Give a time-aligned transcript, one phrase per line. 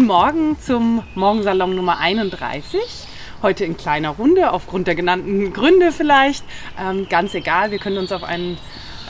[0.00, 2.80] Guten Morgen zum Morgensalon Nummer 31.
[3.42, 6.42] Heute in kleiner Runde, aufgrund der genannten Gründe vielleicht.
[6.80, 8.56] Ähm, ganz egal, wir können uns auf einen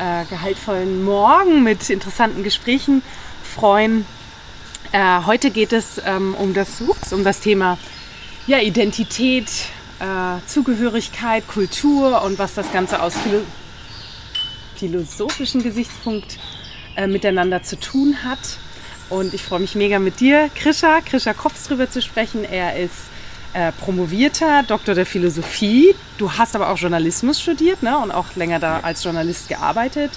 [0.01, 3.03] äh, gehaltvollen Morgen mit interessanten Gesprächen
[3.45, 4.05] freuen.
[4.91, 7.79] Äh, heute geht es ähm, um, das, ups, um das Thema
[8.49, 9.49] ja, Identität,
[10.01, 13.43] äh, Zugehörigkeit, Kultur und was das Ganze aus philo
[14.75, 16.37] philosophischen Gesichtspunkt
[16.97, 18.41] äh, miteinander zu tun hat.
[19.11, 22.45] Und ich freue mich mega mit dir, Krisha, Krisha Kops drüber zu sprechen.
[22.45, 22.95] Er ist
[23.53, 25.95] äh, promovierter Doktor der Philosophie.
[26.17, 27.99] Du hast aber auch Journalismus studiert ne?
[27.99, 30.13] und auch länger da als Journalist gearbeitet.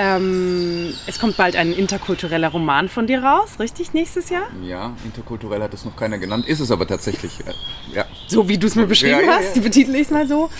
[0.00, 4.46] Ähm, es kommt bald ein interkultureller Roman von dir raus, richtig, nächstes Jahr?
[4.62, 7.32] Ja, interkulturell hat es noch keiner genannt, ist es aber tatsächlich.
[7.40, 8.04] Äh, ja.
[8.28, 10.50] So wie du es mir beschrieben ja, ja, hast, die betitel ich es mal so.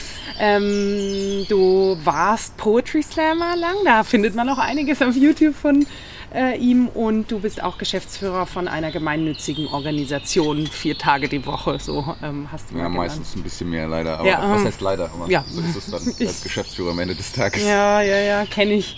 [0.41, 5.87] Ähm, du warst Poetry Slammer lang, da findet man auch einiges auf YouTube von
[6.35, 11.79] äh, ihm und du bist auch Geschäftsführer von einer gemeinnützigen Organisation, vier Tage die Woche,
[11.79, 14.81] so ähm, hast du Ja, meistens ein bisschen mehr leider, aber ja, was ähm, heißt
[14.81, 15.45] leider, aber ja.
[15.49, 17.65] so ist es dann als Geschäftsführer am Ende des Tages.
[17.65, 18.97] Ja, ja, ja, kenne ich.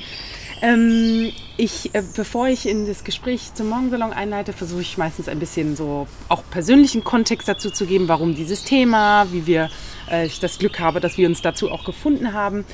[0.62, 5.38] Ähm, ich, äh, bevor ich in das Gespräch zum Morgensalon einleite, versuche ich meistens ein
[5.38, 9.70] bisschen so auch persönlichen Kontext dazu zu geben, warum dieses Thema, wie wir,
[10.10, 12.64] äh, ich das Glück habe, dass wir uns dazu auch gefunden haben.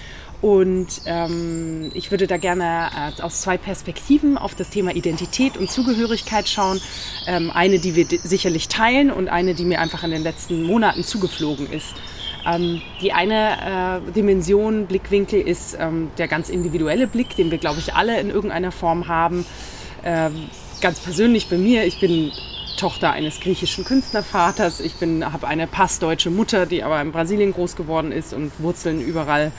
[0.42, 5.70] Und ähm, ich würde da gerne äh, aus zwei Perspektiven auf das Thema Identität und
[5.70, 6.80] Zugehörigkeit schauen.
[7.26, 11.04] Ähm, eine, die wir sicherlich teilen und eine, die mir einfach in den letzten Monaten
[11.04, 11.94] zugeflogen ist.
[12.46, 17.80] Ähm, die eine äh, Dimension, Blickwinkel ist ähm, der ganz individuelle Blick, den wir, glaube
[17.80, 19.44] ich, alle in irgendeiner Form haben.
[20.04, 20.48] Ähm,
[20.80, 22.30] ganz persönlich bei mir, ich bin
[22.76, 24.80] Tochter eines griechischen Künstlervaters.
[24.80, 29.50] Ich habe eine passdeutsche Mutter, die aber in Brasilien groß geworden ist und Wurzeln überall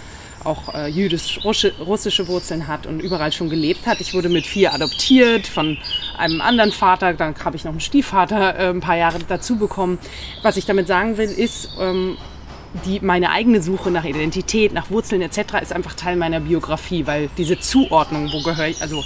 [0.44, 4.02] auch äh, jüdisch-russische Wurzeln hat und überall schon gelebt hat.
[4.02, 5.78] Ich wurde mit vier adoptiert von
[6.18, 10.00] einem anderen Vater, dann habe ich noch einen Stiefvater äh, ein paar Jahre dazu bekommen.
[10.42, 12.18] Was ich damit sagen will, ist, ähm,
[12.86, 15.62] die, meine eigene Suche nach Identität, nach Wurzeln etc.
[15.62, 19.04] ist einfach Teil meiner Biografie, weil diese Zuordnung, wo gehöre ich, also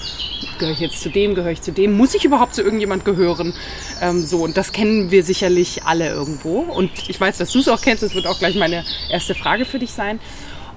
[0.59, 3.53] gehöre ich jetzt zu dem, gehöre ich zu dem, muss ich überhaupt zu irgendjemand gehören?
[4.01, 6.59] Ähm, so, und das kennen wir sicherlich alle irgendwo.
[6.59, 9.65] Und ich weiß, dass du es auch kennst, das wird auch gleich meine erste Frage
[9.65, 10.19] für dich sein.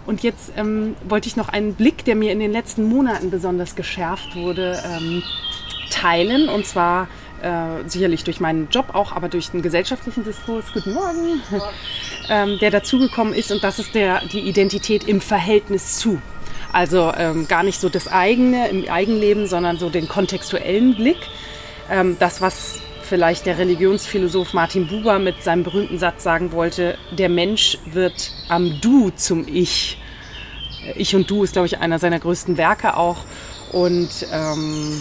[0.07, 3.75] Und jetzt ähm, wollte ich noch einen Blick, der mir in den letzten Monaten besonders
[3.75, 5.23] geschärft wurde, ähm,
[5.91, 6.49] teilen.
[6.49, 7.09] Und zwar
[7.43, 10.67] äh, sicherlich durch meinen Job auch, aber durch den gesellschaftlichen Diskurs.
[10.73, 11.43] Guten Morgen.
[12.29, 13.51] ähm, der dazugekommen ist.
[13.51, 16.21] Und das ist der, die Identität im Verhältnis zu.
[16.73, 21.19] Also ähm, gar nicht so das eigene im Eigenleben, sondern so den kontextuellen Blick.
[21.89, 22.81] Ähm, das, was
[23.15, 28.81] vielleicht der Religionsphilosoph Martin Buber mit seinem berühmten Satz sagen wollte, der Mensch wird am
[28.81, 29.99] Du zum Ich.
[30.97, 33.19] Ich und Du ist, glaube ich, einer seiner größten Werke auch.
[33.71, 35.01] Und ähm,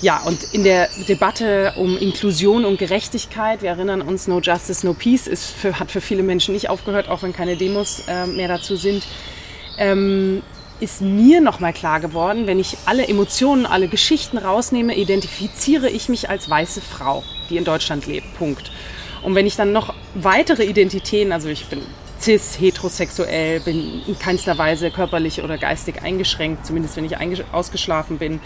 [0.00, 4.94] ja, und in der Debatte um Inklusion und Gerechtigkeit, wir erinnern uns, No Justice, No
[4.94, 8.48] Peace ist für, hat für viele Menschen nicht aufgehört, auch wenn keine Demos äh, mehr
[8.48, 9.06] dazu sind.
[9.76, 10.42] Ähm,
[10.80, 16.30] ist mir nochmal klar geworden, wenn ich alle Emotionen, alle Geschichten rausnehme, identifiziere ich mich
[16.30, 18.34] als weiße Frau, die in Deutschland lebt.
[18.38, 18.70] Punkt.
[19.22, 21.82] Und wenn ich dann noch weitere Identitäten, also ich bin
[22.20, 27.16] cis, heterosexuell, bin in keinster Weise körperlich oder geistig eingeschränkt, zumindest wenn ich
[27.52, 28.40] ausgeschlafen bin.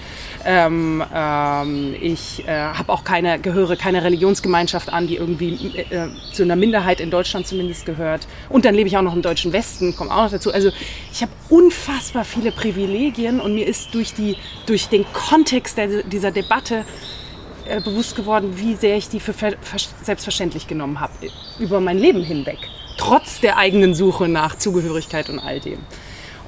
[0.45, 6.45] Ähm, ähm, ich äh, habe auch keine, gehöre keiner Religionsgemeinschaft an, die irgendwie äh, zu
[6.45, 8.27] einer Minderheit in Deutschland zumindest gehört.
[8.49, 10.53] Und dann lebe ich auch noch im deutschen Westen, kommt auch noch dazu.
[10.53, 10.71] Also
[11.12, 14.37] ich habe unfassbar viele Privilegien und mir ist durch, die,
[14.67, 16.85] durch den Kontext der, dieser Debatte
[17.67, 19.35] äh, bewusst geworden, wie sehr ich die für
[20.03, 21.12] selbstverständlich genommen habe,
[21.59, 22.59] über mein Leben hinweg
[22.97, 25.78] trotz der eigenen Suche nach Zugehörigkeit und all dem.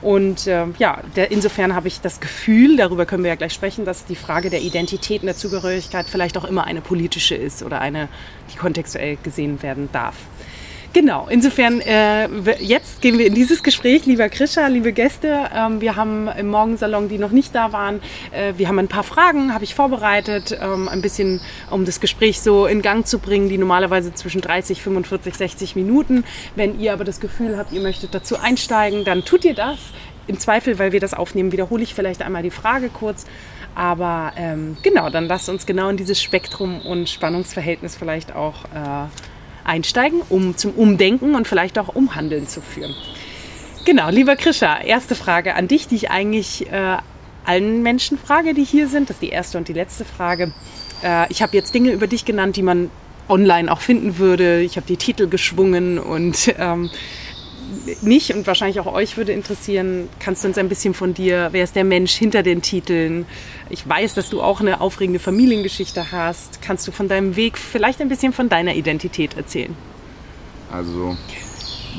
[0.03, 3.85] Und äh, ja, der, insofern habe ich das Gefühl, darüber können wir ja gleich sprechen,
[3.85, 7.81] dass die Frage der Identität und der Zugehörigkeit vielleicht auch immer eine politische ist oder
[7.81, 8.09] eine,
[8.53, 10.17] die kontextuell gesehen werden darf.
[10.97, 12.27] Genau, insofern, äh,
[12.59, 15.51] jetzt gehen wir in dieses Gespräch, lieber Krischer, liebe Gäste.
[15.55, 18.01] Ähm, wir haben im Morgensalon, die noch nicht da waren,
[18.31, 22.41] äh, wir haben ein paar Fragen, habe ich vorbereitet, ähm, ein bisschen, um das Gespräch
[22.41, 26.25] so in Gang zu bringen, die normalerweise zwischen 30, 45, 60 Minuten.
[26.55, 29.77] Wenn ihr aber das Gefühl habt, ihr möchtet dazu einsteigen, dann tut ihr das.
[30.29, 33.27] Im Zweifel, weil wir das aufnehmen, wiederhole ich vielleicht einmal die Frage kurz.
[33.75, 39.09] Aber ähm, genau, dann lasst uns genau in dieses Spektrum und Spannungsverhältnis vielleicht auch äh,
[39.67, 42.95] einsteigen, um zum Umdenken und vielleicht auch Umhandeln zu führen.
[43.85, 46.97] Genau, lieber Krisha, erste Frage an dich, die ich eigentlich äh,
[47.45, 49.09] allen Menschen frage, die hier sind.
[49.09, 50.53] Das ist die erste und die letzte Frage.
[51.03, 52.91] Äh, ich habe jetzt Dinge über dich genannt, die man
[53.29, 54.61] online auch finden würde.
[54.61, 56.91] Ich habe die Titel geschwungen und ähm,
[58.03, 61.65] mich und wahrscheinlich auch euch würde interessieren, kannst du uns ein bisschen von dir, wer
[61.65, 63.27] ist der Mensch hinter den Titeln?
[63.71, 66.63] Ich weiß, dass du auch eine aufregende Familiengeschichte hast.
[66.63, 69.75] Kannst du von deinem Weg vielleicht ein bisschen von deiner Identität erzählen?
[70.71, 71.17] Also,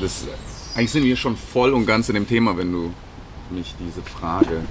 [0.00, 0.26] das,
[0.74, 2.92] eigentlich sind wir schon voll und ganz in dem Thema, wenn du
[3.50, 4.62] mich diese Frage,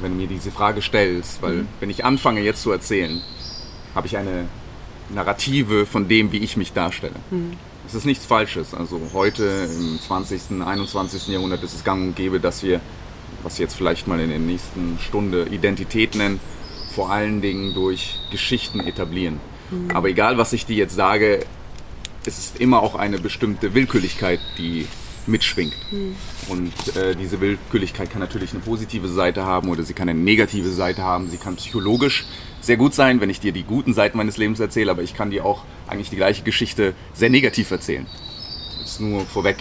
[0.00, 1.68] wenn du mir diese Frage stellst, weil mhm.
[1.80, 3.20] wenn ich anfange jetzt zu erzählen,
[3.94, 4.46] habe ich eine
[5.10, 7.14] Narrative von dem, wie ich mich darstelle.
[7.30, 7.56] Mhm.
[7.90, 8.72] Es ist nichts Falsches.
[8.72, 11.26] Also heute im 20., 21.
[11.26, 12.80] Jahrhundert ist es gang und gäbe, dass wir,
[13.42, 16.38] was jetzt vielleicht mal in der nächsten Stunde Identität nennen,
[16.94, 19.40] vor allen Dingen durch Geschichten etablieren.
[19.72, 19.90] Mhm.
[19.90, 21.40] Aber egal, was ich dir jetzt sage,
[22.24, 24.86] es ist immer auch eine bestimmte Willkürlichkeit, die
[25.26, 25.74] mitschwingt.
[25.90, 26.16] Mhm.
[26.48, 30.70] Und äh, diese Willkürlichkeit kann natürlich eine positive Seite haben oder sie kann eine negative
[30.70, 31.28] Seite haben.
[31.28, 32.26] Sie kann psychologisch
[32.60, 35.30] sehr gut sein, wenn ich dir die guten Seiten meines Lebens erzähle, aber ich kann
[35.30, 38.06] dir auch eigentlich die gleiche Geschichte sehr negativ erzählen.
[38.80, 39.56] Jetzt nur vorweg.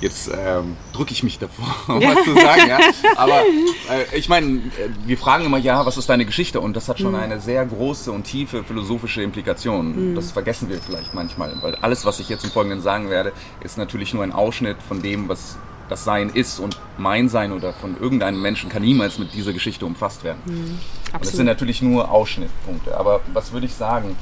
[0.00, 2.68] Jetzt ähm, drücke ich mich davor, was zu sagen.
[2.68, 2.78] Ja?
[3.16, 4.60] Aber äh, ich meine,
[5.06, 6.60] wir fragen immer, ja, was ist deine Geschichte?
[6.60, 7.18] Und das hat schon mhm.
[7.18, 10.12] eine sehr große und tiefe philosophische Implikation.
[10.12, 10.14] Mhm.
[10.14, 13.32] Das vergessen wir vielleicht manchmal, weil alles, was ich jetzt im Folgenden sagen werde,
[13.62, 15.56] ist natürlich nur ein Ausschnitt von dem, was
[15.88, 19.84] das Sein ist und mein Sein oder von irgendeinem Menschen kann niemals mit dieser Geschichte
[19.84, 20.40] umfasst werden.
[20.46, 20.78] Mhm,
[21.12, 22.96] und das sind natürlich nur Ausschnittpunkte.
[22.96, 24.16] Aber was würde ich sagen?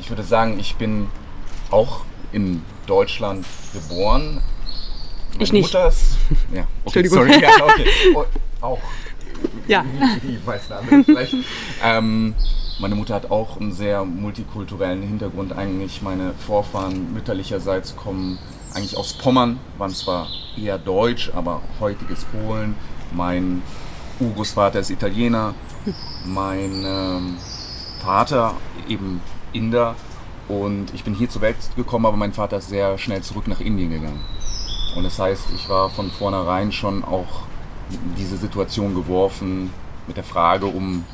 [0.00, 1.08] Ich würde sagen, ich bin
[1.70, 2.00] auch
[2.32, 4.42] in Deutschland geboren.
[5.32, 5.72] Meine ich nicht.
[5.72, 6.16] Mutter ist,
[6.52, 7.86] ja, okay, sorry, ja, okay.
[8.14, 8.24] Oh,
[8.60, 8.78] auch.
[9.66, 9.84] Ja.
[10.22, 11.34] Wie, wie weiß der andere vielleicht.
[11.82, 12.34] ähm,
[12.78, 16.02] meine Mutter hat auch einen sehr multikulturellen Hintergrund eigentlich.
[16.02, 18.38] Meine Vorfahren mütterlicherseits kommen
[18.74, 22.74] eigentlich aus Pommern, waren zwar eher deutsch, aber heutiges Polen.
[23.12, 23.62] Mein
[24.20, 25.54] Urgroßvater ist Italiener,
[26.24, 27.36] mein ähm,
[28.00, 28.54] Vater
[28.88, 29.20] eben
[29.52, 29.94] Inder
[30.48, 33.60] und ich bin hier zur Welt gekommen, aber mein Vater ist sehr schnell zurück nach
[33.60, 34.20] Indien gegangen.
[34.94, 37.42] Und das heißt, ich war von vornherein schon auch
[37.90, 39.70] in diese Situation geworfen
[40.06, 41.04] mit der Frage um,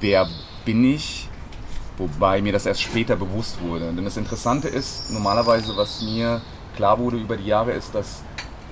[0.00, 0.28] wer
[0.64, 1.28] bin ich,
[1.96, 3.92] wobei mir das erst später bewusst wurde.
[3.92, 6.40] Denn das Interessante ist, normalerweise, was mir
[6.76, 8.22] klar wurde über die Jahre, ist, dass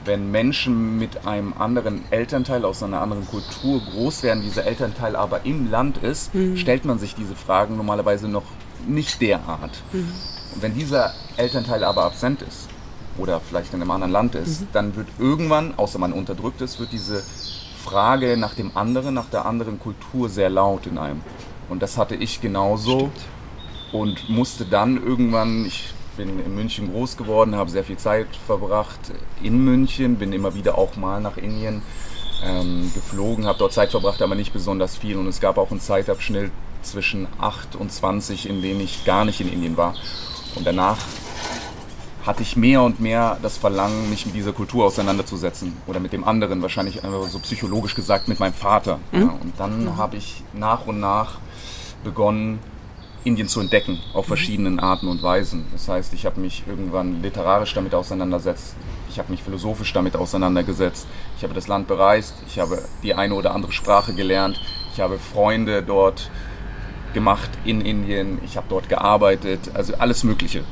[0.05, 5.45] wenn Menschen mit einem anderen Elternteil aus einer anderen Kultur groß werden, dieser Elternteil aber
[5.45, 6.57] im Land ist, mhm.
[6.57, 8.45] stellt man sich diese Fragen normalerweise noch
[8.87, 9.83] nicht derart.
[9.93, 10.13] Mhm.
[10.55, 12.69] Und wenn dieser Elternteil aber absent ist
[13.19, 14.69] oder vielleicht in einem anderen Land ist, mhm.
[14.73, 17.23] dann wird irgendwann, außer man unterdrückt ist, wird diese
[17.85, 21.21] Frage nach dem anderen, nach der anderen Kultur sehr laut in einem.
[21.69, 23.13] Und das hatte ich genauso Stimmt.
[23.93, 28.99] und musste dann irgendwann, ich bin in München groß geworden, habe sehr viel Zeit verbracht
[29.43, 31.83] in München, bin immer wieder auch mal nach Indien
[32.45, 35.17] ähm, geflogen, habe dort Zeit verbracht, aber nicht besonders viel.
[35.17, 36.51] Und es gab auch einen Zeitabschnitt
[36.83, 39.95] zwischen 8 und 20, in dem ich gar nicht in Indien war.
[40.55, 40.99] Und danach
[42.27, 46.25] hatte ich mehr und mehr das Verlangen, mich mit dieser Kultur auseinanderzusetzen oder mit dem
[46.25, 48.99] anderen, wahrscheinlich einfach so psychologisch gesagt mit meinem Vater.
[49.13, 49.21] Mhm.
[49.21, 49.97] Ja, und dann mhm.
[49.97, 51.39] habe ich nach und nach
[52.03, 52.59] begonnen,
[53.23, 55.67] Indien zu entdecken, auf verschiedenen Arten und Weisen.
[55.73, 58.77] Das heißt, ich habe mich irgendwann literarisch damit auseinandergesetzt,
[59.11, 63.35] ich habe mich philosophisch damit auseinandergesetzt, ich habe das Land bereist, ich habe die eine
[63.35, 64.61] oder andere Sprache gelernt,
[64.93, 66.31] ich habe Freunde dort
[67.15, 70.65] gemacht in Indien, ich habe dort gearbeitet, also alles Mögliche.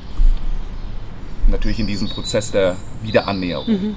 [1.48, 3.66] Natürlich in diesem Prozess der Wiederannäherung.
[3.68, 3.96] Mhm.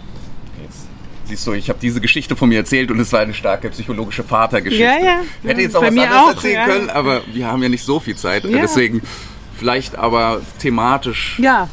[0.64, 0.88] Jetzt
[1.26, 4.24] siehst du, ich habe diese Geschichte von mir erzählt und es war eine starke psychologische
[4.24, 4.84] Vatergeschichte.
[4.84, 5.20] Ja, ja.
[5.44, 6.66] Hätte jetzt auch Bei was anderes auch, erzählen ja.
[6.66, 8.46] können, aber wir haben ja nicht so viel Zeit.
[8.46, 8.60] Ja.
[8.60, 9.02] Deswegen
[9.58, 11.70] vielleicht aber thematisch ja.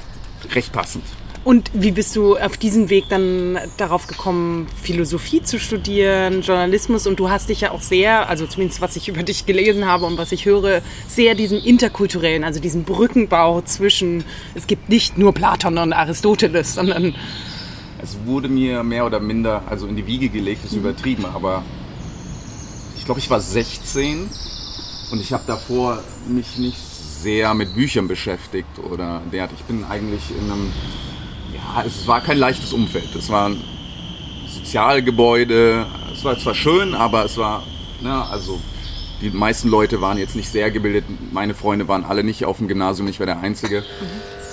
[0.54, 1.04] recht passend.
[1.45, 7.07] Und wie bist du auf diesen Weg dann darauf gekommen, Philosophie zu studieren, Journalismus?
[7.07, 10.07] Und du hast dich ja auch sehr, also zumindest was ich über dich gelesen habe
[10.07, 14.25] und was ich höre, sehr diesen interkulturellen, also diesen Brückenbau zwischen,
[14.55, 17.15] es gibt nicht nur Platon und Aristoteles, sondern
[18.03, 20.81] es wurde mir mehr oder minder also in die Wiege gelegt, ist mhm.
[20.81, 21.63] übertrieben, aber
[22.97, 24.29] ich glaube, ich war 16
[25.11, 26.79] und ich habe davor mich nicht
[27.23, 29.51] sehr mit Büchern beschäftigt oder derart.
[29.59, 30.73] Ich bin eigentlich in einem,
[31.87, 33.14] es war kein leichtes Umfeld.
[33.14, 33.61] Es war ein
[34.47, 37.62] Sozialgebäude, es war zwar schön, aber es war,
[38.00, 38.61] na, ne, also
[39.21, 41.04] die meisten Leute waren jetzt nicht sehr gebildet.
[41.33, 43.85] Meine Freunde waren alle nicht auf dem Gymnasium, ich war der Einzige.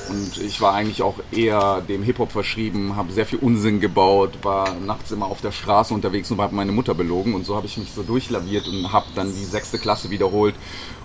[0.09, 4.73] Und ich war eigentlich auch eher dem Hip-Hop verschrieben, habe sehr viel Unsinn gebaut, war
[4.75, 7.33] nachts immer auf der Straße unterwegs und habe meine Mutter belogen.
[7.33, 10.55] Und so habe ich mich so durchlaviert und habe dann die sechste Klasse wiederholt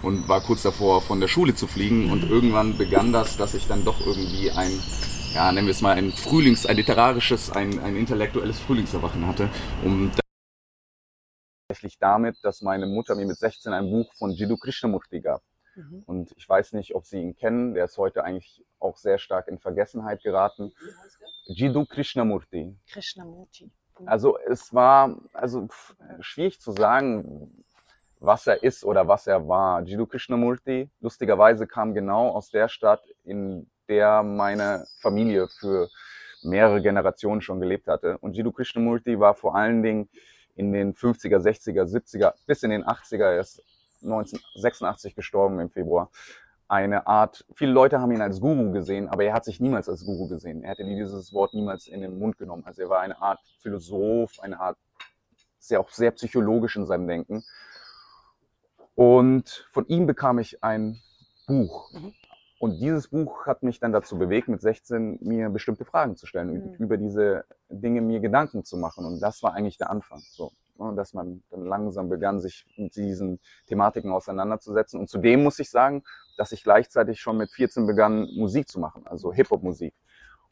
[0.02, 2.10] und war kurz davor, von der Schule zu fliegen.
[2.10, 4.72] Und irgendwann begann das, dass ich dann doch irgendwie ein,
[5.36, 9.50] ja, nennen wir es mal ein Frühlings-, ein literarisches, ein, ein intellektuelles Frühlingserwachen hatte.
[9.84, 10.12] Und
[11.68, 15.42] tatsächlich damit, dass meine Mutter mir mit 16 ein Buch von Jiddu Krishnamurti gab.
[15.74, 16.04] Mhm.
[16.06, 17.74] Und ich weiß nicht, ob Sie ihn kennen.
[17.74, 20.72] Der ist heute eigentlich auch sehr stark in Vergessenheit geraten.
[21.44, 22.74] Jiddu Krishnamurti.
[22.88, 23.70] Krishnamurti.
[23.98, 24.08] Mhm.
[24.08, 25.68] Also es war also
[26.20, 27.62] schwierig zu sagen,
[28.20, 29.82] was er ist oder was er war.
[29.82, 35.88] Jiddu Krishnamurti, lustigerweise kam genau aus der Stadt, in der meine Familie für
[36.42, 38.18] mehrere Generationen schon gelebt hatte.
[38.18, 40.08] Und Jiddu Krishnamurti war vor allen Dingen
[40.54, 43.62] in den 50er, 60er, 70er bis in den 80er, er ist
[44.02, 46.10] 1986 gestorben im Februar,
[46.68, 50.04] eine Art, viele Leute haben ihn als Guru gesehen, aber er hat sich niemals als
[50.04, 50.64] Guru gesehen.
[50.64, 52.64] Er hätte dieses Wort niemals in den Mund genommen.
[52.66, 54.76] Also er war eine Art Philosoph, eine Art,
[55.58, 57.44] sehr auch sehr psychologisch in seinem Denken.
[58.96, 61.00] Und von ihm bekam ich ein
[61.46, 61.92] Buch.
[61.92, 62.14] Mhm.
[62.58, 66.50] Und dieses Buch hat mich dann dazu bewegt, mit 16 mir bestimmte Fragen zu stellen
[66.50, 66.84] und mhm.
[66.84, 69.04] über diese Dinge mir Gedanken zu machen.
[69.04, 70.20] Und das war eigentlich der Anfang.
[70.30, 74.98] So, ne, dass man dann langsam begann, sich mit diesen Thematiken auseinanderzusetzen.
[74.98, 76.02] Und zudem muss ich sagen,
[76.38, 79.94] dass ich gleichzeitig schon mit 14 begann, Musik zu machen, also Hip-Hop-Musik.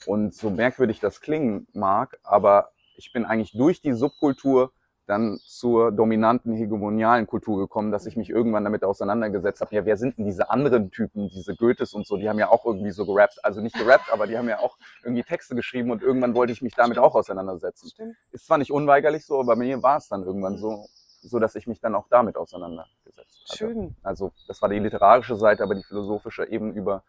[0.07, 4.73] Und so merkwürdig das klingen mag, aber ich bin eigentlich durch die Subkultur
[5.07, 9.97] dann zur dominanten hegemonialen Kultur gekommen, dass ich mich irgendwann damit auseinandergesetzt habe, ja, wer
[9.97, 13.05] sind denn diese anderen Typen, diese Goethes und so, die haben ja auch irgendwie so
[13.05, 16.53] gerappt, also nicht gerappt, aber die haben ja auch irgendwie Texte geschrieben und irgendwann wollte
[16.53, 17.07] ich mich damit Stimmt.
[17.07, 17.91] auch auseinandersetzen.
[17.91, 18.17] Stimmt.
[18.33, 20.87] Ist zwar nicht unweigerlich so, aber bei mir war es dann irgendwann so,
[21.21, 23.57] so dass ich mich dann auch damit auseinandergesetzt habe.
[23.57, 23.97] Schön.
[24.03, 27.03] Also das war die literarische Seite, aber die philosophische eben über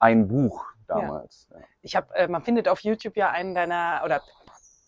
[0.00, 1.48] ein Buch damals.
[1.50, 1.56] Ja.
[1.82, 4.22] Ich habe, äh, man findet auf YouTube ja einen deiner oder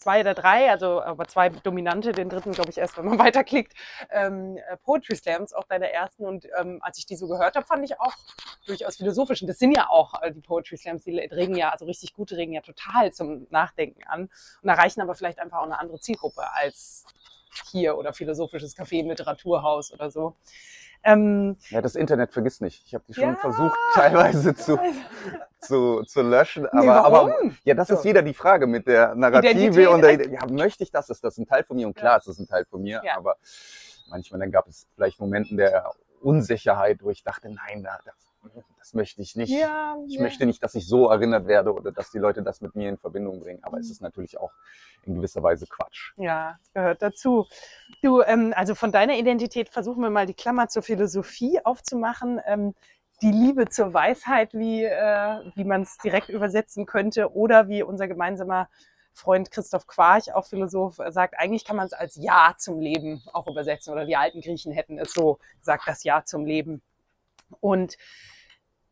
[0.03, 3.73] zwei oder drei, also aber zwei dominante, den dritten glaube ich erst, wenn man weiterklickt,
[4.11, 6.25] ähm, äh, Poetry Slams, auch deine ersten.
[6.27, 8.13] Und ähm, als ich die so gehört habe, fand ich auch
[8.67, 9.43] durchaus philosophisch.
[9.43, 12.37] Und das sind ja auch äh, die Poetry Slams, die regen ja, also richtig gute
[12.37, 14.29] regen ja total zum Nachdenken an
[14.63, 17.05] und erreichen aber vielleicht einfach auch eine andere Zielgruppe als
[17.71, 20.37] hier oder philosophisches Café Literaturhaus oder so.
[21.05, 22.85] Ähm, ja, das Internet vergisst nicht.
[22.87, 23.37] Ich habe die schon ja.
[23.37, 24.79] versucht, teilweise zu,
[25.59, 26.67] zu, zu löschen.
[26.67, 27.95] Aber, nee, aber ja, das so.
[27.95, 31.11] ist wieder die Frage mit der Narrative und der, ja, möchte ich das?
[31.11, 31.87] Ist das ein Teil von mir?
[31.87, 32.19] Und klar, ja.
[32.19, 33.17] es ist ein Teil von mir, ja.
[33.17, 33.37] aber
[34.09, 38.32] manchmal dann gab es vielleicht Momenten der Unsicherheit, wo ich dachte, nein, das,
[38.79, 39.51] das möchte ich nicht.
[39.51, 40.23] Ja, ich ja.
[40.23, 42.99] möchte nicht, dass ich so erinnert werde oder dass die Leute das mit mir in
[42.99, 43.63] Verbindung bringen.
[43.63, 43.83] Aber mhm.
[43.83, 44.53] es ist natürlich auch
[45.05, 46.13] in gewisser Weise Quatsch.
[46.17, 47.47] Ja, gehört dazu.
[48.03, 52.41] Du, ähm, also von deiner Identität versuchen wir mal die Klammer zur Philosophie aufzumachen.
[52.47, 52.75] Ähm,
[53.23, 58.09] die Liebe zur Weisheit, wie, äh, wie man es direkt übersetzen könnte, oder wie unser
[58.09, 58.69] gemeinsamer
[59.15, 63.47] Freund Christoph Quarch, auch Philosoph, sagt, eigentlich kann man es als Ja zum Leben auch
[63.47, 63.93] übersetzen.
[63.93, 66.83] Oder die alten Griechen hätten es so gesagt, das Ja zum Leben.
[67.61, 67.97] Und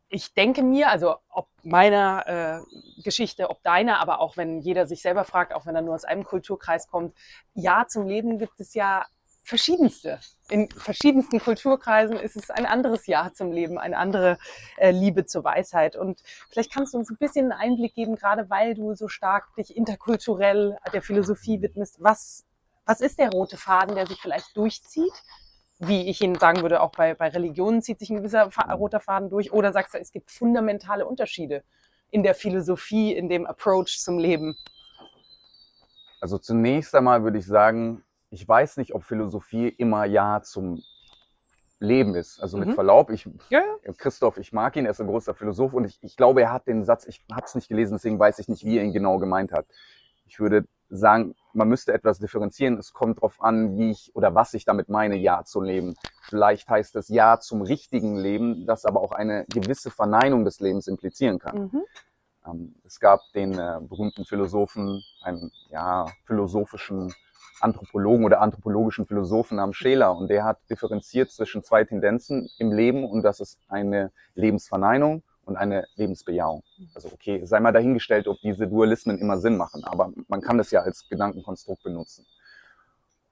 [0.09, 2.27] ich denke mir, also ob meiner
[2.67, 5.95] äh, Geschichte, ob deiner, aber auch wenn jeder sich selber fragt, auch wenn er nur
[5.95, 7.15] aus einem Kulturkreis kommt,
[7.55, 9.07] ja zum Leben gibt es ja
[9.43, 10.21] verschiedenste.
[10.49, 14.39] In verschiedensten Kulturkreisen ist es ein anderes Ja zum Leben, eine andere
[14.77, 15.97] äh, Liebe zur Weisheit.
[15.97, 19.55] Und vielleicht kannst du uns ein bisschen einen Einblick geben, gerade weil du so stark
[19.57, 21.97] dich interkulturell der Philosophie widmest.
[22.01, 22.47] Was,
[22.85, 25.13] was ist der rote Faden, der sich vielleicht durchzieht?
[25.81, 29.31] Wie ich Ihnen sagen würde, auch bei, bei Religionen zieht sich ein gewisser roter Faden
[29.31, 29.53] durch?
[29.53, 31.65] Oder sagst du, es gibt fundamentale Unterschiede
[32.11, 34.57] in der Philosophie, in dem Approach zum Leben?
[36.21, 40.83] Also zunächst einmal würde ich sagen, ich weiß nicht, ob Philosophie immer Ja zum
[41.79, 42.43] Leben ist.
[42.43, 42.75] Also mit mhm.
[42.75, 43.93] Verlaub, ich, ja, ja.
[43.97, 46.67] Christoph, ich mag ihn, er ist ein großer Philosoph und ich, ich glaube, er hat
[46.67, 49.19] den Satz, ich habe es nicht gelesen, deswegen weiß ich nicht, wie er ihn genau
[49.19, 49.65] gemeint hat.
[50.27, 52.77] Ich würde sagen, man müsste etwas differenzieren.
[52.79, 55.95] Es kommt darauf an, wie ich oder was ich damit meine, Ja zu leben.
[56.23, 60.87] Vielleicht heißt es Ja zum richtigen Leben, das aber auch eine gewisse Verneinung des Lebens
[60.87, 61.71] implizieren kann.
[61.73, 61.83] Mhm.
[62.47, 67.15] Ähm, es gab den äh, berühmten Philosophen, einen ja, philosophischen
[67.61, 73.05] Anthropologen oder anthropologischen Philosophen namens Scheler und der hat differenziert zwischen zwei Tendenzen im Leben
[73.05, 76.63] und das ist eine Lebensverneinung und eine Lebensbejahung.
[76.95, 80.71] Also okay, sei mal dahingestellt, ob diese Dualismen immer Sinn machen, aber man kann das
[80.71, 82.25] ja als Gedankenkonstrukt benutzen.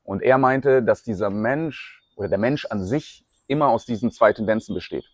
[0.03, 4.33] Und er meinte, dass dieser Mensch oder der Mensch an sich immer aus diesen zwei
[4.33, 5.05] Tendenzen besteht.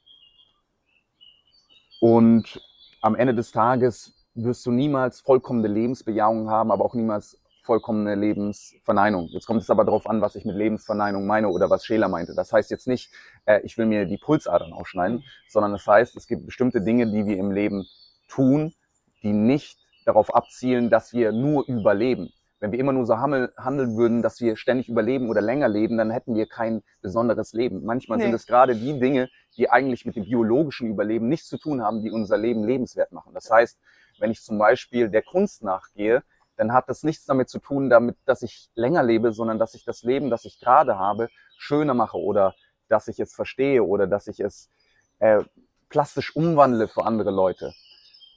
[2.00, 2.60] Und
[3.02, 9.28] am Ende des Tages wirst du niemals vollkommene Lebensbejahung haben, aber auch niemals vollkommene Lebensverneinung.
[9.28, 12.34] Jetzt kommt es aber darauf an, was ich mit Lebensverneinung meine oder was Scheler meinte.
[12.34, 13.10] Das heißt jetzt nicht,
[13.46, 17.26] äh, ich will mir die Pulsadern aufschneiden, sondern das heißt, es gibt bestimmte Dinge, die
[17.26, 17.86] wir im Leben
[18.28, 18.74] tun,
[19.22, 22.30] die nicht darauf abzielen, dass wir nur überleben.
[22.60, 26.10] Wenn wir immer nur so handeln würden, dass wir ständig überleben oder länger leben, dann
[26.10, 27.84] hätten wir kein besonderes Leben.
[27.84, 28.24] Manchmal nee.
[28.24, 32.02] sind es gerade die Dinge, die eigentlich mit dem biologischen Überleben nichts zu tun haben,
[32.02, 33.34] die unser Leben lebenswert machen.
[33.34, 33.78] Das heißt,
[34.18, 36.22] wenn ich zum Beispiel der Kunst nachgehe,
[36.56, 39.84] dann hat das nichts damit zu tun, damit, dass ich länger lebe, sondern dass ich
[39.84, 42.54] das Leben, das ich gerade habe, schöner mache oder
[42.88, 44.70] dass ich es verstehe oder dass ich es
[45.18, 45.42] äh,
[45.88, 47.72] plastisch umwandle für andere Leute.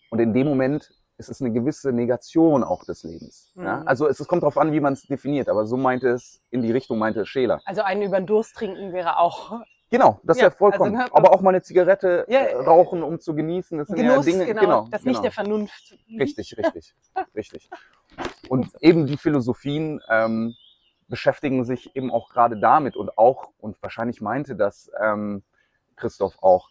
[0.10, 3.52] Und in dem Moment ist es eine gewisse Negation auch des Lebens.
[3.56, 3.66] Mhm.
[3.66, 3.82] Ja?
[3.86, 6.62] Also es, es kommt darauf an, wie man es definiert, aber so meinte es, in
[6.62, 7.60] die Richtung meinte es Scheler.
[7.66, 10.98] Also einen über den Durst trinken wäre auch Genau, das ja, ist ja vollkommen.
[10.98, 13.78] Also, Aber auch mal eine Zigarette ja, äh, rauchen, um zu genießen.
[13.78, 15.12] Das sind Genuss, ja Dinge, genau, genau das genau.
[15.12, 15.98] nicht der Vernunft.
[16.20, 16.94] Richtig, richtig,
[17.36, 17.70] richtig.
[18.50, 20.56] Und eben die Philosophien ähm,
[21.08, 25.44] beschäftigen sich eben auch gerade damit und auch, und wahrscheinlich meinte das ähm,
[25.96, 26.70] Christoph auch,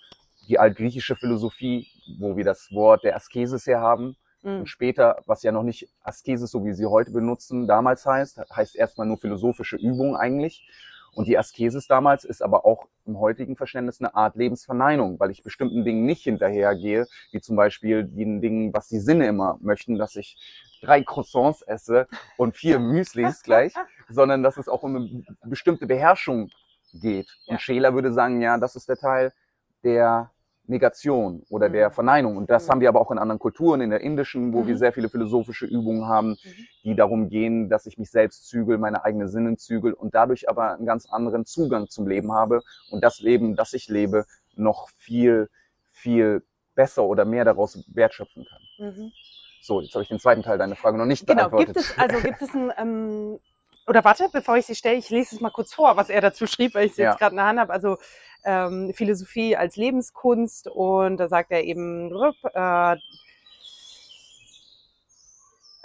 [0.49, 1.89] die altgriechische Philosophie,
[2.19, 4.17] wo wir das Wort der Askesis her haben.
[4.43, 4.61] Mhm.
[4.61, 8.77] Und später, was ja noch nicht Askesis, so wie sie heute benutzen, damals heißt, heißt
[8.77, 10.69] erstmal nur philosophische Übung eigentlich.
[11.17, 15.43] Und die Askesis damals ist aber auch im heutigen Verständnis eine Art Lebensverneinung, weil ich
[15.43, 20.15] bestimmten Dingen nicht hinterhergehe, wie zum Beispiel den Dingen, was die Sinne immer möchten, dass
[20.15, 20.37] ich
[20.83, 22.07] drei Croissants esse
[22.37, 23.73] und vier Müslis gleich,
[24.11, 26.51] sondern dass es auch um eine bestimmte Beherrschung
[26.93, 27.35] geht.
[27.47, 27.59] Und ja.
[27.61, 29.33] Scheler würde sagen, ja, das ist der Teil,
[29.85, 30.31] der
[30.69, 31.93] Negation oder der mhm.
[31.93, 32.37] Verneinung.
[32.37, 32.71] Und das mhm.
[32.71, 34.69] haben wir aber auch in anderen Kulturen, in der indischen, wo mhm.
[34.69, 36.37] wir sehr viele philosophische Übungen haben, mhm.
[36.85, 40.75] die darum gehen, dass ich mich selbst zügel, meine eigenen Sinnen zügel und dadurch aber
[40.75, 45.49] einen ganz anderen Zugang zum Leben habe und das Leben, das ich lebe, noch viel,
[45.91, 46.43] viel
[46.75, 48.63] besser oder mehr daraus wertschöpfen kann.
[48.79, 49.13] Mhm.
[49.63, 51.49] So, jetzt habe ich den zweiten Teil deiner Frage noch nicht genau.
[51.49, 51.75] beantwortet.
[51.75, 53.39] Gibt es, also gibt es ein, ähm,
[53.87, 56.47] oder warte, bevor ich sie stelle, ich lese es mal kurz vor, was er dazu
[56.47, 57.11] schrieb, weil ich es ja.
[57.11, 57.73] jetzt gerade in der Hand habe.
[57.73, 57.99] Also
[58.45, 62.11] ähm, Philosophie als Lebenskunst und da sagt er eben,
[62.55, 62.97] äh,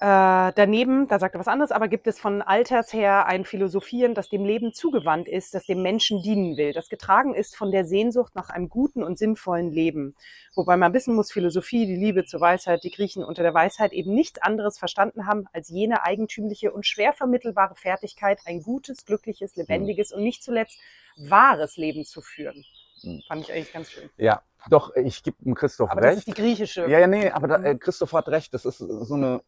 [0.01, 4.15] äh, daneben, da sagt er was anderes, aber gibt es von Alters her ein Philosophieren,
[4.15, 7.85] das dem Leben zugewandt ist, das dem Menschen dienen will, das getragen ist von der
[7.85, 10.15] Sehnsucht nach einem guten und sinnvollen Leben.
[10.55, 14.15] Wobei man wissen muss, Philosophie, die Liebe zur Weisheit, die Griechen unter der Weisheit eben
[14.15, 20.09] nichts anderes verstanden haben als jene eigentümliche und schwer vermittelbare Fertigkeit, ein gutes, glückliches, lebendiges
[20.09, 20.17] mhm.
[20.17, 20.79] und nicht zuletzt
[21.15, 22.65] wahres Leben zu führen.
[23.03, 23.21] Mhm.
[23.27, 24.09] Fand ich eigentlich ganz schön.
[24.17, 26.11] Ja, doch, ich gebe dem Christoph aber recht.
[26.13, 26.89] Das ist die griechische.
[26.89, 28.51] Ja, ja, nee, aber da, äh, Christoph hat recht.
[28.55, 29.41] Das ist so eine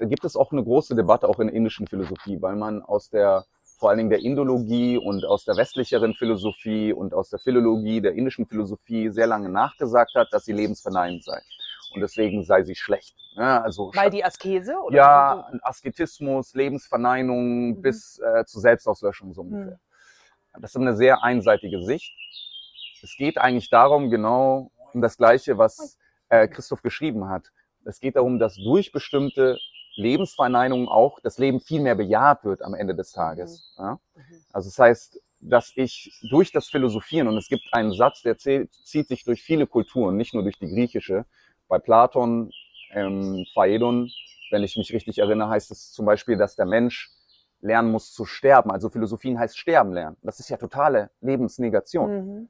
[0.00, 3.44] gibt es auch eine große Debatte auch in der indischen Philosophie, weil man aus der
[3.78, 8.14] vor allen Dingen der Indologie und aus der westlicheren Philosophie und aus der Philologie der
[8.14, 11.40] indischen Philosophie sehr lange nachgesagt hat, dass sie lebensverneinend sei.
[11.94, 13.16] Und deswegen sei sie schlecht.
[13.36, 14.76] Ja, also Weil die Askese?
[14.82, 17.82] Oder ja, Asketismus, Lebensverneinung mhm.
[17.82, 19.78] bis äh, zur Selbstauslöschung so ungefähr.
[20.54, 20.60] Mhm.
[20.60, 22.12] Das ist eine sehr einseitige Sicht.
[23.00, 25.98] Es geht eigentlich darum, genau um das Gleiche, was
[26.30, 27.52] äh, Christoph geschrieben hat.
[27.84, 29.56] Es geht darum, dass durch bestimmte
[29.98, 33.74] Lebensverneinung auch das Leben viel mehr bejaht wird am Ende des Tages.
[33.76, 33.84] Mhm.
[33.84, 33.92] Ja?
[34.14, 34.22] Mhm.
[34.52, 39.08] Also das heißt, dass ich durch das Philosophieren, und es gibt einen Satz, der zieht
[39.08, 41.26] sich durch viele Kulturen, nicht nur durch die griechische,
[41.68, 42.50] bei Platon,
[42.90, 44.10] ähm, Phaedon,
[44.50, 47.10] wenn ich mich richtig erinnere, heißt es zum Beispiel, dass der Mensch
[47.60, 48.70] lernen muss zu sterben.
[48.70, 50.16] Also Philosophien heißt sterben lernen.
[50.22, 52.10] Das ist ja totale Lebensnegation.
[52.10, 52.48] Mhm.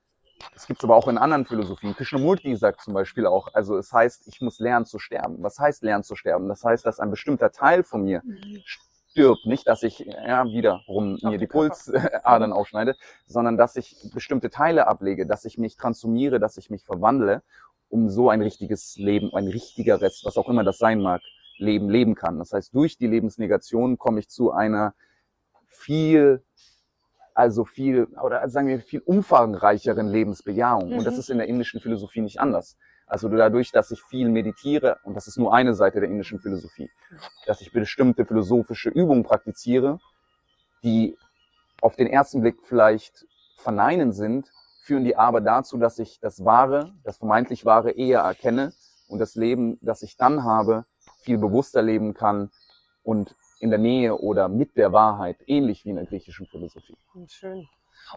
[0.55, 1.95] Das gibt es aber auch in anderen Philosophien.
[1.95, 5.37] Krishnamurti sagt zum Beispiel auch, also es heißt, ich muss lernen zu sterben.
[5.43, 6.49] Was heißt lernen zu sterben?
[6.49, 8.63] Das heißt, dass ein bestimmter Teil von mir mhm.
[8.65, 9.47] stirbt.
[9.47, 12.97] Nicht, dass ich ja, wiederum mir die Pulsadern aufschneide,
[13.27, 17.43] sondern dass ich bestimmte Teile ablege, dass ich mich transformiere, dass ich mich verwandle,
[17.89, 21.23] um so ein richtiges Leben, ein richtiger Rest, was auch immer das sein mag,
[21.57, 22.39] Leben leben kann.
[22.39, 24.95] Das heißt, durch die Lebensnegation komme ich zu einer
[25.67, 26.45] viel
[27.39, 30.89] also viel, oder sagen wir, viel umfangreicheren Lebensbejahung.
[30.89, 30.99] Mhm.
[30.99, 31.21] Und das mhm.
[31.21, 32.77] ist in der indischen Philosophie nicht anders.
[33.07, 36.91] Also dadurch, dass ich viel meditiere, und das ist nur eine Seite der indischen Philosophie,
[37.47, 40.01] dass ich bestimmte philosophische Übungen praktiziere,
[40.83, 41.17] die
[41.81, 43.25] auf den ersten Blick vielleicht
[43.57, 44.51] verneinen sind,
[44.83, 48.73] führen die aber dazu, dass ich das Wahre, das vermeintlich Wahre eher erkenne
[49.07, 50.87] und das Leben, das ich dann habe,
[51.23, 52.51] viel bewusster leben kann
[53.05, 56.97] und in der Nähe oder mit der Wahrheit, ähnlich wie in der griechischen Philosophie.
[57.13, 57.69] Hm, schön.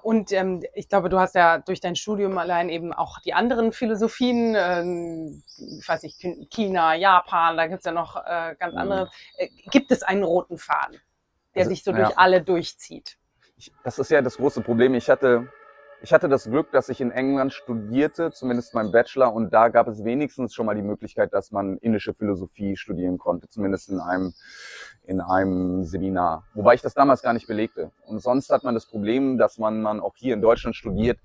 [0.03, 3.71] Und ähm, ich glaube, du hast ja durch dein Studium allein eben auch die anderen
[3.71, 5.43] Philosophien, ähm,
[5.79, 9.09] ich weiß nicht, China, Japan, da gibt's ja noch äh, ganz andere.
[9.37, 10.97] Äh, gibt es einen roten Faden,
[11.55, 12.15] der also, sich so durch ja.
[12.15, 13.17] alle durchzieht?
[13.57, 14.93] Ich, das ist ja das große Problem.
[14.93, 15.49] Ich hatte
[16.03, 19.87] ich hatte das Glück, dass ich in England studierte, zumindest mein Bachelor, und da gab
[19.87, 24.33] es wenigstens schon mal die Möglichkeit, dass man indische Philosophie studieren konnte, zumindest in einem,
[25.03, 26.45] in einem Seminar.
[26.53, 27.91] Wobei ich das damals gar nicht belegte.
[28.05, 31.19] Und sonst hat man das Problem, dass man, man auch hier in Deutschland studiert,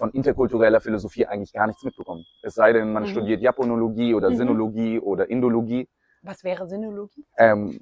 [0.00, 2.26] von interkultureller Philosophie eigentlich gar nichts mitbekommt.
[2.42, 3.08] Es sei denn, man mhm.
[3.08, 4.36] studiert Japanologie oder mhm.
[4.36, 5.88] Sinologie oder Indologie.
[6.22, 7.24] Was wäre Sinologie?
[7.36, 7.80] Ähm,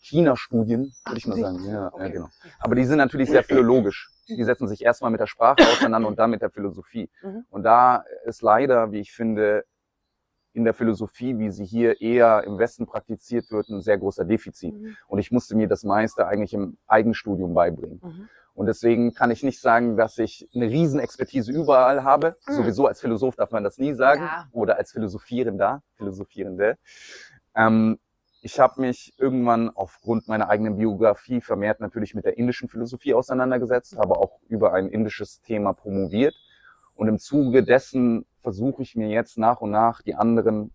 [0.00, 1.64] China-Studien, würde ich mal sagen.
[1.64, 2.04] Ja, okay.
[2.04, 2.28] ja, genau.
[2.58, 4.10] Aber die sind natürlich sehr philologisch.
[4.28, 7.10] Die setzen sich erstmal mit der Sprache auseinander und dann mit der Philosophie.
[7.22, 7.44] Mhm.
[7.50, 9.64] Und da ist leider, wie ich finde,
[10.58, 14.74] in der Philosophie, wie sie hier eher im Westen praktiziert wird, ein sehr großer Defizit.
[14.74, 14.96] Mhm.
[15.06, 18.00] Und ich musste mir das meiste eigentlich im Eigenstudium beibringen.
[18.02, 18.28] Mhm.
[18.54, 22.36] Und deswegen kann ich nicht sagen, dass ich eine Riesenexpertise überall habe.
[22.48, 22.54] Mhm.
[22.54, 24.22] Sowieso als Philosoph darf man das nie sagen.
[24.22, 24.48] Ja.
[24.50, 26.76] Oder als Philosophierender, Philosophierende.
[27.54, 28.00] Ähm,
[28.42, 33.96] ich habe mich irgendwann aufgrund meiner eigenen Biografie vermehrt natürlich mit der indischen Philosophie auseinandergesetzt,
[33.96, 36.34] habe auch über ein indisches Thema promoviert.
[36.96, 40.72] Und im Zuge dessen versuche ich mir jetzt nach und nach die anderen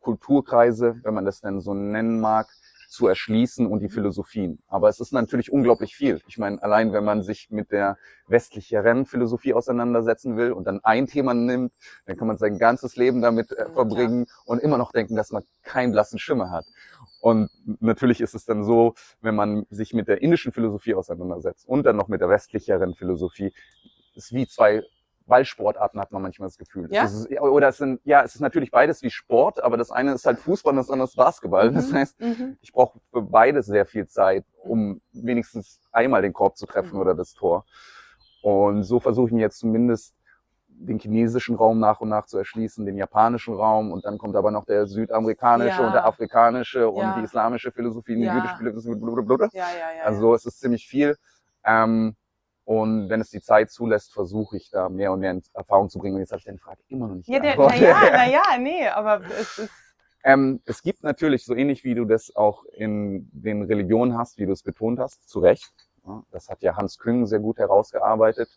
[0.00, 2.48] Kulturkreise, wenn man das denn so nennen mag,
[2.90, 4.58] zu erschließen und die Philosophien.
[4.66, 6.20] Aber es ist natürlich unglaublich viel.
[6.28, 7.96] Ich meine, allein wenn man sich mit der
[8.28, 11.72] westlicheren Philosophie auseinandersetzen will und dann ein Thema nimmt,
[12.04, 15.44] dann kann man sein ganzes Leben damit äh, verbringen und immer noch denken, dass man
[15.62, 16.66] keinen blassen Schimmer hat.
[17.22, 17.48] Und
[17.80, 21.96] natürlich ist es dann so, wenn man sich mit der indischen Philosophie auseinandersetzt und dann
[21.96, 23.50] noch mit der westlicheren Philosophie,
[24.14, 24.82] ist wie zwei
[25.26, 26.88] Ballsportarten hat man manchmal das Gefühl.
[26.90, 27.04] Ja?
[27.04, 30.26] Ist, oder es sind, ja, es ist natürlich beides wie Sport, aber das eine ist
[30.26, 31.70] halt Fußball und das andere ist Basketball.
[31.70, 31.74] Mhm.
[31.74, 32.56] Das heißt, mhm.
[32.60, 37.00] ich brauche für beides sehr viel Zeit, um wenigstens einmal den Korb zu treffen mhm.
[37.00, 37.64] oder das Tor.
[38.42, 40.14] Und so versuche ich mir jetzt zumindest
[40.76, 44.50] den chinesischen Raum nach und nach zu erschließen, den japanischen Raum und dann kommt aber
[44.50, 45.86] noch der südamerikanische ja.
[45.86, 47.16] und der afrikanische und ja.
[47.16, 49.48] die islamische Philosophie, die jüdische Philosophie, blablabla.
[49.52, 51.16] Ja, ja, ja, also es ist ziemlich viel.
[51.64, 52.16] Ähm,
[52.64, 55.98] und wenn es die Zeit zulässt, versuche ich da mehr und mehr in Erfahrung zu
[55.98, 56.14] bringen.
[56.14, 57.80] Und jetzt habe ich deine Frage immer noch nicht ja, beantwortet.
[57.80, 59.70] Naja, naja, nee, aber es ist...
[60.26, 64.46] Ähm, es gibt natürlich, so ähnlich wie du das auch in den Religionen hast, wie
[64.46, 65.74] du es betont hast, zu Recht.
[66.06, 68.48] Ja, das hat ja Hans Küng sehr gut herausgearbeitet.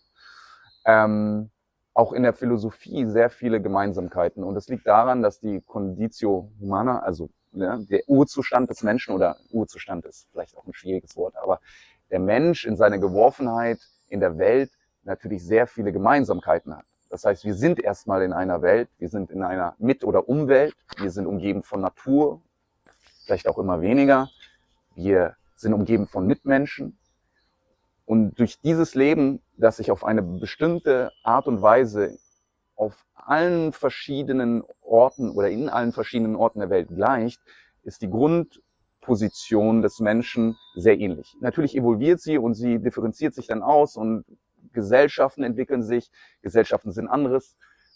[0.85, 1.49] Ähm,
[1.93, 4.45] auch in der Philosophie sehr viele Gemeinsamkeiten.
[4.45, 9.35] Und das liegt daran, dass die Conditio Humana, also ja, der Urzustand des Menschen oder
[9.49, 11.59] Urzustand ist vielleicht auch ein schwieriges Wort, aber
[12.11, 14.71] der Mensch in seiner Geworfenheit in der Welt
[15.03, 16.85] natürlich sehr viele Gemeinsamkeiten hat.
[17.09, 20.75] Das heißt, wir sind erstmal in einer Welt, wir sind in einer Mit- oder Umwelt,
[20.97, 22.41] wir sind umgeben von Natur,
[23.25, 24.29] vielleicht auch immer weniger,
[24.95, 26.97] wir sind umgeben von Mitmenschen.
[28.05, 32.17] Und durch dieses Leben, das sich auf eine bestimmte Art und Weise
[32.75, 37.41] auf allen verschiedenen Orten oder in allen verschiedenen Orten der Welt gleicht,
[37.83, 38.61] ist die Grund,
[39.07, 41.37] Position des Menschen sehr ähnlich.
[41.39, 44.25] Natürlich evolviert sie und sie differenziert sich dann aus und
[44.73, 47.55] Gesellschaften entwickeln sich, Gesellschaften sind anderes,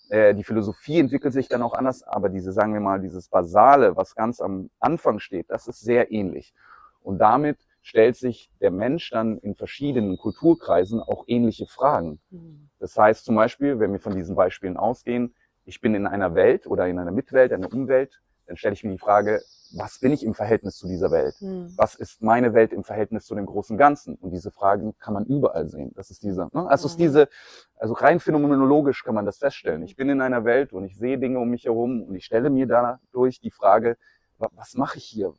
[0.09, 3.97] äh, die Philosophie entwickelt sich dann auch anders, aber diese, sagen wir mal, dieses Basale,
[3.97, 6.53] was ganz am Anfang steht, das ist sehr ähnlich.
[7.01, 12.21] Und damit stellt sich der Mensch dann in verschiedenen Kulturkreisen auch ähnliche Fragen.
[12.29, 12.69] Mhm.
[12.79, 16.67] Das heißt zum Beispiel, wenn wir von diesen Beispielen ausgehen, ich bin in einer Welt
[16.67, 19.41] oder in einer Mitwelt, einer Umwelt, dann stelle ich mir die Frage,
[19.73, 21.35] was bin ich im Verhältnis zu dieser Welt?
[21.41, 21.73] Mhm.
[21.77, 24.15] Was ist meine Welt im Verhältnis zu dem großen Ganzen?
[24.15, 25.91] Und diese Fragen kann man überall sehen.
[25.95, 26.67] Das ist diese, ne?
[26.69, 26.91] also mhm.
[26.91, 27.29] ist diese,
[27.75, 29.83] also rein phänomenologisch kann man das feststellen.
[29.83, 32.49] Ich bin in einer Welt und ich sehe Dinge um mich herum und ich stelle
[32.49, 33.97] mir dadurch die Frage,
[34.37, 35.33] was mache ich hier?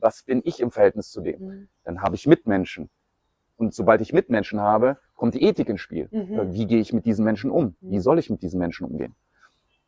[0.00, 1.40] Was bin ich im Verhältnis zu dem?
[1.40, 1.68] Mhm.
[1.84, 2.90] Dann habe ich Mitmenschen.
[3.56, 6.08] Und sobald ich Mitmenschen habe, kommt die Ethik ins Spiel.
[6.10, 6.52] Mhm.
[6.52, 7.76] Wie gehe ich mit diesen Menschen um?
[7.80, 8.00] Wie mhm.
[8.00, 9.14] soll ich mit diesen Menschen umgehen?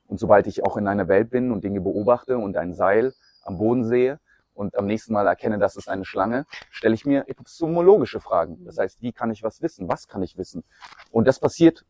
[0.06, 3.58] Und sobald ich auch in einer Welt bin und Dinge beobachte und ein Seil am
[3.58, 4.20] Boden sehe
[4.54, 8.64] und am nächsten Mal erkenne, dass es eine Schlange, stelle ich mir epistemologische Fragen.
[8.64, 9.88] Das heißt, wie kann ich was wissen?
[9.88, 10.64] Was kann ich wissen?
[11.10, 11.84] Und das passiert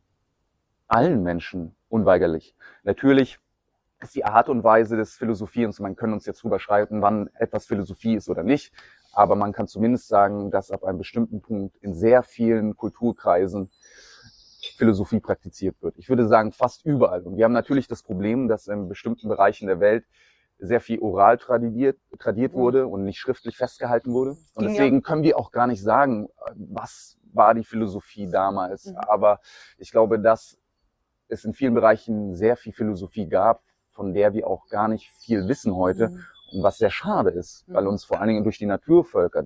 [0.88, 2.54] allen Menschen unweigerlich.
[2.82, 3.38] Natürlich
[4.00, 7.66] ist die Art und Weise des Philosophierens, man kann uns jetzt drüber schreiten, wann etwas
[7.66, 8.72] Philosophie ist oder nicht,
[9.12, 13.70] aber man kann zumindest sagen, dass ab einem bestimmten Punkt in sehr vielen Kulturkreisen
[14.76, 15.96] Philosophie praktiziert wird.
[15.98, 17.22] Ich würde sagen, fast überall.
[17.22, 20.04] Und wir haben natürlich das Problem, dass in bestimmten Bereichen der Welt
[20.62, 24.36] sehr viel oral tradiert, tradiert wurde und nicht schriftlich festgehalten wurde.
[24.54, 28.86] Und deswegen können wir auch gar nicht sagen, was war die Philosophie damals.
[28.86, 28.96] Mhm.
[28.96, 29.40] Aber
[29.76, 30.56] ich glaube, dass
[31.28, 35.48] es in vielen Bereichen sehr viel Philosophie gab, von der wir auch gar nicht viel
[35.48, 36.10] wissen heute.
[36.10, 36.24] Mhm.
[36.52, 37.90] Und was sehr schade ist, weil mhm.
[37.90, 39.44] uns vor allen Dingen durch die Naturvölker,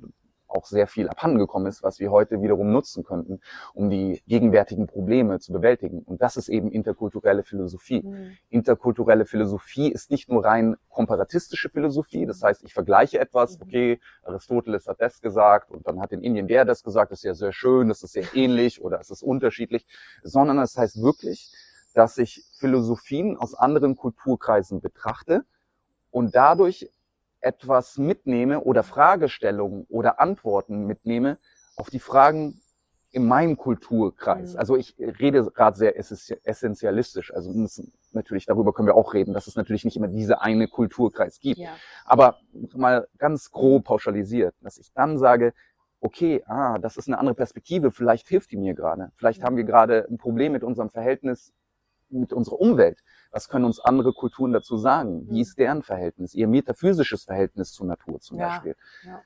[0.48, 3.40] auch sehr viel abhandengekommen ist, was wir heute wiederum nutzen könnten,
[3.74, 6.00] um die gegenwärtigen Probleme zu bewältigen.
[6.00, 8.02] Und das ist eben interkulturelle Philosophie.
[8.02, 8.36] Mhm.
[8.48, 13.62] Interkulturelle Philosophie ist nicht nur rein komparatistische Philosophie, das heißt, ich vergleiche etwas, mhm.
[13.62, 17.24] okay, Aristoteles hat das gesagt und dann hat in Indien der das gesagt, das ist
[17.24, 19.86] ja sehr schön, das ist sehr ähnlich oder es ist unterschiedlich,
[20.22, 21.52] sondern es das heißt wirklich,
[21.94, 25.44] dass ich Philosophien aus anderen Kulturkreisen betrachte
[26.10, 26.90] und dadurch
[27.46, 31.38] etwas mitnehme oder Fragestellungen oder Antworten mitnehme
[31.76, 32.60] auf die Fragen
[33.12, 34.54] in meinem Kulturkreis.
[34.54, 34.58] Mhm.
[34.58, 37.32] Also ich rede gerade sehr essentialistisch.
[37.32, 37.52] Also
[38.12, 41.58] natürlich, darüber können wir auch reden, dass es natürlich nicht immer diese eine Kulturkreis gibt.
[41.58, 41.70] Ja.
[42.04, 42.40] Aber
[42.74, 45.54] mal ganz grob pauschalisiert, dass ich dann sage,
[46.00, 49.12] okay, ah, das ist eine andere Perspektive, vielleicht hilft die mir gerade.
[49.16, 49.44] Vielleicht mhm.
[49.44, 51.54] haben wir gerade ein Problem mit unserem Verhältnis
[52.10, 53.00] mit unserer Umwelt.
[53.30, 55.26] Was können uns andere Kulturen dazu sagen?
[55.28, 55.40] Wie mhm.
[55.40, 58.76] ist deren Verhältnis, ihr metaphysisches Verhältnis zur Natur zum ja, Beispiel?
[59.04, 59.22] Ja.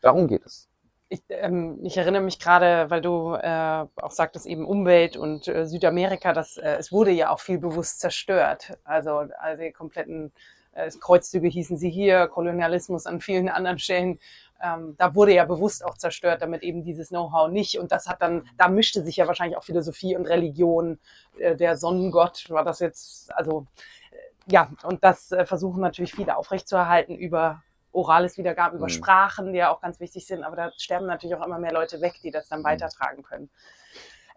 [0.00, 0.68] Darum geht es.
[1.10, 5.66] ich, ähm, ich, erinnere mich gerade, weil du äh, auch sagtest, eben Umwelt und äh,
[5.66, 8.78] Südamerika, dass äh, es wurde ja auch viel bewusst zerstört.
[8.84, 10.32] Also, also die kompletten
[10.72, 14.20] äh, Kreuzzüge hießen sie hier, Kolonialismus an vielen anderen Stellen.
[14.62, 17.78] Ähm, da wurde ja bewusst auch zerstört, damit eben dieses Know-how nicht.
[17.78, 20.98] Und das hat dann, da mischte sich ja wahrscheinlich auch Philosophie und Religion.
[21.38, 23.66] Äh, der Sonnengott war das jetzt, also
[24.10, 28.90] äh, ja, und das äh, versuchen natürlich viele aufrechtzuerhalten über orales Wiedergaben über mhm.
[28.90, 32.00] Sprachen, die ja auch ganz wichtig sind, aber da sterben natürlich auch immer mehr Leute
[32.00, 32.64] weg, die das dann mhm.
[32.64, 33.50] weitertragen können.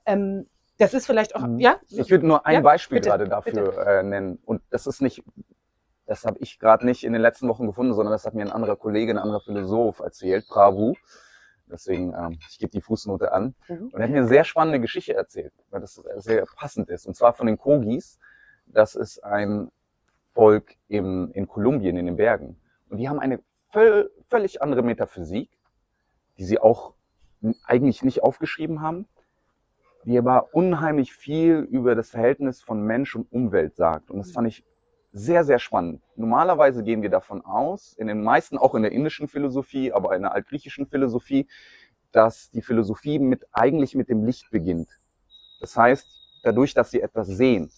[0.06, 1.60] Ähm, das ist vielleicht auch, mhm.
[1.60, 1.80] ja?
[1.90, 4.40] Ich würde nur ein ja, Beispiel bitte, gerade dafür äh, nennen.
[4.44, 5.24] Und das ist nicht,
[6.06, 8.52] das habe ich gerade nicht in den letzten Wochen gefunden, sondern das hat mir ein
[8.52, 10.96] anderer Kollege, ein anderer Philosoph erzählt, Pravu.
[11.72, 13.56] Deswegen, ähm, ich gebe die Fußnote an.
[13.68, 13.90] Mhm.
[13.92, 17.06] Und er hat mir eine sehr spannende Geschichte erzählt, weil das sehr passend ist.
[17.06, 18.20] Und zwar von den Kogis.
[18.66, 19.72] Das ist ein
[20.34, 22.60] Volk im, in Kolumbien, in den Bergen.
[22.90, 23.40] Und die haben eine
[24.30, 25.50] völlig andere Metaphysik,
[26.38, 26.94] die sie auch
[27.66, 29.08] eigentlich nicht aufgeschrieben haben,
[30.06, 34.12] die aber unheimlich viel über das Verhältnis von Mensch und Umwelt sagt.
[34.12, 34.66] Und das fand ich
[35.14, 36.02] sehr, sehr spannend.
[36.16, 40.24] Normalerweise gehen wir davon aus, in den meisten, auch in der indischen Philosophie, aber in
[40.24, 41.48] der altgriechischen Philosophie,
[42.12, 44.90] dass die Philosophie mit, eigentlich mit dem Licht beginnt.
[45.62, 46.08] Das heißt,
[46.44, 47.72] dadurch, dass sie etwas sehen.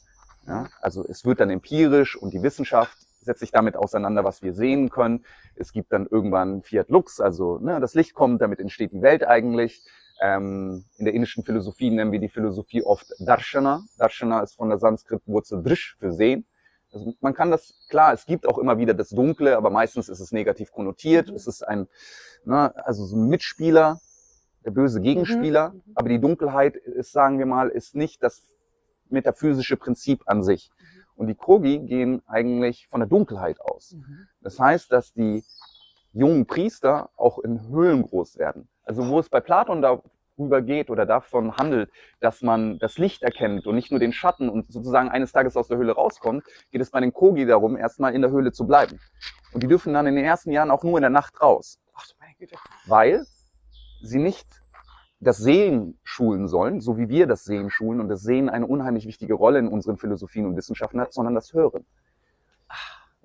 [0.47, 4.53] Ja, also es wird dann empirisch und die Wissenschaft setzt sich damit auseinander, was wir
[4.53, 5.25] sehen können.
[5.55, 9.25] Es gibt dann irgendwann Fiat Lux, also ne, das Licht kommt, damit entsteht die Welt
[9.25, 9.83] eigentlich.
[10.21, 13.83] Ähm, in der indischen Philosophie nennen wir die Philosophie oft Darshana.
[13.97, 16.45] Darshana ist von der Sanskrit-Wurzel Drish für sehen.
[16.95, 20.21] Also man kann das, klar, es gibt auch immer wieder das Dunkle, aber meistens ist
[20.21, 21.29] es negativ konnotiert.
[21.29, 21.35] Mhm.
[21.35, 21.87] Es ist ein,
[22.45, 23.99] ne, also so ein Mitspieler,
[24.63, 25.71] der böse Gegenspieler.
[25.71, 25.81] Mhm.
[25.93, 28.47] Aber die Dunkelheit ist, sagen wir mal, ist nicht das
[29.09, 30.71] metaphysische Prinzip an sich.
[30.71, 30.85] Mhm.
[31.17, 33.91] Und die Kogi gehen eigentlich von der Dunkelheit aus.
[33.91, 34.27] Mhm.
[34.39, 35.43] Das heißt, dass die
[36.13, 38.69] jungen Priester auch in Höhlen groß werden.
[38.83, 43.67] Also wo es bei Platon darüber geht oder davon handelt, dass man das Licht erkennt
[43.67, 46.91] und nicht nur den Schatten und sozusagen eines Tages aus der Höhle rauskommt, geht es
[46.91, 48.99] bei den Kogi darum, erstmal in der Höhle zu bleiben.
[49.53, 51.79] Und die dürfen dann in den ersten Jahren auch nur in der Nacht raus.
[52.87, 53.25] Weil
[54.01, 54.47] sie nicht
[55.21, 59.07] das Sehen schulen sollen, so wie wir das Sehen schulen und das Sehen eine unheimlich
[59.07, 61.85] wichtige Rolle in unseren Philosophien und Wissenschaften hat, sondern das Hören.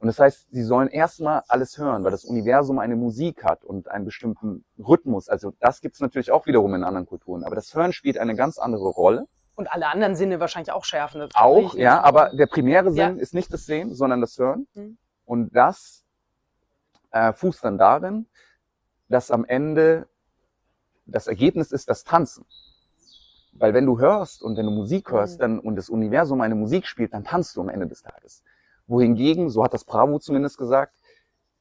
[0.00, 3.88] Und das heißt, sie sollen erstmal alles hören, weil das Universum eine Musik hat und
[3.88, 5.28] einen bestimmten Rhythmus.
[5.28, 7.44] Also das gibt's natürlich auch wiederum in anderen Kulturen.
[7.44, 9.26] Aber das Hören spielt eine ganz andere Rolle.
[9.56, 11.28] Und alle anderen Sinne wahrscheinlich auch schärfen.
[11.34, 13.22] auch, ja, aber der primäre Sinn ja.
[13.22, 14.66] ist nicht das Sehen, sondern das Hören.
[14.72, 14.96] Mhm.
[15.26, 16.02] Und das
[17.10, 18.26] äh, fußt dann darin,
[19.10, 20.08] dass am Ende
[21.04, 22.46] das Ergebnis ist das Tanzen.
[23.52, 25.42] Weil wenn du hörst und wenn du Musik hörst mhm.
[25.42, 28.42] dann, und das Universum eine Musik spielt, dann tanzt du am Ende des Tages.
[28.90, 30.98] Wohingegen, so hat das Bravo zumindest gesagt,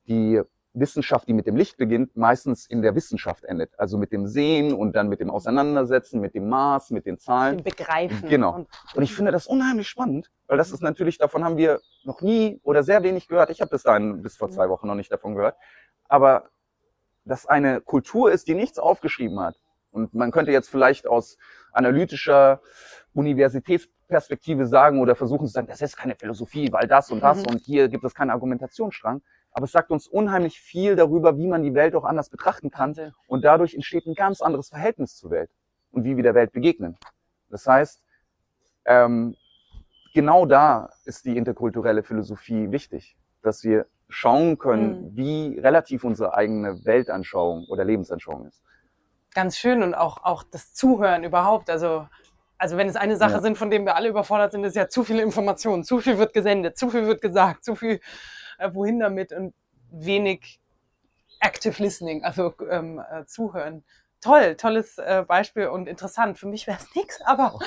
[0.08, 0.42] die
[0.74, 3.78] Wissenschaft, die mit dem Licht beginnt, meistens in der Wissenschaft endet.
[3.80, 7.58] Also mit dem Sehen und dann mit dem Auseinandersetzen, mit dem Maß, mit den Zahlen.
[7.58, 8.30] Dem Begreifen.
[8.30, 8.56] Genau.
[8.56, 12.22] Und, und ich finde das unheimlich spannend, weil das ist natürlich, davon haben wir noch
[12.22, 13.50] nie oder sehr wenig gehört.
[13.50, 14.70] Ich habe bis dahin, bis vor zwei.
[14.70, 15.56] Wochen noch nicht davon gehört.
[16.08, 16.50] Aber
[17.26, 19.60] das eine Kultur ist, die nichts aufgeschrieben hat.
[19.92, 21.38] Und man könnte jetzt vielleicht aus
[21.72, 22.62] analytischer
[24.10, 27.48] Universitätsperspektive sagen oder versuchen zu sagen, das ist keine Philosophie, weil das und das mhm.
[27.48, 29.22] und hier gibt es keinen Argumentationsstrang.
[29.52, 32.96] Aber es sagt uns unheimlich viel darüber, wie man die Welt auch anders betrachten kann.
[33.28, 35.50] Und dadurch entsteht ein ganz anderes Verhältnis zur Welt
[35.92, 36.98] und wie wir der Welt begegnen.
[37.50, 38.02] Das heißt,
[38.86, 39.36] ähm,
[40.14, 45.16] genau da ist die interkulturelle Philosophie wichtig, dass wir schauen können, mhm.
[45.16, 48.64] wie relativ unsere eigene Weltanschauung oder Lebensanschauung ist.
[49.34, 51.70] Ganz schön und auch, auch das Zuhören überhaupt.
[51.70, 52.08] Also,
[52.60, 53.42] also wenn es eine Sache ja.
[53.42, 56.34] sind, von dem wir alle überfordert sind, ist ja zu viele Informationen, zu viel wird
[56.34, 58.00] gesendet, zu viel wird gesagt, zu viel
[58.60, 59.56] äh, wohin damit und
[59.92, 60.60] wenig
[61.40, 63.84] Active Listening, also ähm, äh, Zuhören
[64.22, 66.38] toll, tolles äh, Beispiel und interessant.
[66.38, 67.60] Für mich wäre es nichts, aber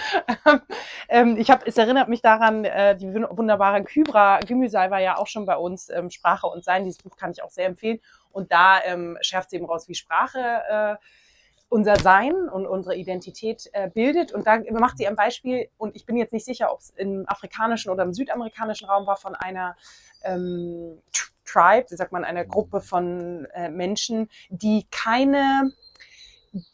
[1.09, 5.27] ähm, ich habe, es erinnert mich daran, äh, die wunderbare Kybra Gümüsei war ja auch
[5.27, 6.85] schon bei uns, ähm, Sprache und Sein.
[6.85, 8.01] Dieses Buch kann ich auch sehr empfehlen.
[8.31, 10.97] Und da ähm, schärft sie eben raus, wie Sprache äh,
[11.73, 14.31] unser Sein und unsere Identität äh, bildet.
[14.31, 17.25] Und da macht sie ein Beispiel, und ich bin jetzt nicht sicher, ob es im
[17.27, 19.75] afrikanischen oder im südamerikanischen Raum war, von einer
[20.23, 21.01] ähm,
[21.47, 25.73] Tribe, wie sagt man, einer Gruppe von äh, Menschen, die keine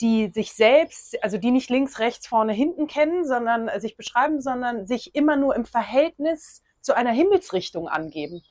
[0.00, 4.40] die sich selbst, also die nicht links, rechts, vorne, hinten kennen, sondern äh, sich beschreiben,
[4.40, 8.42] sondern sich immer nur im Verhältnis zu einer Himmelsrichtung angeben.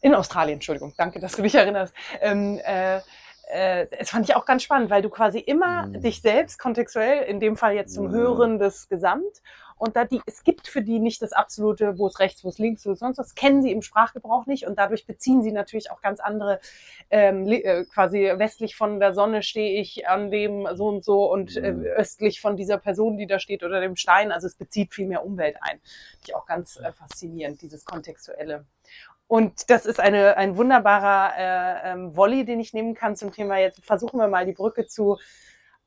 [0.00, 1.92] In Australien, Entschuldigung, danke, dass du mich erinnerst.
[2.22, 3.00] Ähm, äh,
[3.52, 6.00] äh, das fand ich auch ganz spannend, weil du quasi immer Mhm.
[6.00, 8.12] dich selbst kontextuell, in dem Fall jetzt zum Mhm.
[8.12, 9.42] Hören des Gesamt,
[9.78, 12.58] und da die, es gibt für die nicht das absolute, wo es rechts, wo es
[12.58, 15.90] links, wo es sonst was, kennen sie im Sprachgebrauch nicht und dadurch beziehen sie natürlich
[15.90, 16.60] auch ganz andere,
[17.10, 21.56] ähm, äh, quasi westlich von der Sonne stehe ich an dem so und so und
[21.56, 21.82] äh, Mhm.
[21.96, 24.30] östlich von dieser Person, die da steht oder dem Stein.
[24.30, 25.80] Also es bezieht viel mehr Umwelt ein.
[25.80, 28.64] Finde ich auch ganz äh, faszinierend, dieses Kontextuelle.
[29.32, 33.56] Und das ist eine, ein wunderbarer äh, ähm, Volley, den ich nehmen kann zum Thema.
[33.56, 35.16] Jetzt versuchen wir mal die Brücke zu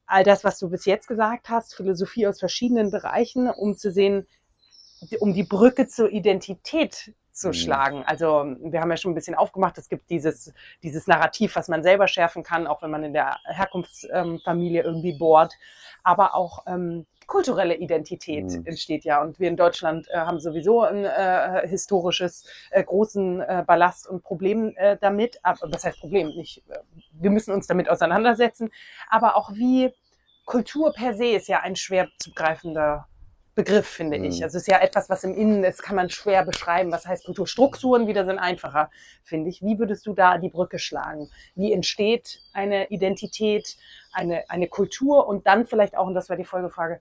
[0.08, 4.25] all das, was du bis jetzt gesagt hast, Philosophie aus verschiedenen Bereichen, um zu sehen,
[5.19, 7.53] um die Brücke zur Identität zu Mhm.
[7.53, 8.03] schlagen.
[8.08, 11.84] Also wir haben ja schon ein bisschen aufgemacht, es gibt dieses, dieses Narrativ, was man
[11.84, 15.53] selber schärfen kann, auch wenn man in der Herkunftsfamilie irgendwie bohrt,
[16.01, 18.65] aber auch ähm, kulturelle Identität Mhm.
[18.65, 19.21] entsteht ja.
[19.21, 24.23] Und wir in Deutschland äh, haben sowieso ein äh, historisches äh, großen äh, Ballast und
[24.23, 25.39] Problem äh, damit.
[25.43, 26.27] Aber was heißt Problem?
[26.29, 26.79] Nicht, äh,
[27.13, 28.71] wir müssen uns damit auseinandersetzen.
[29.09, 29.91] Aber auch wie
[30.45, 33.07] Kultur per se ist ja ein schwer zugreifender
[33.55, 34.39] Begriff, finde ich.
[34.39, 34.43] Mhm.
[34.43, 36.91] Also es ist ja etwas, was im Innen ist, kann man schwer beschreiben.
[36.91, 38.91] Was heißt Kulturstrukturen wieder sind einfacher,
[39.23, 39.61] finde ich.
[39.61, 41.29] Wie würdest du da die Brücke schlagen?
[41.55, 43.77] Wie entsteht eine Identität,
[44.11, 46.99] eine, eine Kultur und dann vielleicht auch, und das war die Folgefrage,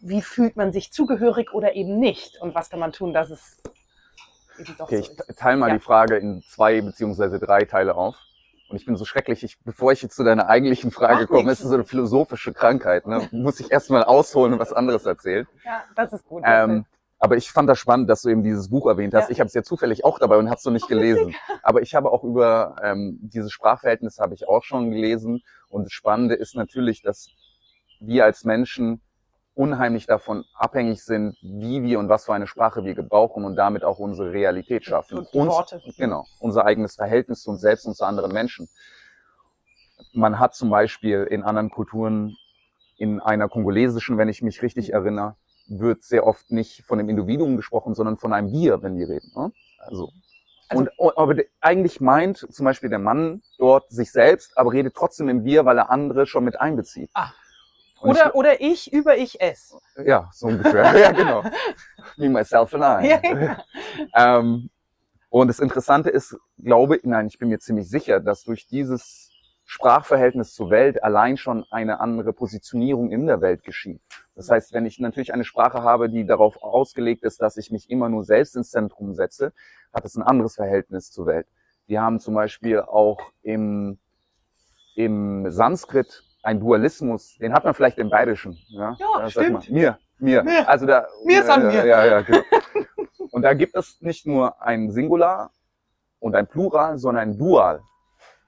[0.00, 2.40] wie fühlt man sich zugehörig oder eben nicht?
[2.40, 3.58] Und was kann man tun, dass es
[4.58, 5.38] eben doch Okay, so ich ist?
[5.38, 5.74] teile mal Ja.
[5.74, 8.16] die Frage in zwei beziehungsweise drei Teile auf.
[8.68, 11.42] Und ich bin so schrecklich, ich, bevor ich jetzt zu deiner eigentlichen Frage Macht komme,
[11.44, 11.58] nichts.
[11.60, 13.06] ist es so eine philosophische Krankheit.
[13.06, 13.28] Ne?
[13.32, 15.46] Muss ich erstmal ausholen und was anderes erzählen.
[15.64, 16.42] Ja, das ist gut.
[16.46, 16.86] Ähm,
[17.18, 19.24] aber ich fand das spannend, dass du eben dieses Buch erwähnt hast.
[19.26, 19.30] Ja.
[19.30, 21.34] Ich habe es ja zufällig auch dabei und habe es noch nicht gelesen.
[21.62, 25.42] Aber ich habe auch über ähm, dieses Sprachverhältnis habe ich auch schon gelesen.
[25.68, 27.28] Und das Spannende ist natürlich, dass
[28.00, 29.02] wir als Menschen
[29.54, 33.84] unheimlich davon abhängig sind, wie wir und was für eine Sprache wir gebrauchen und damit
[33.84, 35.18] auch unsere Realität schaffen.
[35.18, 35.82] Und Uns- Worte.
[35.98, 38.68] Genau, unser eigenes Verhältnis zu uns selbst und zu anderen Menschen.
[40.14, 42.36] Man hat zum Beispiel in anderen Kulturen,
[42.96, 45.36] in einer kongolesischen, wenn ich mich richtig erinnere,
[45.68, 49.32] wird sehr oft nicht von dem Individuum gesprochen, sondern von einem Wir, wenn wir reden.
[49.34, 49.52] Ne?
[49.78, 50.10] Also,
[50.68, 55.28] Also- und, aber eigentlich meint zum Beispiel der Mann dort sich selbst, aber redet trotzdem
[55.28, 57.10] im Wir, weil er andere schon mit einbezieht.
[57.14, 57.30] Ah.
[58.02, 59.74] Oder, oder ich über ich es.
[59.96, 60.96] ich, ja, so ungefähr.
[60.98, 61.42] ja, genau.
[62.16, 63.08] Me, myself and I.
[63.08, 63.64] Ja.
[64.14, 64.70] Ähm,
[65.28, 69.30] und das Interessante ist, glaube ich, nein, ich bin mir ziemlich sicher, dass durch dieses
[69.64, 74.02] Sprachverhältnis zur Welt allein schon eine andere Positionierung in der Welt geschieht.
[74.34, 77.88] Das heißt, wenn ich natürlich eine Sprache habe, die darauf ausgelegt ist, dass ich mich
[77.88, 79.52] immer nur selbst ins Zentrum setze,
[79.94, 81.46] hat es ein anderes Verhältnis zur Welt.
[81.86, 83.98] Wir haben zum Beispiel auch im,
[84.94, 88.58] im Sanskrit einen Dualismus, den hat man vielleicht im Bayerischen.
[88.68, 89.70] Ja, Ja, Da sagt stimmt.
[89.70, 90.42] Mir, mir.
[90.42, 90.68] Mir.
[90.68, 91.86] Also da, Mir sagen ja, wir.
[91.86, 92.42] Ja, ja, genau.
[93.30, 95.52] Und da gibt es nicht nur ein Singular
[96.18, 97.80] und ein Plural, sondern ein Dual.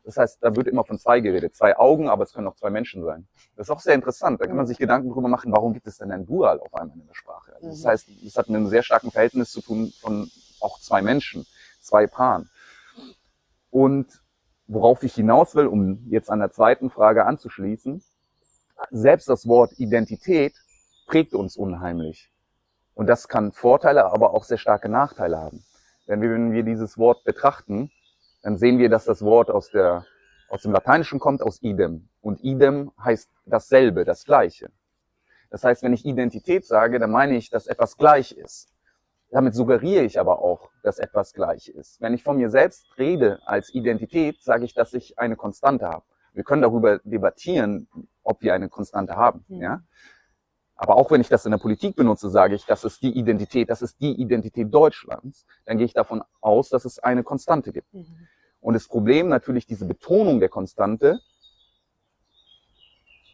[0.05, 1.57] Das heißt, da wird immer von zwei geredet.
[1.57, 3.27] Zwei Augen, aber es können auch zwei Menschen sein.
[3.57, 4.41] Das ist auch sehr interessant.
[4.41, 6.95] Da kann man sich Gedanken drüber machen, warum gibt es denn ein Dual auf einmal
[6.99, 7.55] in der Sprache?
[7.55, 7.89] Also Das Mhm.
[7.89, 10.29] heißt, es hat mit einem sehr starken Verhältnis zu tun von
[10.61, 11.47] auch zwei Menschen,
[11.81, 12.51] zwei Paaren.
[13.71, 14.07] Und
[14.67, 18.03] worauf ich hinaus will, um jetzt an der zweiten Frage anzuschließen,
[18.91, 20.55] selbst das Wort Identität
[21.07, 22.31] prägt uns unheimlich.
[22.95, 25.65] Und das kann Vorteile, aber auch sehr starke Nachteile haben.
[26.07, 27.91] Denn wenn wir dieses Wort betrachten,
[28.43, 30.05] dann sehen wir, dass das Wort aus, der,
[30.49, 32.09] aus dem Lateinischen kommt, aus idem.
[32.21, 34.71] Und idem heißt dasselbe, das Gleiche.
[35.51, 38.74] Das heißt, wenn ich Identität sage, dann meine ich, dass etwas gleich ist.
[39.35, 42.01] Damit suggeriere ich aber auch, dass etwas gleich ist.
[42.01, 46.05] Wenn ich von mir selbst rede als Identität, sage ich, dass ich eine Konstante habe.
[46.35, 47.89] Wir können darüber debattieren,
[48.23, 49.45] ob wir eine Konstante haben.
[49.49, 49.61] Mhm.
[49.61, 49.83] Ja?
[50.77, 53.71] Aber auch wenn ich das in der Politik benutze, sage ich, das ist die Identität,
[53.71, 57.93] das ist die Identität Deutschlands, dann gehe ich davon aus, dass es eine Konstante gibt.
[57.93, 58.29] Mhm.
[58.61, 61.19] Und das Problem natürlich, diese Betonung der Konstante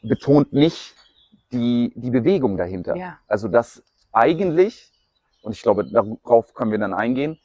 [0.01, 0.95] betont nicht
[1.53, 2.97] die, die Bewegung dahinter.
[2.97, 3.19] Ja.
[3.27, 3.83] Also dass
[4.13, 4.90] eigentlich,
[5.43, 7.39] und ich glaube, darauf können wir dann eingehen,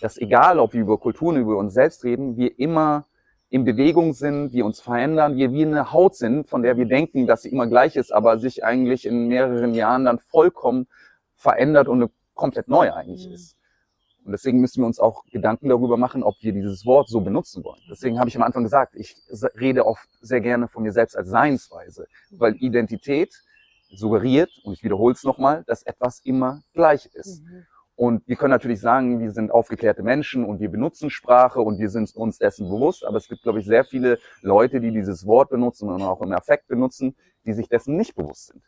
[0.00, 3.06] dass egal, ob wir über Kulturen, über uns selbst reden, wir immer
[3.50, 7.26] in Bewegung sind, wir uns verändern, wir wie eine Haut sind, von der wir denken,
[7.26, 10.86] dass sie immer gleich ist, aber sich eigentlich in mehreren Jahren dann vollkommen
[11.36, 13.34] verändert und eine komplett neu eigentlich Mhm.
[13.34, 13.56] ist.
[14.24, 17.62] Und deswegen müssen wir uns auch Gedanken darüber machen, ob wir dieses Wort so benutzen
[17.62, 17.80] wollen.
[17.90, 19.14] Deswegen habe ich am Anfang gesagt, ich
[19.60, 23.42] rede oft sehr gerne von mir selbst als Seinsweise, weil Identität
[23.96, 27.42] suggeriert, und ich wiederhole es nochmal, dass etwas immer gleich ist.
[27.42, 27.66] Mhm.
[27.96, 31.88] Und wir können natürlich sagen, wir sind aufgeklärte Menschen und wir benutzen Sprache und wir
[31.88, 35.50] sind uns dessen bewusst, aber es gibt, glaube ich, sehr viele Leute, die dieses Wort
[35.50, 37.14] benutzen und auch im Affekt benutzen,
[37.46, 38.64] die sich dessen nicht bewusst sind.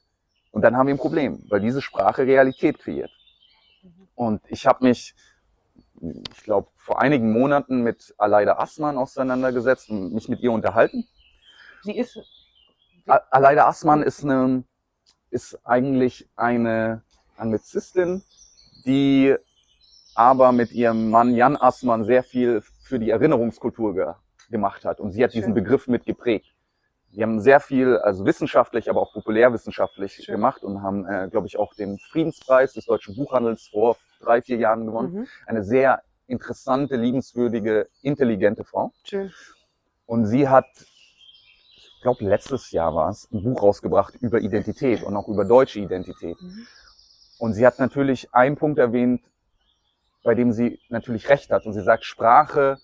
[0.53, 3.11] Und dann haben wir ein Problem, weil diese Sprache Realität kreiert.
[4.15, 5.15] Und ich habe mich,
[6.01, 11.05] ich glaube, vor einigen Monaten mit Aleida Assmann auseinandergesetzt und mich mit ihr unterhalten.
[11.83, 12.19] sie ist.
[13.07, 14.65] Aleida Assmann ist, eine,
[15.31, 17.03] ist eigentlich eine
[17.37, 18.23] Anglizistin,
[18.85, 19.35] die
[20.15, 24.07] aber mit ihrem Mann Jan Assmann sehr viel für die Erinnerungskultur ge
[24.49, 25.01] gemacht hat.
[25.01, 25.41] Und sie hat Schön.
[25.41, 26.55] diesen Begriff mit geprägt.
[27.13, 30.35] Die haben sehr viel, also wissenschaftlich, aber auch populärwissenschaftlich Schön.
[30.37, 34.59] gemacht und haben, äh, glaube ich, auch den Friedenspreis des deutschen Buchhandels vor drei, vier
[34.59, 35.13] Jahren gewonnen.
[35.13, 35.27] Mhm.
[35.47, 38.93] Eine sehr interessante, liebenswürdige, intelligente Frau.
[39.05, 39.33] Schön.
[40.07, 40.67] Und sie hat,
[42.07, 46.41] glaube, letztes Jahr war es, ein Buch rausgebracht über Identität und auch über deutsche Identität.
[46.41, 46.67] Mhm.
[47.39, 49.23] Und sie hat natürlich einen Punkt erwähnt,
[50.23, 51.67] bei dem sie natürlich recht hat.
[51.67, 52.79] Und sie sagt, Sprache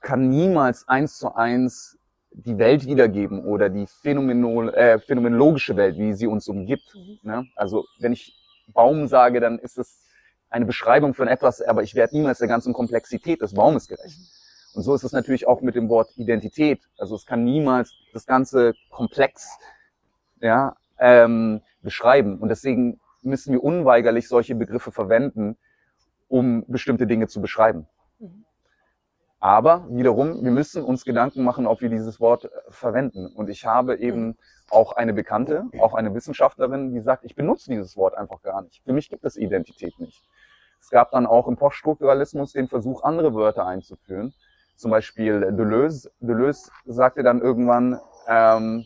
[0.00, 1.96] kann niemals eins zu eins
[2.32, 6.96] die Welt wiedergeben oder die Phänomenol äh, phänomenologische Welt, wie sie uns umgibt.
[6.96, 7.18] Mhm.
[7.22, 7.46] Ne?
[7.54, 8.36] Also wenn ich
[8.66, 10.04] Baum sage, dann ist es
[10.50, 14.18] eine Beschreibung von etwas, aber ich werde niemals der ganzen Komplexität des Baumes gerecht.
[14.18, 14.35] Mhm.
[14.76, 16.82] Und so ist es natürlich auch mit dem Wort Identität.
[16.98, 19.58] Also es kann niemals das ganze Komplex
[20.42, 22.38] ja, ähm, beschreiben.
[22.38, 25.56] Und deswegen müssen wir unweigerlich solche Begriffe verwenden,
[26.28, 27.86] um bestimmte Dinge zu beschreiben.
[28.18, 28.44] Mhm.
[29.40, 33.28] Aber wiederum, wir müssen uns Gedanken machen, ob wir dieses Wort äh, verwenden.
[33.28, 34.36] Und ich habe eben
[34.68, 38.82] auch eine Bekannte, auch eine Wissenschaftlerin, die sagt, ich benutze dieses Wort einfach gar nicht.
[38.84, 40.22] Für mich gibt es Identität nicht.
[40.82, 44.34] Es gab dann auch im Poststrukturalismus den Versuch, andere Wörter einzuführen.
[44.76, 46.10] Zum Beispiel Deleuze.
[46.20, 47.98] Deleuze sagte dann irgendwann,
[48.28, 48.84] ähm,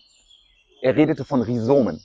[0.83, 2.01] er redete von Rhizomen.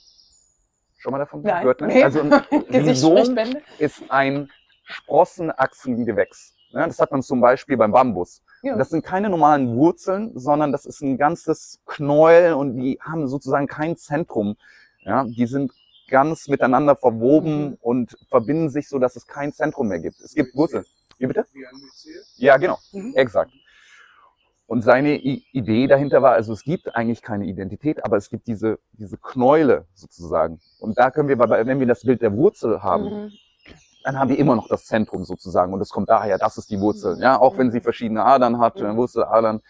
[0.98, 1.80] Schon mal davon Nein, gehört?
[1.80, 1.86] Ne?
[1.88, 2.02] Nee.
[2.04, 2.32] Also ein
[2.68, 3.38] Rhizom
[3.78, 4.50] ist ein
[4.84, 6.54] Sprossenachsengewächs.
[6.70, 8.42] Ja, das hat man zum Beispiel beim Bambus.
[8.62, 8.76] Ja.
[8.76, 13.66] Das sind keine normalen Wurzeln, sondern das ist ein ganzes Knäuel und die haben sozusagen
[13.66, 14.56] kein Zentrum.
[15.04, 15.72] Ja, die sind
[16.08, 17.78] ganz miteinander verwoben mhm.
[17.80, 20.20] und verbinden sich so, dass es kein Zentrum mehr gibt.
[20.20, 20.84] Es gibt Wurzeln.
[21.18, 21.46] Wie bitte?
[22.36, 22.78] Ja, genau.
[22.92, 23.14] Mhm.
[23.14, 23.52] Exakt.
[24.66, 28.48] Und seine I Idee dahinter war, also es gibt eigentlich keine Identität, aber es gibt
[28.48, 30.60] diese, diese Knäule sozusagen.
[30.80, 33.32] Und da können wir, wenn wir das Bild der Wurzel haben, mhm
[34.06, 36.78] dann haben wir immer noch das Zentrum sozusagen und es kommt daher, das ist die
[36.78, 37.18] Wurzel.
[37.20, 38.96] Ja, auch wenn sie verschiedene Adern hat, mhm.
[38.96, 39.60] Wurzeladern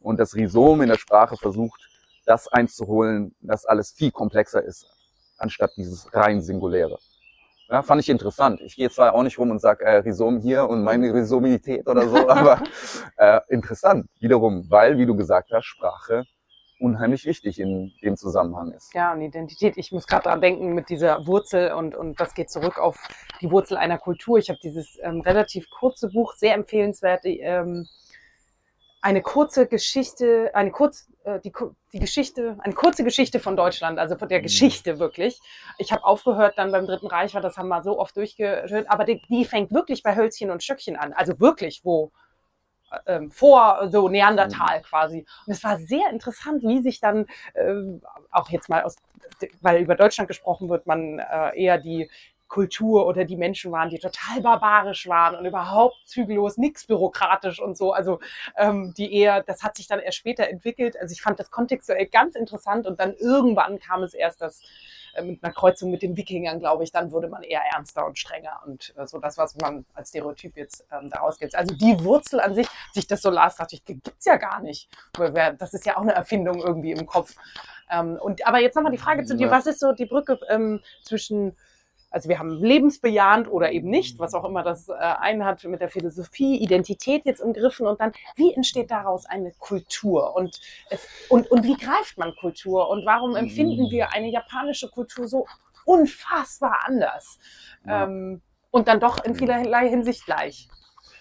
[0.00, 1.86] und das Rhizom in der Sprache versucht,
[2.24, 4.86] das einzuholen, dass alles viel komplexer ist,
[5.36, 6.98] anstatt dieses rein Singuläre.
[7.68, 8.60] Ja, fand ich interessant.
[8.60, 12.08] Ich gehe zwar auch nicht rum und sage äh, Rhizom hier und meine Rhizomität oder
[12.08, 12.62] so, aber
[13.16, 16.24] äh, interessant wiederum, weil, wie du gesagt hast, Sprache
[16.78, 18.92] unheimlich wichtig in dem Zusammenhang ist.
[18.94, 19.76] Ja, und Identität.
[19.76, 22.98] Ich muss gerade dran denken mit dieser Wurzel und, und das geht zurück auf
[23.40, 24.38] die Wurzel einer Kultur.
[24.38, 27.86] Ich habe dieses ähm, relativ kurze Buch, sehr empfehlenswert, ähm,
[29.04, 31.52] eine kurze Geschichte, eine kurz, äh, die,
[31.92, 34.44] die Geschichte, eine kurze Geschichte von Deutschland, also von der mhm.
[34.44, 35.38] Geschichte wirklich.
[35.76, 39.04] Ich habe aufgehört, dann beim Dritten Reich war, das haben wir so oft durchgeführt, aber
[39.04, 41.12] die, die fängt wirklich bei Hölzchen und Stöckchen an.
[41.12, 42.12] Also wirklich, wo
[43.06, 44.82] ähm, vor so Neandertal mhm.
[44.84, 45.26] quasi.
[45.46, 47.74] Und es war sehr interessant, wie sich dann äh,
[48.30, 48.96] auch jetzt mal aus,
[49.60, 52.10] weil über Deutschland gesprochen wird, man äh, eher die
[52.54, 57.76] Kultur oder die Menschen waren, die total barbarisch waren und überhaupt zügellos, nichts bürokratisch und
[57.76, 57.92] so.
[57.92, 58.20] Also
[58.56, 60.96] ähm, die eher, das hat sich dann erst später entwickelt.
[60.96, 64.62] Also ich fand das kontextuell ganz interessant und dann irgendwann kam es erst das
[65.16, 68.20] äh, mit einer Kreuzung mit den Wikingern, glaube ich, dann wurde man eher ernster und
[68.20, 71.56] strenger und äh, so das, was man als Stereotyp jetzt ähm, daraus gibt.
[71.56, 74.88] Also die Wurzel an sich, sich das Solar Strategy gibt's ja gar nicht.
[75.58, 77.34] Das ist ja auch eine Erfindung irgendwie im Kopf.
[77.90, 80.80] Ähm, und aber jetzt nochmal die Frage zu dir, was ist so die Brücke ähm,
[81.02, 81.56] zwischen
[82.14, 85.80] also wir haben lebensbejahend oder eben nicht, was auch immer das äh, einen hat mit
[85.80, 90.36] der Philosophie, Identität jetzt umgriffen und dann, wie entsteht daraus eine Kultur?
[90.36, 90.60] Und,
[91.28, 92.88] und, und wie greift man Kultur?
[92.88, 95.46] Und warum empfinden wir eine japanische Kultur so
[95.86, 97.40] unfassbar anders?
[97.84, 98.04] Ja.
[98.04, 98.40] ähm,
[98.70, 100.68] und dann doch in vielerlei Hinsicht gleich?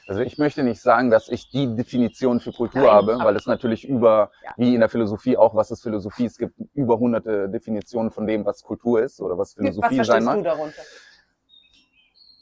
[0.08, 3.46] Also ich möchte nicht sagen, dass ich die Definition für Kultur Nein, habe, weil es
[3.46, 4.52] natürlich über, ja.
[4.58, 6.26] wie in der Philosophie auch, was ist Philosophie?
[6.26, 10.24] Es gibt über hunderte Definitionen von dem, was Kultur ist oder was Philosophie was sein
[10.26, 10.38] mag.
[10.38, 10.82] Du darunter?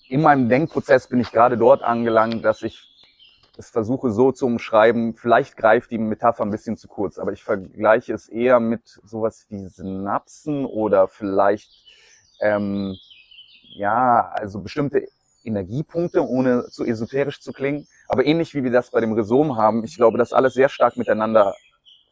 [0.10, 2.88] In meinem Denkprozess bin ich gerade dort angelangt, dass ich
[3.58, 5.16] es versuche so zu umschreiben.
[5.16, 9.46] Vielleicht greift die Metapher ein bisschen zu kurz, aber ich vergleiche es eher mit sowas
[9.50, 11.72] wie Synapsen oder vielleicht
[12.40, 12.98] ähm,
[13.76, 15.08] ja, also bestimmte
[15.44, 17.88] Energiepunkte, ohne zu esoterisch zu klingen.
[18.08, 20.98] Aber ähnlich wie wir das bei dem Rhizom haben, ich glaube, dass alles sehr stark
[20.98, 21.54] miteinander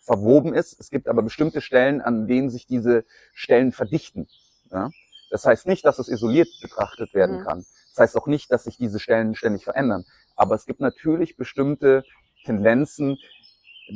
[0.02, 0.80] verwoben ist.
[0.80, 4.28] Es gibt aber bestimmte Stellen, an denen sich diese Stellen verdichten.
[4.72, 4.90] Ja?
[5.30, 7.44] Das heißt nicht, dass es isoliert betrachtet werden mhm.
[7.44, 7.66] kann.
[7.96, 10.06] Das heißt auch nicht, dass sich diese Stellen ständig verändern.
[10.36, 12.04] Aber es gibt natürlich bestimmte
[12.46, 13.18] Tendenzen,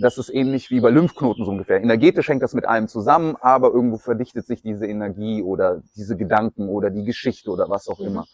[0.01, 1.81] das ist ähnlich wie bei Lymphknoten so ungefähr.
[1.81, 6.67] Energetisch hängt das mit allem zusammen, aber irgendwo verdichtet sich diese Energie oder diese Gedanken
[6.67, 8.07] oder die Geschichte oder was auch mhm.
[8.07, 8.27] immer.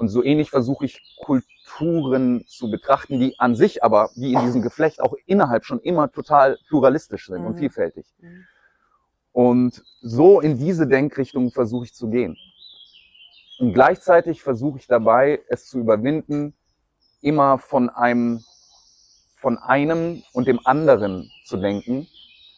[0.00, 4.62] Und so ähnlich versuche ich Kulturen zu betrachten, die an sich aber, wie in diesem
[4.62, 7.58] Geflecht, auch innerhalb schon immer total pluralistisch sind und Mhm.
[7.58, 8.06] vielfältig.
[8.18, 8.46] Mhm.
[9.32, 12.38] Und so in diese Denkrichtung versuche ich zu gehen.
[13.58, 16.54] Und gleichzeitig versuche ich dabei, es zu überwinden,
[17.20, 18.42] immer von einem,
[19.36, 22.08] von einem und dem anderen zu denken,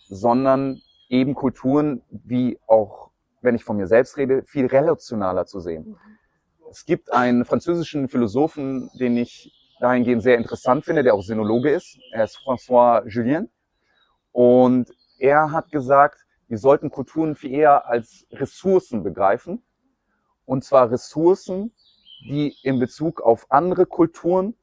[0.09, 5.97] sondern eben Kulturen, wie auch, wenn ich von mir selbst rede, viel relationaler zu sehen.
[6.73, 11.99] Es gibt einen französischen Philosophen, den ich dahingehend sehr interessant finde, der auch Sinologe ist.
[12.13, 13.51] Er ist François Julien.
[14.33, 19.63] Und er hat gesagt, wir sollten Kulturen viel eher als Ressourcen begreifen.
[20.47, 21.75] Und zwar Ressourcen,
[22.25, 24.55] die in Bezug auf andere Kulturen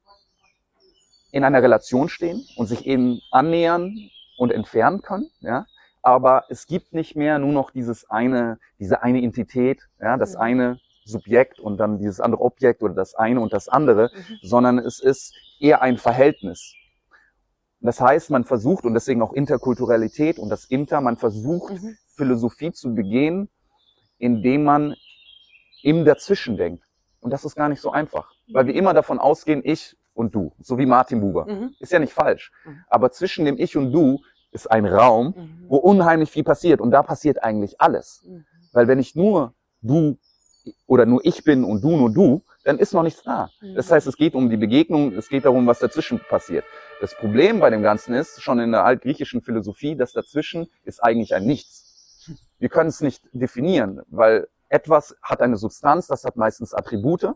[1.31, 3.95] in einer Relation stehen und sich eben annähern
[4.39, 5.29] und entfernen können.
[5.41, 5.67] Ja?
[6.01, 10.41] Aber es gibt nicht mehr nur noch dieses eine, diese eine Entität, ja, das Mhm.
[10.41, 10.79] eine
[11.09, 14.37] Subjekt und dann dieses andere Objekt oder das eine und das andere, Mhm.
[14.41, 16.73] sondern es ist eher ein Verhältnis.
[17.81, 21.97] Das heißt, man versucht, und deswegen auch Interkulturalität und das Inter, man versucht, Mhm.
[22.15, 23.49] Philosophie zu begehen,
[24.17, 24.95] indem man
[25.83, 26.83] im Dazwischen denkt.
[27.21, 30.51] Und das ist gar nicht so einfach, weil wir immer davon ausgehen, ich und du,
[30.59, 31.45] so wie Martin Buber.
[31.45, 31.73] Mhm.
[31.79, 32.51] Ist ja nicht falsch.
[32.65, 32.83] Mhm.
[32.89, 34.19] Aber zwischen dem Ich und du
[34.51, 35.65] ist ein Raum, Mhm.
[35.69, 36.81] wo unheimlich viel passiert.
[36.81, 38.23] Und da passiert eigentlich alles.
[38.27, 38.45] Mhm.
[38.73, 40.17] Weil wenn ich nur du
[40.87, 43.49] oder nur ich bin und du nur du, dann ist noch nichts da.
[43.61, 43.75] Mhm.
[43.75, 46.65] Das heißt, es geht um die Begegnung, es geht darum, was dazwischen passiert.
[47.01, 51.33] Das Problem bei dem Ganzen ist, schon in der altgriechischen Philosophie, das dazwischen ist eigentlich
[51.33, 52.29] ein Nichts.
[52.59, 57.33] Wir können es nicht definieren, weil etwas hat eine Substanz, das hat meistens Attribute.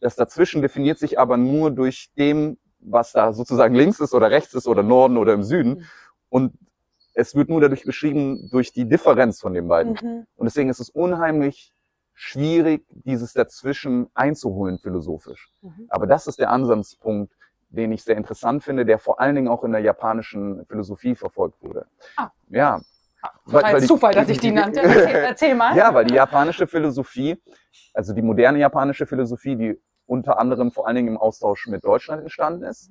[0.00, 4.54] Das dazwischen definiert sich aber nur durch dem, was da sozusagen links ist oder rechts
[4.54, 5.70] ist oder Norden oder im Süden.
[5.70, 5.84] Mhm.
[6.28, 6.52] Und
[7.14, 9.98] es wird nur dadurch beschrieben, durch die Differenz von den beiden.
[10.00, 10.26] Mhm.
[10.36, 11.72] Und deswegen ist es unheimlich
[12.20, 15.52] schwierig, dieses dazwischen einzuholen philosophisch.
[15.62, 15.86] Mhm.
[15.88, 17.32] Aber das ist der Ansatzpunkt,
[17.68, 21.62] den ich sehr interessant finde, der vor allen Dingen auch in der japanischen Philosophie verfolgt
[21.62, 21.86] wurde.
[22.16, 22.30] Ah.
[22.48, 22.80] Ja.
[23.44, 24.80] War jetzt die- Zufall, dass ich die nannte.
[24.82, 25.76] Erzähl mal.
[25.76, 27.40] ja, weil die japanische Philosophie,
[27.94, 32.22] also die moderne japanische Philosophie, die unter anderem vor allen Dingen im Austausch mit Deutschland
[32.22, 32.90] entstanden ist,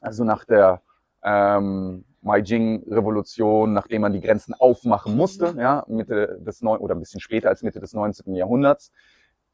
[0.00, 0.80] also nach der
[1.22, 7.20] ähm, Meijing-Revolution, nachdem man die Grenzen aufmachen musste, ja, Mitte des neun oder ein bisschen
[7.20, 8.34] später als Mitte des 19.
[8.34, 8.92] Jahrhunderts,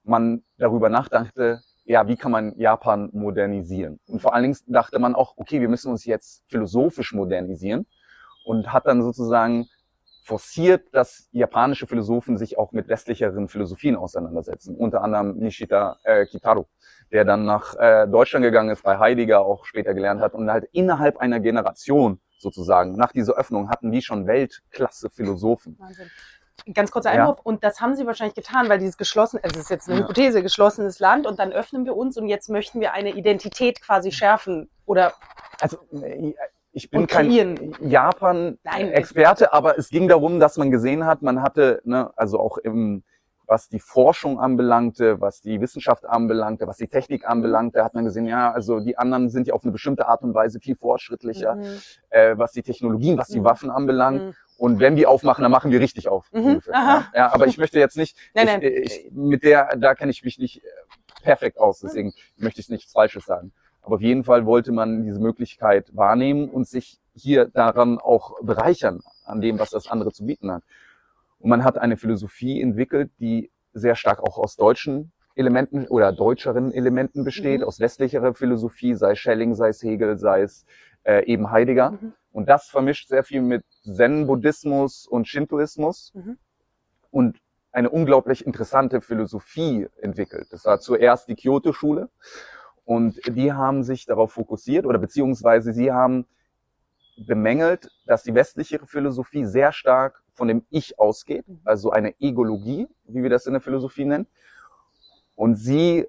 [0.05, 4.01] man darüber nachdachte, ja, wie kann man Japan modernisieren?
[4.07, 7.87] Und vor allen Dingen dachte man auch, okay, wir müssen uns jetzt philosophisch modernisieren
[8.45, 9.67] und hat dann sozusagen
[10.25, 14.77] forciert, dass japanische Philosophen sich auch mit westlicheren Philosophien auseinandersetzen.
[14.77, 16.69] Unter anderem Nishita äh, Kitaro,
[17.11, 20.69] der dann nach äh, Deutschland gegangen ist, bei Heidegger auch später gelernt hat und halt
[20.73, 25.77] innerhalb einer Generation sozusagen, nach dieser Öffnung hatten die schon Weltklasse-Philosophen.
[25.79, 26.11] Wahnsinn.
[26.75, 27.23] Ganz kurzer Ja.
[27.23, 27.41] Einwurf.
[27.43, 30.05] Und das haben sie wahrscheinlich getan, weil dieses geschlossen, also es ist jetzt eine Ja.
[30.05, 34.13] Hypothese, geschlossenes Land und dann öffnen wir uns und jetzt möchten wir eine Identität quasi
[34.13, 35.15] schärfen oder
[35.61, 36.35] Also äh,
[36.73, 37.31] ich bin kein.
[37.81, 43.03] Japan-Experte, aber es ging darum, dass man gesehen hat, man hatte, ne, also auch im,
[43.53, 48.25] was die Forschung anbelangte, was die Wissenschaft anbelangte, was die Technik anbelangte, hat man gesehen,
[48.27, 51.67] ja, also die anderen sind ja auf eine bestimmte Art und Weise viel fortschrittlicher, Mhm.
[52.09, 53.45] äh, was die Technologien, was die Mhm.
[53.45, 54.23] Waffen anbelangt.
[54.23, 54.35] Mhm.
[54.57, 56.33] Und wenn wir aufmachen, dann machen wir richtig auf.
[56.33, 56.73] Mhm, ungefähr.
[56.73, 57.07] Ja.
[57.15, 58.83] ja, aber ich möchte jetzt nicht, Nein, ich, nein.
[58.85, 60.69] Ich, mit der, da kenne ich mich nicht äh,
[61.23, 63.53] perfekt aus, deswegen möchte ich nichts Falsches sagen.
[63.83, 69.01] Aber auf jeden Fall wollte man diese Möglichkeit wahrnehmen und sich hier daran auch bereichern,
[69.27, 70.63] an dem, was das andere zu bieten hat.
[71.43, 76.73] Und man hat eine Philosophie entwickelt, die sehr stark auch aus deutschen Elementen oder deutscheren
[76.73, 77.67] Elementen besteht, Mhm.
[77.67, 80.65] aus westlicherer Philosophie, sei es Schelling, sei es Hegel, sei es
[81.05, 81.93] äh, eben Heidegger.
[81.93, 82.13] Mhm.
[82.31, 86.39] Und das vermischt sehr viel mit Zen-Buddhismus und Shintoismus Mhm.
[87.11, 87.39] und
[87.73, 90.47] eine unglaublich interessante Philosophie entwickelt.
[90.53, 92.09] Das war zuerst die Kyoto-Schule
[92.85, 96.27] und die haben sich darauf fokussiert oder beziehungsweise sie haben
[97.17, 101.61] bemängelt, dass die westliche Philosophie sehr stark von dem Ich ausgeht, Mhm.
[101.65, 104.27] also eine Egologie, wie wir das in der Philosophie nennen.
[105.35, 106.07] Und sie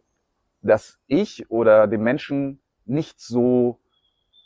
[0.61, 3.79] das Ich oder den Menschen nicht so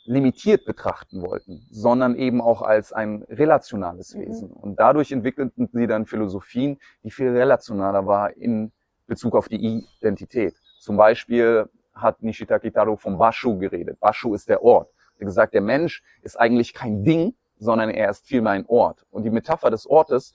[0.04, 4.20] limitiert betrachten wollten, sondern eben auch als ein relationales Mhm.
[4.20, 4.50] Wesen.
[4.50, 8.72] Und dadurch entwickelten sie dann Philosophien, die viel relationaler war in
[9.06, 10.54] Bezug auf die Identität.
[10.80, 13.98] Zum Beispiel hat Nishita Kitaro vom Bashu geredet.
[14.00, 14.90] Bashu ist der Ort.
[15.26, 19.04] Gesagt, der Mensch ist eigentlich kein Ding, sondern er ist vielmehr ein Ort.
[19.10, 20.32] Und die Metapher des Ortes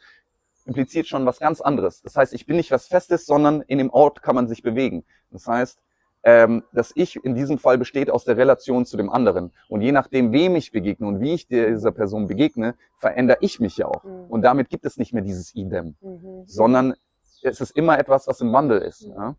[0.65, 2.01] impliziert schon was ganz anderes.
[2.01, 5.03] Das heißt, ich bin nicht was Festes, sondern in dem Ort kann man sich bewegen.
[5.31, 5.79] Das heißt,
[6.23, 9.51] ähm, das Ich in diesem Fall besteht aus der Relation zu dem anderen.
[9.67, 13.75] Und je nachdem, wem ich begegne und wie ich dieser Person begegne, verändere ich mich
[13.77, 14.03] ja auch.
[14.03, 14.25] Mhm.
[14.29, 16.43] Und damit gibt es nicht mehr dieses Idem, Mhm.
[16.45, 16.93] sondern
[17.41, 19.01] es ist immer etwas, was im Wandel ist.
[19.01, 19.35] Ja?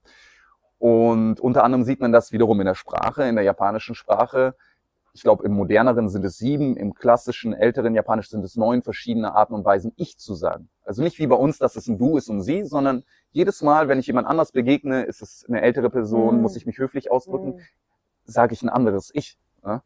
[0.79, 4.55] Und unter anderem sieht man das wiederum in der Sprache, in der japanischen Sprache.
[5.17, 9.33] Ich glaube, im moderneren sind es sieben, im klassischen, älteren Japanisch sind es neun verschiedene
[9.33, 10.69] Arten und Weisen, ich zu sagen.
[10.85, 13.87] Also nicht wie bei uns, dass es ein Du ist und Sie, sondern jedes Mal,
[13.87, 16.43] wenn ich jemand anders begegne, ist es eine ältere Person, Mhm.
[16.43, 17.61] muss ich mich höflich ausdrücken, Mhm.
[18.25, 19.39] sage ich ein anderes Ich.
[19.65, 19.85] Ja?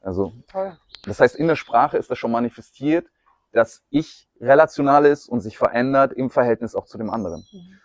[0.00, 0.78] Also Toll.
[1.04, 3.08] das heißt, in der Sprache ist das schon manifestiert,
[3.52, 7.44] dass ich relational ist und sich verändert im Verhältnis auch zu dem anderen.
[7.52, 7.80] Mhm.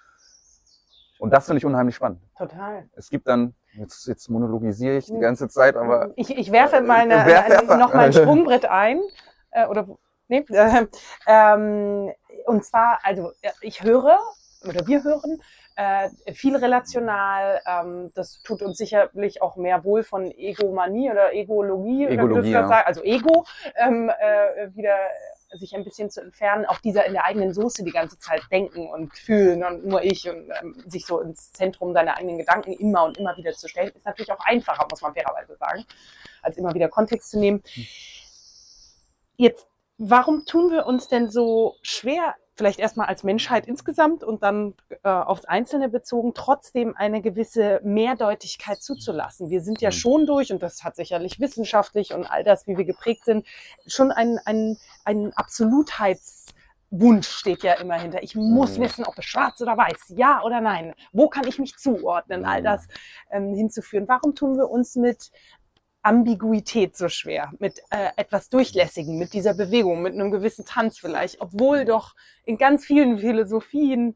[1.20, 2.22] Und das finde ich unheimlich spannend.
[2.38, 2.90] Total.
[2.96, 5.22] Es gibt dann, jetzt, jetzt monologisiere ich die Mhm.
[5.22, 9.02] ganze Zeit, aber Ich, ich werfe Äh, werf- eine, werf- noch mal ein Sprungbrett ein.
[9.52, 9.88] Äh, oder
[10.28, 10.88] nee, äh,
[11.28, 12.12] ähm,
[12.46, 14.20] und zwar, also äh, ich höre
[14.68, 15.40] oder wir hören
[15.78, 17.62] äh, viel relational.
[17.66, 22.64] Ähm, das tut uns sicherlich auch mehr wohl von Egomanie oder Egologie, oder Egologie, gerade
[22.64, 22.68] ja.
[22.68, 23.46] sagst, also Ego
[23.76, 24.96] ähm, äh, wieder
[25.58, 28.88] sich ein bisschen zu entfernen, auch dieser in der eigenen Soße die ganze Zeit denken
[28.88, 33.06] und fühlen und nur ich und ähm, sich so ins Zentrum seiner eigenen Gedanken immer
[33.06, 35.86] und immer wieder zu stellen, ist natürlich auch einfacher, muss man fairerweise sagen,
[36.42, 37.62] als immer wieder Kontext zu nehmen.
[39.38, 44.74] Jetzt, warum tun wir uns denn so schwer, vielleicht erstmal als Menschheit insgesamt und dann
[45.04, 49.50] äh, aufs Einzelne bezogen, trotzdem eine gewisse Mehrdeutigkeit zuzulassen?
[49.50, 49.94] Wir sind ja Mhm.
[49.94, 53.46] schon durch, und das hat sicherlich wissenschaftlich und all das, wie wir geprägt sind,
[53.86, 58.24] schon ein, ein, ein Absolutheitswunsch steht ja immer hinter.
[58.24, 58.84] Ich muss Mhm.
[58.84, 60.94] wissen, ob es schwarz oder weiß, ja oder nein.
[61.12, 62.46] Wo kann ich mich zuordnen?
[62.46, 62.66] All Mhm.
[62.66, 62.88] das
[63.32, 64.08] ähm, hinzuführen.
[64.08, 65.32] Warum tun wir uns mit
[66.06, 71.42] Ambiguität so schwer, mit äh, etwas Durchlässigen, mit dieser Bewegung, mit einem gewissen Tanz vielleicht,
[71.42, 74.16] obwohl doch in ganz vielen Philosophien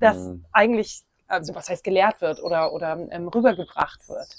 [0.00, 0.44] das Mhm.
[0.52, 4.36] eigentlich, also was heißt gelehrt wird oder, oder ähm, rübergebracht wird.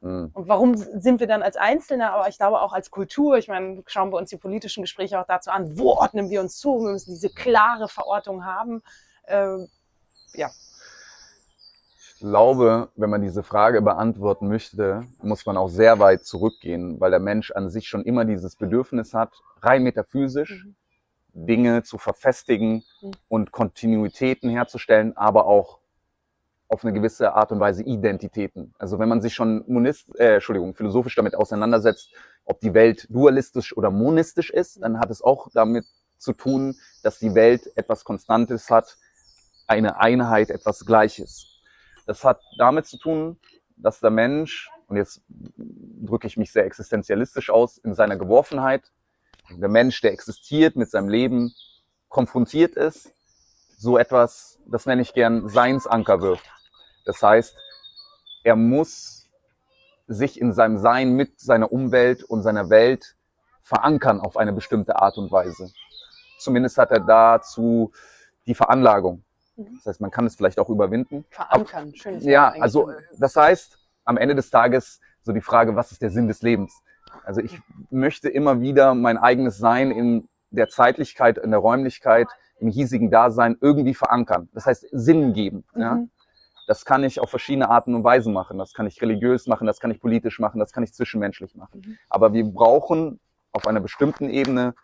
[0.00, 3.48] mh, Und warum sind wir dann als Einzelne, aber ich glaube auch als Kultur, ich
[3.48, 6.80] meine, schauen wir uns die politischen Gespräche auch dazu an, wo ordnen wir uns zu?
[6.80, 8.82] Wir müssen diese klare Verortung haben.
[9.26, 9.68] Ähm,
[10.32, 10.44] ich
[12.20, 17.20] glaube, wenn man diese Frage beantworten möchte, muss man auch sehr weit zurückgehen, weil der
[17.20, 20.76] Mensch an sich schon immer dieses Bedürfnis hat, rein metaphysisch Mhm.
[21.46, 23.10] Dinge zu verfestigen Mhm.
[23.28, 25.78] und Kontinuitäten herzustellen, aber auch
[26.68, 28.74] auf eine gewisse Art und Weise Identitäten.
[28.78, 32.10] Also wenn man sich schon monist, äh, Entschuldigung, philosophisch damit auseinandersetzt,
[32.44, 35.84] ob die Welt dualistisch oder monistisch ist, dann hat es auch damit
[36.18, 38.96] zu tun, dass die Welt etwas Konstantes hat,
[39.68, 41.55] eine Einheit, etwas Gleiches.
[42.06, 43.38] Das hat damit zu tun,
[43.76, 45.22] dass der Mensch, und jetzt
[45.56, 48.92] drücke ich mich sehr existenzialistisch aus, in seiner Geworfenheit,
[49.50, 51.52] der Mensch, der existiert mit seinem Leben,
[52.08, 53.12] konfrontiert ist,
[53.76, 56.46] so etwas, das nenne ich gern Seinsanker wirft.
[57.04, 57.56] Das heißt,
[58.42, 59.28] er muss
[60.06, 63.16] sich in seinem Sein mit seiner Umwelt und seiner Welt
[63.62, 65.72] verankern auf eine bestimmte Art und Weise.
[66.38, 67.92] Zumindest hat er dazu
[68.46, 69.24] die Veranlagung.
[69.56, 69.76] Mhm.
[69.76, 71.24] Das heißt, man kann es vielleicht auch überwinden.
[71.30, 75.92] verankern, schönes Wort Ja, also das heißt, am Ende des Tages so die Frage, was
[75.92, 76.82] ist der Sinn des Lebens?
[77.24, 82.28] Also ich möchte immer wieder mein eigenes Sein in der Zeitlichkeit, in der Räumlichkeit,
[82.58, 84.48] im hiesigen Dasein irgendwie verankern.
[84.54, 85.64] Das heißt, Sinn geben.
[85.74, 85.96] Ja?
[85.96, 86.10] Mhm.
[86.66, 88.58] Das kann ich auf verschiedene Arten und Weisen machen.
[88.58, 91.82] Das kann ich religiös machen, das kann ich politisch machen, das kann ich zwischenmenschlich machen.
[91.84, 91.98] Mhm.
[92.08, 93.20] Aber wir brauchen
[93.52, 94.74] auf einer bestimmten Ebene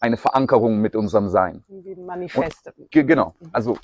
[0.00, 1.64] eine Verankerung mit unserem Sein.
[2.04, 2.72] Wie ein Manifest.
[2.90, 3.34] Ge genau.
[3.52, 3.78] Also,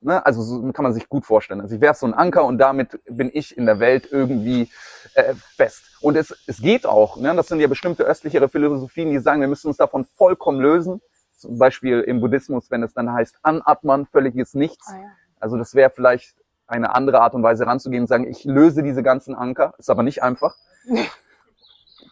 [0.00, 1.60] ne, also so kann man sich gut vorstellen.
[1.60, 4.70] Also ich werfe so einen Anker und damit bin ich in der Welt irgendwie
[5.14, 5.82] äh, fest.
[6.00, 7.16] Und es, es geht auch.
[7.16, 7.34] Ne?
[7.34, 11.00] Das sind ja bestimmte östlichere Philosophien, die sagen, wir müssen uns davon vollkommen lösen.
[11.36, 14.88] Zum Beispiel im Buddhismus, wenn es dann heißt, anatmen, völliges Nichts.
[14.88, 15.08] Ah, ja.
[15.40, 19.02] Also das wäre vielleicht eine andere Art und Weise ranzugehen und sagen, ich löse diese
[19.02, 19.74] ganzen Anker.
[19.78, 20.56] Ist aber nicht einfach.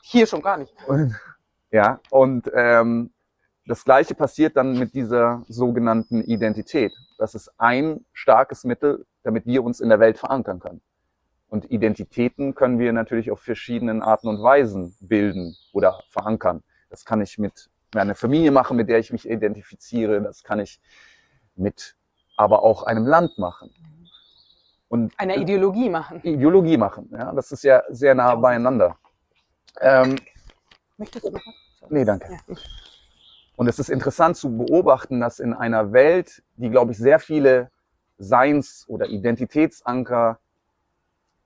[0.03, 0.75] Hier schon gar nicht.
[0.89, 1.15] Und,
[1.71, 3.13] ja, und ähm,
[3.71, 6.93] das Gleiche passiert dann mit dieser sogenannten Identität.
[7.18, 10.81] Das ist ein starkes Mittel, damit wir uns in der Welt verankern können.
[11.49, 16.64] Und Identitäten können wir natürlich auf verschiedenen Arten und Weisen bilden oder verankern.
[16.89, 20.21] Das kann ich mit einer Familie machen, mit der ich mich identifiziere.
[20.21, 20.81] Das kann ich
[21.55, 21.95] mit
[22.37, 23.71] aber auch einem Land machen.
[24.89, 26.21] Und Einer Ideologie machen.
[26.23, 27.09] Ideologie machen.
[27.12, 28.99] Ja, das ist ja sehr nah beieinander.
[29.81, 30.16] Ähm,
[30.97, 31.91] Möchtest du noch was?
[31.91, 32.33] nee, danke.
[32.33, 32.57] Ja.
[33.61, 37.71] Und es ist interessant zu beobachten, dass in einer Welt, die, glaube ich, sehr viele
[38.17, 40.39] Seins- oder Identitätsanker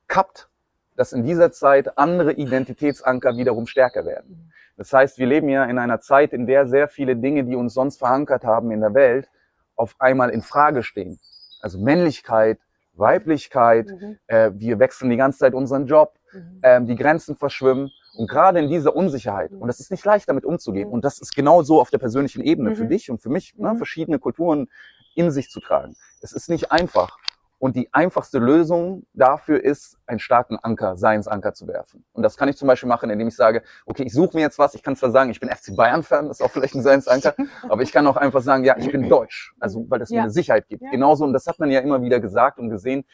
[0.06, 0.48] kappt,
[0.94, 4.52] dass in dieser Zeit andere Identitätsanker wiederum stärker werden.
[4.76, 7.74] Das heißt, wir leben ja in einer Zeit, in der sehr viele Dinge, die uns
[7.74, 9.28] sonst verankert haben in der Welt,
[9.74, 11.18] auf einmal in Frage stehen.
[11.62, 12.60] Also Männlichkeit,
[12.92, 14.18] Weiblichkeit, Mhm.
[14.28, 16.60] äh, wir wechseln die ganze Zeit unseren Job, Mhm.
[16.62, 17.90] ähm, die Grenzen verschwimmen.
[18.16, 21.34] Und gerade in dieser Unsicherheit, und es ist nicht leicht, damit umzugehen, und das ist
[21.34, 22.88] genau so auf der persönlichen Ebene für Mhm.
[22.88, 23.76] dich und für mich, ne, Mhm.
[23.76, 24.68] verschiedene Kulturen
[25.16, 25.96] in sich zu tragen.
[26.20, 27.18] Es ist nicht einfach.
[27.58, 32.04] Und die einfachste Lösung dafür ist, einen starken Anker, Seinsanker zu werfen.
[32.12, 34.58] Und das kann ich zum Beispiel machen, indem ich sage, okay, ich suche mir jetzt
[34.58, 34.74] was.
[34.74, 37.34] Ich kann zwar sagen, ich bin FC Bayern-Fan, das ist auch vielleicht ein Seinsanker,
[37.68, 39.54] aber ich kann auch einfach sagen, ja, ich bin deutsch.
[39.60, 40.22] Also, weil das mir Ja.
[40.24, 40.82] eine Sicherheit gibt.
[40.82, 40.90] Ja.
[40.90, 43.04] Genauso, und das hat man ja immer wieder gesagt und gesehen,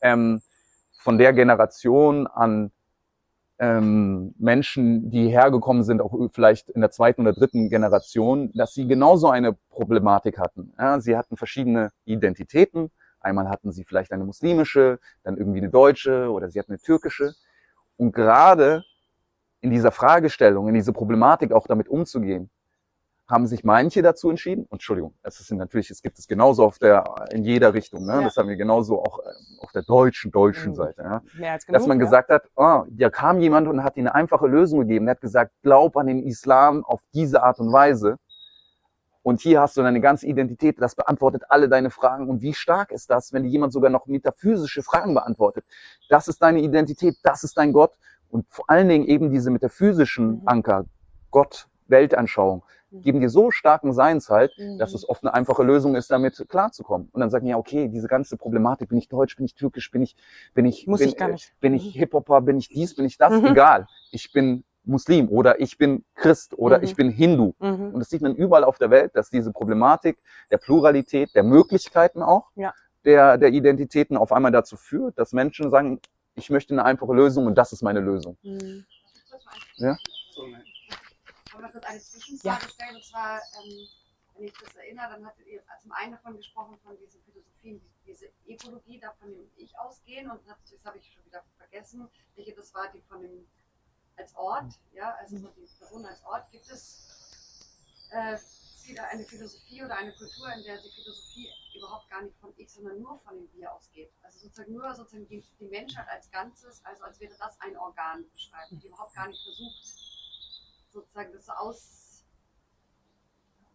[0.00, 0.40] ähm,
[0.98, 2.72] von der Generation an
[3.62, 8.88] ähm, Menschen, die hergekommen sind, auch vielleicht in der zweiten oder dritten Generation, dass sie
[8.88, 10.72] genauso eine Problematik hatten.
[10.76, 12.90] Ja, sie hatten verschiedene Identitäten.
[13.20, 17.34] Einmal hatten sie vielleicht eine muslimische, dann irgendwie eine deutsche oder sie hatten eine türkische.
[17.96, 18.82] Und gerade
[19.60, 22.50] in dieser Fragestellung, in diese Problematik auch damit umzugehen,
[23.32, 26.78] haben sich manche dazu entschieden, und Entschuldigung, es ist natürlich, es gibt es genauso auf
[26.78, 27.02] der,
[27.32, 28.12] in jeder Richtung, ne?
[28.16, 28.22] Ja.
[28.22, 29.22] das haben wir genauso auch äh,
[29.60, 30.76] auf der deutschen, deutschen Mhm.
[30.76, 31.22] Seite, ja?
[31.38, 32.04] Mehr als genug, dass man ja.
[32.04, 35.06] gesagt hat, oh, da kam jemand und hat ihnen eine einfache Lösung gegeben.
[35.06, 38.18] Der hat gesagt, glaub an den Islam auf diese Art und Weise.
[39.22, 42.28] Und hier hast du deine ganze Identität, das beantwortet alle deine Fragen.
[42.28, 45.64] Und wie stark ist das, wenn dir jemand sogar noch metaphysische Fragen beantwortet?
[46.10, 47.92] Das ist deine Identität, das ist dein Gott.
[48.28, 50.42] Und vor allen Dingen eben diese metaphysischen Mhm.
[50.44, 50.84] Anker,
[51.30, 52.62] Gott, Weltanschauung.
[53.00, 54.78] Geben dir so starken Seinshalt, Mhm.
[54.78, 57.08] dass es oft eine einfache Lösung ist, damit klarzukommen.
[57.12, 60.02] Und dann sagen ja, okay, diese ganze Problematik, bin ich deutsch, bin ich türkisch, bin
[60.02, 60.16] ich,
[60.54, 61.52] bin ich, Muss bin, ich gar nicht.
[61.60, 63.46] bin ich Hip-Hopper, bin ich dies, bin ich das, Mhm.
[63.46, 63.86] egal.
[64.10, 66.84] Ich bin Muslim oder ich bin Christ oder Mhm.
[66.84, 67.52] ich bin Hindu.
[67.60, 67.94] Mhm.
[67.94, 70.18] Und das sieht man überall auf der Welt, dass diese Problematik
[70.50, 72.74] der Pluralität, der Möglichkeiten auch, Ja.
[73.04, 76.00] der, der Identitäten auf einmal dazu führt, dass Menschen sagen,
[76.34, 78.36] ich möchte eine einfache Lösung und das ist meine Lösung.
[78.42, 78.84] Mhm.
[79.76, 79.96] Ja?
[81.52, 82.96] Ich mal kurz eine Zwischenfrage stellen.
[82.96, 83.88] Und zwar, ähm,
[84.34, 87.90] wenn ich das erinnere, dann hattet ihr zum einen davon gesprochen, von diesen Philosophien, die,
[88.06, 90.30] diese Ecologie, davon dem Ich ausgehen.
[90.30, 93.46] Und das habe ich schon wieder vergessen, welche das war, die von dem
[94.16, 96.50] als Ort, ja, also so die Person als Ort.
[96.50, 98.38] Gibt es äh,
[98.86, 102.72] wieder eine Philosophie oder eine Kultur, in der die Philosophie überhaupt gar nicht von Ich,
[102.72, 104.10] sondern nur von dem Wir ausgeht?
[104.22, 108.24] Also sozusagen nur sozusagen die, die Menschheit als Ganzes, also als wäre das ein Organ
[108.30, 110.11] beschreiben, die überhaupt gar nicht versucht,
[110.92, 112.24] sozusagen das aus,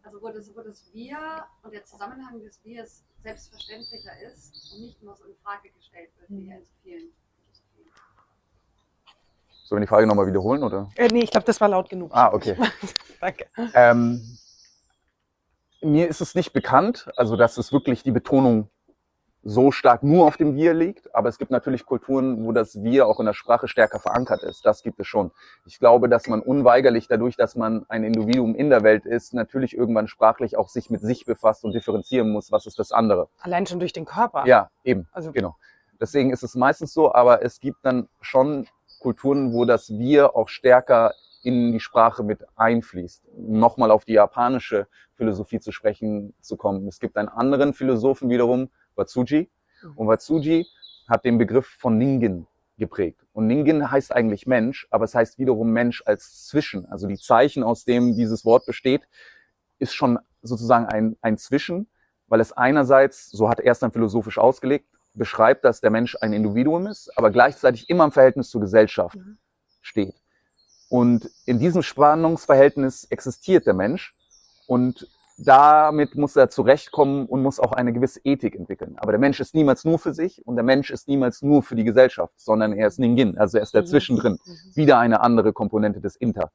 [0.02, 5.02] also wo das, wo das Wir und der Zusammenhang des Wirs selbstverständlicher ist und nicht
[5.02, 7.92] nur so in Frage gestellt wird, wie ja in so vielen Philosophien.
[9.64, 10.90] Sollen wir die Frage nochmal wiederholen, oder?
[10.96, 12.10] Äh, nee, ich glaube, das war laut genug.
[12.14, 12.56] Ah, okay.
[13.20, 13.46] Danke.
[13.74, 14.38] Ähm,
[15.82, 18.70] mir ist es nicht bekannt, also dass es wirklich die Betonung
[19.48, 23.06] so stark nur auf dem Wir liegt, aber es gibt natürlich Kulturen, wo das Wir
[23.06, 24.66] auch in der Sprache stärker verankert ist.
[24.66, 25.30] Das gibt es schon.
[25.64, 29.74] Ich glaube, dass man unweigerlich dadurch, dass man ein Individuum in der Welt ist, natürlich
[29.74, 33.28] irgendwann sprachlich auch sich mit sich befasst und differenzieren muss, was ist das andere.
[33.40, 34.46] Allein schon durch den Körper.
[34.46, 35.08] Ja, eben.
[35.12, 35.56] Also Genau.
[35.98, 38.68] Deswegen ist es meistens so, aber es gibt dann schon
[39.00, 43.22] Kulturen, wo das Wir auch stärker in die Sprache mit einfließt.
[43.38, 46.86] Nochmal auf die japanische Philosophie zu sprechen zu kommen.
[46.86, 48.68] Es gibt einen anderen Philosophen wiederum,
[48.98, 49.50] Watsuji.
[49.94, 50.66] Und Watsuji
[51.08, 52.46] hat den Begriff von Ningen
[52.76, 53.24] geprägt.
[53.32, 56.86] Und Ningen heißt eigentlich Mensch, aber es heißt wiederum Mensch als Zwischen.
[56.86, 59.02] Also die Zeichen, aus dem dieses Wort besteht,
[59.78, 61.88] ist schon sozusagen ein, ein Zwischen,
[62.26, 66.32] weil es einerseits, so hat er es dann philosophisch ausgelegt, beschreibt, dass der Mensch ein
[66.32, 69.38] Individuum ist, aber gleichzeitig immer im Verhältnis zur Gesellschaft Mhm.
[69.80, 70.14] steht.
[70.88, 74.14] Und in diesem Spannungsverhältnis existiert der Mensch
[74.66, 75.08] und
[75.38, 78.96] damit muss er zurechtkommen und muss auch eine gewisse Ethik entwickeln.
[78.98, 81.76] Aber der Mensch ist niemals nur für sich und der Mensch ist niemals nur für
[81.76, 83.78] die Gesellschaft, sondern er ist Ningin, also er ist Mhm.
[83.78, 84.38] dazwischen drin.
[84.44, 84.52] Mhm.
[84.76, 86.50] Wieder eine andere Komponente des Inter.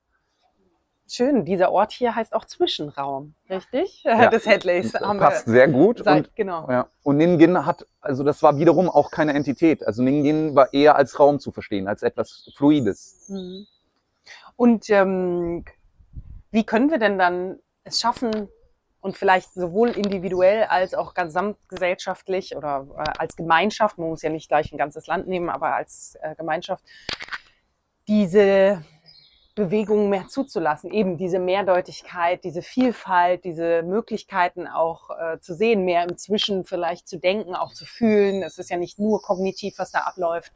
[1.08, 4.04] Schön, dieser Ort hier heißt auch Zwischenraum, richtig?
[4.04, 4.30] Ja.
[4.30, 5.54] Des Headleys haben Passt wir.
[5.54, 6.02] sehr gut.
[6.04, 6.68] Seit, Und, genau.
[6.70, 6.88] ja.
[7.04, 9.86] und Ningin hat, also das war wiederum auch keine Entität.
[9.86, 13.26] Also Ningin war eher als Raum zu verstehen, als etwas Fluides.
[13.28, 13.66] Mhm.
[14.56, 15.66] Und ähm,
[16.52, 18.48] wie können wir denn dann es schaffen
[19.04, 24.48] und vielleicht sowohl individuell als auch gesamtgesellschaftlich oder äh, als Gemeinschaft, man muss ja nicht
[24.48, 26.86] gleich ein ganzes Land nehmen, aber als äh, Gemeinschaft,
[28.08, 28.82] diese
[29.56, 36.04] Bewegung mehr zuzulassen, eben diese Mehrdeutigkeit, diese Vielfalt, diese Möglichkeiten auch äh, zu sehen, mehr
[36.04, 38.42] im Zwischen vielleicht zu denken, auch zu fühlen.
[38.42, 40.54] Es ist ja nicht nur kognitiv, was da abläuft.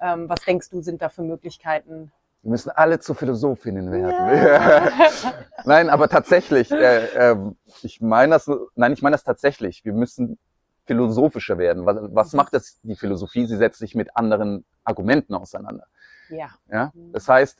[0.00, 2.12] Ähm, was denkst du, sind da für Möglichkeiten?
[2.44, 5.00] Wir müssen alle zu Philosophinnen werden.
[5.64, 7.36] nein, aber tatsächlich, äh, äh,
[7.82, 9.82] ich meine das, nein, ich meine das tatsächlich.
[9.86, 10.38] Wir müssen
[10.84, 11.86] philosophischer werden.
[11.86, 13.46] Was, was macht das die Philosophie?
[13.46, 15.86] Sie setzt sich mit anderen Argumenten auseinander.
[16.28, 16.48] ja.
[16.70, 16.92] Ja?
[17.12, 17.58] Das heißt,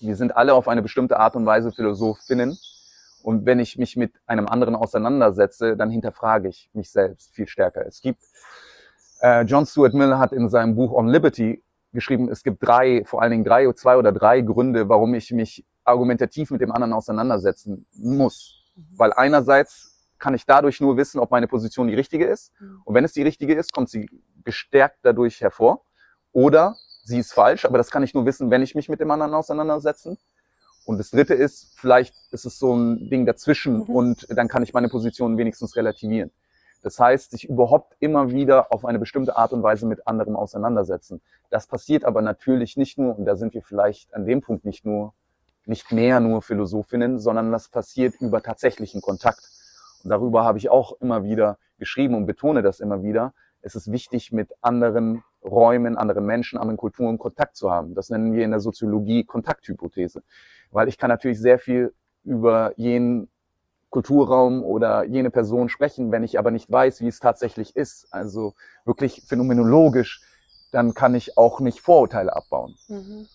[0.00, 2.56] wir sind alle auf eine bestimmte Art und Weise Philosophinnen.
[3.22, 7.84] Und wenn ich mich mit einem anderen auseinandersetze, dann hinterfrage ich mich selbst viel stärker.
[7.86, 8.22] Es gibt,
[9.20, 11.62] äh, John Stuart Mill hat in seinem Buch On Liberty
[11.92, 15.64] geschrieben, es gibt drei, vor allen Dingen drei, zwei oder drei Gründe, warum ich mich
[15.84, 18.64] argumentativ mit dem anderen auseinandersetzen muss.
[18.96, 22.52] Weil einerseits kann ich dadurch nur wissen, ob meine Position die richtige ist.
[22.60, 22.82] Mhm.
[22.84, 24.08] Und wenn es die richtige ist, kommt sie
[24.44, 25.82] gestärkt dadurch hervor.
[26.32, 29.10] Oder sie ist falsch, aber das kann ich nur wissen, wenn ich mich mit dem
[29.10, 30.18] anderen auseinandersetzen.
[30.84, 33.82] Und das dritte ist, vielleicht ist es so ein Ding dazwischen Mhm.
[33.82, 36.30] und dann kann ich meine Position wenigstens relativieren.
[36.82, 41.20] Das heißt, sich überhaupt immer wieder auf eine bestimmte Art und Weise mit anderem auseinandersetzen.
[41.50, 44.84] Das passiert aber natürlich nicht nur, und da sind wir vielleicht an dem Punkt nicht
[44.84, 45.12] nur,
[45.66, 49.40] nicht mehr nur Philosophinnen, sondern das passiert über tatsächlichen Kontakt.
[50.02, 53.34] Und darüber habe ich auch immer wieder geschrieben und betone das immer wieder.
[53.60, 57.94] Es ist wichtig, mit anderen Räumen, anderen Menschen, anderen Kulturen Kontakt zu haben.
[57.94, 60.22] Das nennen wir in der Soziologie Kontakthypothese.
[60.70, 61.92] Weil ich kann natürlich sehr viel
[62.24, 63.28] über jenen
[63.90, 68.54] Kulturraum oder jene Person sprechen, wenn ich aber nicht weiß, wie es tatsächlich ist, also
[68.84, 70.22] wirklich phänomenologisch,
[70.72, 72.76] dann kann ich auch nicht Vorurteile abbauen.
[72.88, 73.26] Mhm.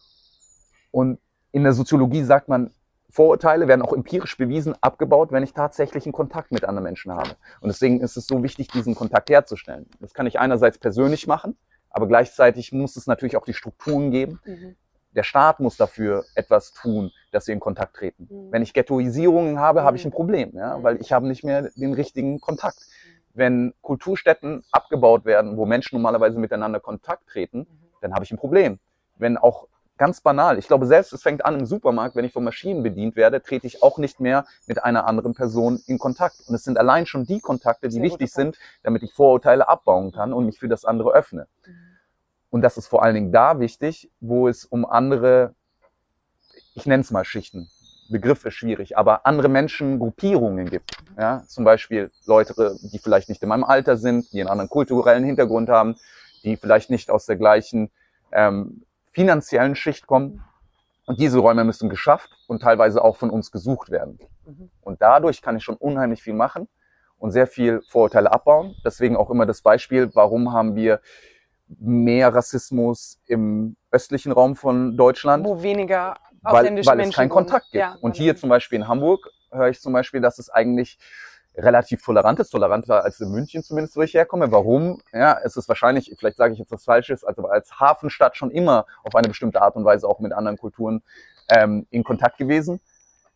[0.92, 1.20] Und
[1.52, 2.72] in der Soziologie sagt man,
[3.10, 7.32] Vorurteile werden auch empirisch bewiesen abgebaut, wenn ich tatsächlich einen Kontakt mit anderen Menschen habe.
[7.62, 9.88] Und deswegen ist es so wichtig, diesen Kontakt herzustellen.
[10.00, 11.56] Das kann ich einerseits persönlich machen,
[11.92, 14.40] aber gleichzeitig muss es natürlich auch die Strukturen geben.
[14.46, 14.76] Mhm.
[15.16, 18.28] Der Staat muss dafür etwas tun, dass wir in Kontakt treten.
[18.30, 18.52] Mhm.
[18.52, 20.10] Wenn ich Ghettoisierungen habe, habe ich Mhm.
[20.10, 20.84] ein Problem, ja, Mhm.
[20.84, 22.80] weil ich habe nicht mehr den richtigen Kontakt.
[23.34, 27.68] Wenn Kulturstätten abgebaut werden, wo Menschen normalerweise miteinander Kontakt treten,
[28.02, 28.80] dann habe ich ein Problem.
[29.18, 32.44] Wenn auch ganz banal, ich glaube selbst, es fängt an im Supermarkt, wenn ich von
[32.44, 36.42] Maschinen bedient werde, trete ich auch nicht mehr mit einer anderen Person in Kontakt.
[36.48, 40.12] Und es sind allein schon die Kontakte, die Sehr wichtig sind, damit ich Vorurteile abbauen
[40.12, 41.48] kann und mich für das andere öffne.
[41.66, 41.93] Mhm.
[42.54, 45.56] Und das ist vor allen Dingen da wichtig, wo es um andere,
[46.76, 47.68] ich nenne es mal Schichten,
[48.12, 50.92] Begriff ist schwierig, aber andere Menschengruppierungen gibt.
[51.18, 51.42] Ja?
[51.48, 55.68] Zum Beispiel Leute, die vielleicht nicht in meinem Alter sind, die einen anderen kulturellen Hintergrund
[55.68, 55.96] haben,
[56.44, 57.90] die vielleicht nicht aus der gleichen
[58.32, 58.84] ähm,
[59.14, 60.44] finanziellen Schicht kommen.
[61.08, 64.20] Und diese Räume müssen geschafft und teilweise auch von uns gesucht werden.
[64.46, 64.70] Mhm.
[64.82, 66.68] Und dadurch kann ich schon unheimlich viel machen
[67.18, 68.76] und sehr viel Vorurteile abbauen.
[68.86, 71.02] Deswegen auch immer das Beispiel, warum haben wir
[71.80, 75.46] mehr Rassismus im östlichen Raum von Deutschland?
[75.46, 77.30] Wo weniger weil, ausländische weil Menschen es keinen.
[77.30, 77.82] Kontakt gibt.
[77.82, 80.98] Ja, und weil- hier zum Beispiel in Hamburg höre ich zum Beispiel, dass es eigentlich
[81.56, 84.52] relativ tolerant ist, toleranter als in München zumindest, wo ich herkomme.
[84.52, 85.02] Warum?
[85.12, 88.88] Ja, es ist wahrscheinlich, vielleicht sage ich jetzt was Falsches, also als Hafenstadt schon immer
[89.04, 91.04] auf eine bestimmte Art und Weise auch mit anderen Kulturen
[91.50, 92.80] ähm, in Kontakt gewesen.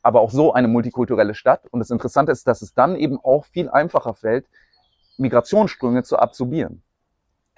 [0.01, 1.67] Aber auch so eine multikulturelle Stadt.
[1.69, 4.47] Und das Interessante ist, dass es dann eben auch viel einfacher fällt,
[5.17, 6.81] Migrationsströme zu absorbieren.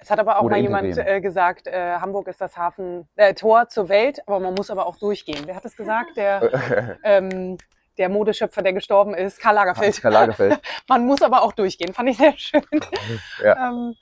[0.00, 3.34] Es hat aber auch Oder mal jemand äh, gesagt, äh, Hamburg ist das Hafen, äh,
[3.34, 5.42] Tor zur Welt, aber man muss aber auch durchgehen.
[5.44, 6.16] Wer hat es gesagt?
[6.16, 7.58] Der, ähm,
[7.98, 10.00] der Modeschöpfer, der gestorben ist, Karl Lagerfeld.
[10.00, 10.60] Karl Lagerfeld.
[10.88, 12.62] Man muss aber auch durchgehen, fand ich sehr schön.
[13.44, 13.68] Ja.
[13.68, 13.94] Ähm,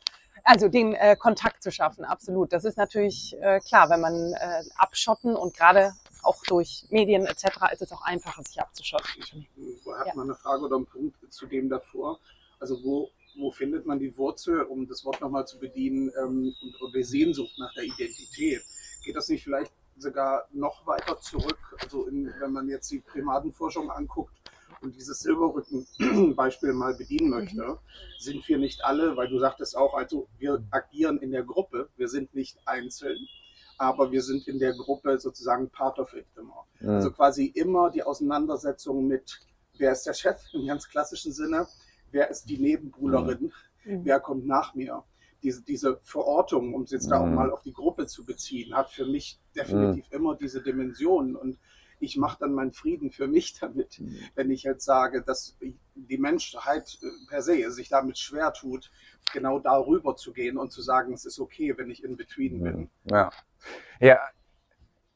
[0.45, 2.53] also den äh, Kontakt zu schaffen, absolut.
[2.53, 5.93] Das ist natürlich äh, klar, wenn man äh, abschotten und gerade
[6.23, 7.73] auch durch Medien etc.
[7.73, 9.47] ist es auch einfacher, sich abzuschotten.
[9.85, 10.15] Wo hat Ja.
[10.15, 12.19] man eine Frage oder einen Punkt zu dem davor?
[12.61, 16.81] Also wo, wo findet man die Wurzel, um das Wort nochmal zu bedienen, ähm, und,
[16.83, 18.63] und die Sehnsucht nach der Identität?
[19.05, 21.59] Geht das nicht vielleicht sogar noch weiter zurück?
[21.83, 24.35] Also in, wenn man jetzt die Primatenforschung anguckt
[24.81, 27.79] und dieses Silberrücken-Beispiel mal bedienen möchte,
[28.19, 32.09] sind wir nicht alle, weil du sagtest auch, also wir agieren in der Gruppe, wir
[32.09, 33.19] sind nicht einzeln,
[33.79, 36.67] aber wir sind in der Gruppe sozusagen part of it immer.
[36.81, 39.41] Also quasi immer die Auseinandersetzung mit,
[39.79, 41.67] wer ist der Chef im ganz klassischen Sinne,
[42.11, 43.53] wer ist die Nebenbuhlerin,
[43.85, 44.05] Mhm.
[44.05, 45.05] wer kommt nach mir.
[45.43, 47.35] Diese, diese Verortung, um es jetzt da auch Mhm.
[47.35, 51.37] mal auf die Gruppe zu beziehen, hat für mich definitiv immer diese Dimension.
[51.37, 51.59] Und
[52.01, 54.01] ich mache dann meinen Frieden für mich damit,
[54.35, 55.57] wenn ich jetzt sage, dass
[55.95, 58.91] die Menschheit äh, per se sich damit schwer tut,
[59.33, 62.91] genau darüber zu gehen und zu sagen, es ist okay, wenn ich in between bin.
[63.05, 63.31] Ja.
[64.01, 64.19] ja,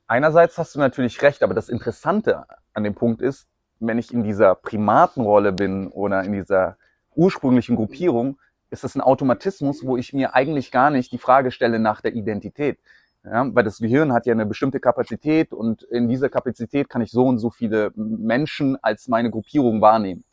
[0.06, 3.48] einerseits hast du natürlich recht, aber das Interessante an dem Punkt ist,
[3.86, 6.76] wenn ich in dieser Primatenrolle bin oder in dieser
[7.14, 8.38] ursprünglichen Gruppierung,
[8.70, 12.14] ist es ein Automatismus, wo ich mir eigentlich gar nicht die Frage stelle nach der
[12.14, 12.78] Identität.
[13.24, 17.12] Ja, weil das Gehirn hat ja eine bestimmte Kapazität und in dieser Kapazität kann ich
[17.12, 20.24] so und so viele Menschen als meine Gruppierung wahrnehmen.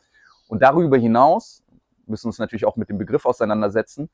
[0.48, 1.62] Und darüber hinaus
[2.06, 4.10] müssen wir uns natürlich auch mit dem Begriff auseinandersetzen.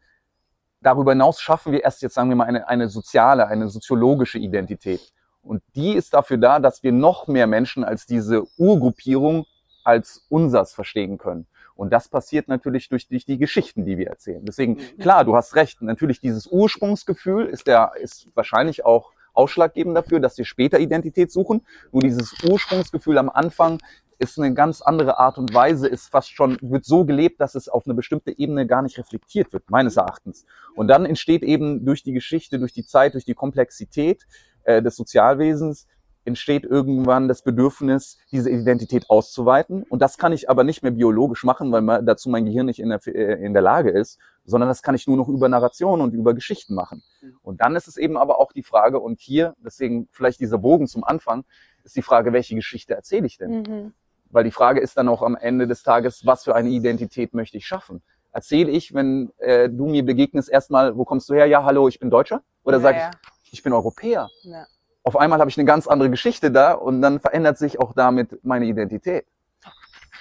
[0.82, 5.12] Darüber hinaus schaffen wir erst jetzt, sagen wir mal, eine, eine soziale, eine soziologische Identität.
[5.46, 9.46] Und die ist dafür da, dass wir noch mehr Menschen als diese Urgruppierung
[9.84, 11.46] als unsers verstehen können.
[11.76, 14.44] Und das passiert natürlich durch, durch die Geschichten, die wir erzählen.
[14.44, 14.98] Deswegen, Mhm.
[14.98, 15.82] klar, du hast recht.
[15.82, 21.60] Natürlich dieses Ursprungsgefühl ist der, ist wahrscheinlich auch ausschlaggebend dafür, dass wir später Identität suchen.
[21.92, 23.78] Nur dieses Ursprungsgefühl am Anfang
[24.18, 27.68] ist eine ganz andere Art und Weise, ist fast schon, wird so gelebt, dass es
[27.68, 30.46] auf eine bestimmte Ebene gar nicht reflektiert wird, meines Erachtens.
[30.74, 34.26] Und dann entsteht eben durch die Geschichte, durch die Zeit, durch die Komplexität
[34.66, 35.86] äh, des Sozialwesens
[36.26, 39.84] entsteht irgendwann das Bedürfnis, diese Identität auszuweiten.
[39.84, 42.88] Und das kann ich aber nicht mehr biologisch machen, weil dazu mein Gehirn nicht in
[42.88, 46.14] der, äh, in der Lage ist, sondern das kann ich nur noch über Narration und
[46.14, 47.02] über Geschichten machen.
[47.42, 50.88] Und dann ist es eben aber auch die Frage, und hier, deswegen vielleicht dieser Bogen
[50.88, 51.44] zum Anfang,
[51.84, 53.62] ist die Frage, welche Geschichte erzähle ich denn?
[53.62, 53.92] Mhm.
[54.30, 57.56] Weil die Frage ist dann auch am Ende des Tages, was für eine Identität möchte
[57.56, 58.02] ich schaffen?
[58.32, 61.46] Erzähle ich, wenn äh, du mir begegnest, erstmal, wo kommst du her?
[61.46, 62.42] Ja, hallo, ich bin Deutscher?
[62.64, 63.10] Oder Ja, sage ja.
[63.56, 64.28] Ich, bin Europäer?
[64.42, 64.66] Ja.
[65.02, 68.44] Auf einmal habe ich eine ganz andere Geschichte da und dann verändert sich auch damit
[68.44, 69.26] meine Identität.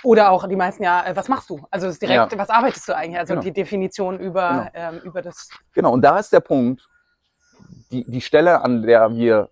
[0.03, 1.65] Oder auch die meisten ja, äh, was machst du?
[1.71, 2.38] Also ist direkt, Ja.
[2.38, 3.17] was arbeitest du eigentlich?
[3.19, 3.43] Also Genau.
[3.43, 5.49] die Definition über, ähm, über das.
[5.73, 6.88] Genau, und da ist der Punkt,
[7.91, 9.49] die, die Stelle, an der wir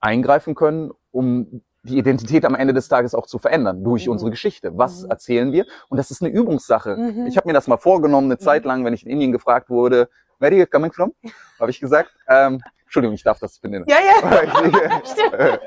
[0.00, 4.12] eingreifen können, um die Identität am Ende des Tages auch zu verändern durch Mhm.
[4.12, 4.76] unsere Geschichte.
[4.78, 5.10] Was Mhm.
[5.10, 5.66] erzählen wir?
[5.88, 6.96] Und das ist eine Übungssache.
[6.96, 7.26] Mhm.
[7.26, 10.08] Ich habe mir das mal vorgenommen, eine Zeit lang, wenn ich in Indien gefragt wurde,
[10.38, 11.12] where are you coming from?
[11.60, 13.86] Habe ich gesagt, ähm, Entschuldigung, ich darf das benennen.
[13.88, 15.00] Ja, ja.
[15.04, 15.60] Stimmt.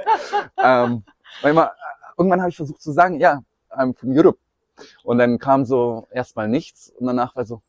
[0.57, 1.03] ähm,
[1.41, 1.71] immer,
[2.17, 4.37] irgendwann habe ich versucht zu sagen, ja, I'm from Europe.
[5.05, 7.61] Und dann kam so erstmal nichts und danach war so,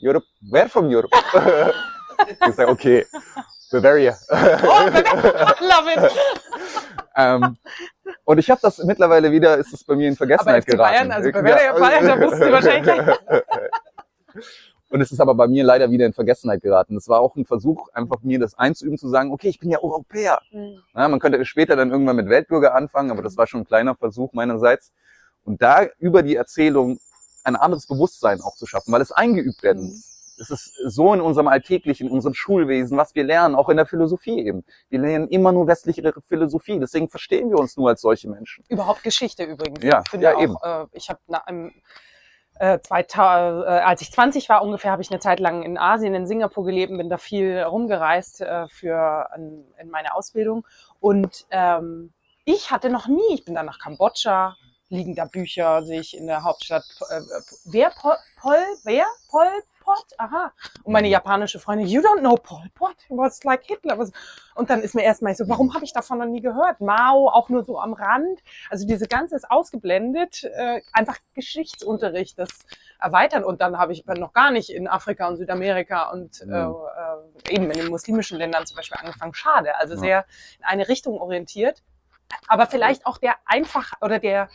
[0.00, 1.10] Europe, where from Europe?
[2.46, 3.04] ich sage, okay,
[3.72, 4.16] Bavaria.
[4.30, 4.86] Oh,
[5.64, 6.12] love it.
[7.16, 7.56] ähm,
[8.22, 11.08] und ich habe das mittlerweile wieder, ist es bei mir in Vergessenheit FC geraten.
[11.08, 13.18] Bayern, also Bavaria, Bayern, da wussten Sie wahrscheinlich.
[14.92, 16.94] Und es ist aber bei mir leider wieder in Vergessenheit geraten.
[16.94, 19.82] Das war auch ein Versuch, einfach mir das einzuüben, zu sagen, okay, ich bin ja
[19.82, 20.38] Europäer.
[20.94, 23.94] Ja, man könnte später dann irgendwann mit Weltbürger anfangen, aber das war schon ein kleiner
[23.94, 24.92] Versuch meinerseits.
[25.44, 27.00] Und da über die Erzählung
[27.42, 29.88] ein anderes Bewusstsein auch zu schaffen, weil es eingeübt werden Mhm.
[29.88, 30.08] muss.
[30.38, 33.86] Es ist so in unserem Alltäglichen, in unserem Schulwesen, was wir lernen, auch in der
[33.86, 34.62] Philosophie eben.
[34.90, 38.62] Wir lernen immer nur westliche Philosophie, deswegen verstehen wir uns nur als solche Menschen.
[38.68, 39.82] Überhaupt Geschichte übrigens.
[39.82, 40.56] Ja, finde ja, auch, eben.
[40.62, 41.20] Äh, ich habe
[42.56, 46.14] äh, 2000, äh, als ich 20 war ungefähr, habe ich eine Zeit lang in Asien,
[46.14, 50.66] in Singapur gelebt, bin da viel rumgereist äh, für an, in meine Ausbildung.
[51.00, 52.12] Und ähm,
[52.44, 54.56] ich hatte noch nie, ich bin dann nach Kambodscha,
[54.88, 56.84] liegen da Bücher, sehe ich in der Hauptstadt.
[57.10, 57.20] Äh,
[57.64, 59.48] wer Pol, Pol, wer Pol
[59.82, 60.06] Pot?
[60.18, 60.52] Aha.
[60.84, 63.98] Und meine japanische Freundin, you don't know Pol Pot, he was like Hitler.
[63.98, 64.12] Was?
[64.54, 66.80] Und dann ist mir erstmal so, warum habe ich davon noch nie gehört?
[66.80, 68.40] Mao auch nur so am Rand.
[68.70, 72.50] Also diese ganze ist ausgeblendet, äh, einfach Geschichtsunterricht, das
[73.00, 73.44] erweitern.
[73.44, 76.74] Und dann habe ich noch gar nicht in Afrika und Südamerika und äh, Mhm.
[77.48, 79.34] äh, eben in den muslimischen Ländern zum Beispiel angefangen.
[79.34, 80.00] Schade, also Ja.
[80.00, 80.26] sehr
[80.58, 81.82] in eine Richtung orientiert.
[82.48, 84.48] Aber vielleicht auch der einfach oder der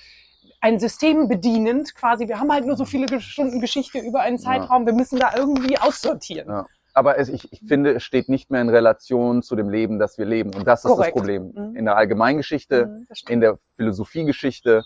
[0.60, 2.28] ein System bedienend quasi.
[2.28, 4.86] Wir haben halt nur so viele Stunden Geschichte über einen Zeitraum.
[4.86, 6.50] Wir müssen da irgendwie aussortieren.
[6.50, 6.66] Ja.
[6.94, 10.18] Aber es, ich, ich finde, es steht nicht mehr in Relation zu dem Leben, das
[10.18, 10.56] wir leben.
[10.56, 11.10] Und das ist Korrekt.
[11.10, 11.54] das Problem.
[11.56, 11.76] Mhm.
[11.76, 14.84] In der Allgemeingeschichte, Mhm, in der Philosophiegeschichte,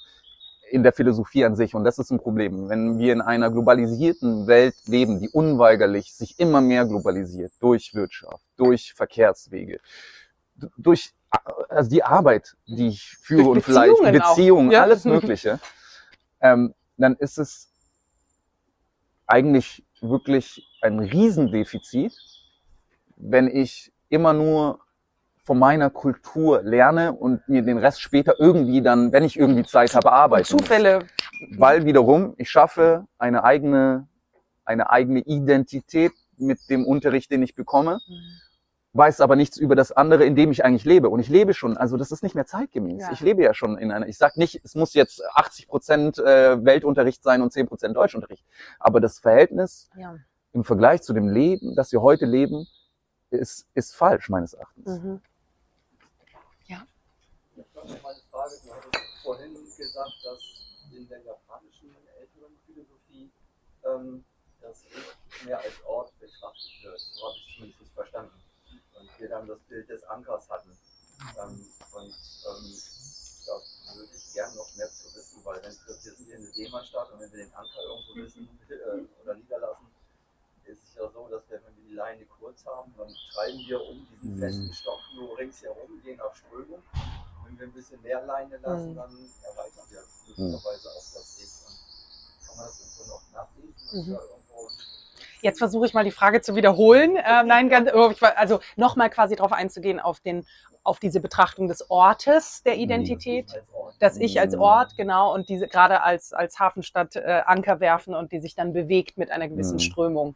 [0.70, 1.74] in der Philosophie an sich.
[1.74, 2.68] Und das ist ein Problem.
[2.68, 8.44] Wenn wir in einer globalisierten Welt leben, die unweigerlich sich immer mehr globalisiert, durch Wirtschaft,
[8.58, 9.80] durch Verkehrswege,
[10.78, 11.12] durch
[11.70, 14.84] also die Arbeit, die ich führe und vielleicht Beziehungen Ja.
[14.84, 15.60] alles Mögliche,
[16.42, 17.70] ähm, dann ist es
[19.28, 22.14] eigentlich wirklich ein Riesendefizit,
[23.16, 24.80] wenn ich immer nur
[25.44, 29.96] von meiner Kultur lerne und mir den Rest später irgendwie dann, wenn ich irgendwie Zeit
[29.96, 30.58] habe, arbeite.
[30.58, 31.08] Zufälle.
[31.58, 34.08] Weil wiederum, ich schaffe eine eigene,
[34.66, 38.00] eine eigene Identität mit dem Unterricht, den ich bekomme,
[38.94, 41.10] weiß aber nichts über das andere, in dem ich eigentlich lebe.
[41.10, 43.04] Und ich lebe schon, also das ist nicht mehr zeitgemäß.
[43.04, 43.12] Ja.
[43.14, 46.64] Ich lebe ja schon in einer, ich sage nicht, es muss jetzt 80 Prozent äh,
[46.64, 48.46] Weltunterricht sein und 10 Prozent Deutschunterricht.
[48.80, 50.18] Aber das Verhältnis Ja.
[50.54, 52.68] im Vergleich zu dem Leben, das wir heute leben,
[53.30, 55.02] ist, ist falsch meines Erachtens.
[55.02, 55.22] Mhm.
[57.56, 58.54] Ich habe noch mal eine Frage.
[58.64, 60.40] Du hattest vorhin gesagt, dass
[60.96, 63.32] in der japanischen älteren Philosophie
[63.86, 64.24] ähm,
[64.62, 64.84] das
[65.46, 67.00] mehr als Ort betrachtet wird.
[67.00, 68.41] So habe ich zumindest verstanden.
[69.22, 70.78] Wir dann das Bild des Ankers hatten.
[71.40, 72.16] Ähm, und
[72.48, 72.82] ähm,
[73.46, 73.62] da
[73.96, 77.22] würde ich gerne noch mehr zu wissen, weil wenn, wir sind hier eine Seemannstadt und
[77.22, 79.88] wenn wir den Anker irgendwo wissen äh, oder niederlassen,
[80.66, 83.82] ist es ja so, dass wir, wenn wir die Leine kurz haben, dann treiben wir
[83.86, 84.40] um diesen Mhm.
[84.40, 86.84] festen Stock nur ringsherum, je nach Strömung.
[87.46, 88.96] Und wenn wir ein bisschen mehr Leine lassen, Mhm.
[88.96, 91.52] dann erweitern wir möglicherweise auch das Ding.
[91.68, 91.80] Und
[92.48, 93.76] kann man das irgendwo noch nachlesen?
[93.92, 94.06] Mhm.
[94.12, 94.72] da irgendwo
[95.42, 97.16] Jetzt versuche ich mal die Frage zu wiederholen.
[97.16, 100.46] Äh, nein, ganz, oh, also nochmal quasi darauf einzugehen, auf, den,
[100.84, 103.54] auf diese Betrachtung des Ortes der Identität.
[103.54, 103.96] als Ort?
[104.00, 108.32] Das Ich als Ort, genau, und diese gerade als, als Hafenstadt äh, Anker werfen und
[108.32, 109.80] die sich dann bewegt mit einer gewissen Mhm.
[109.80, 110.36] Strömung.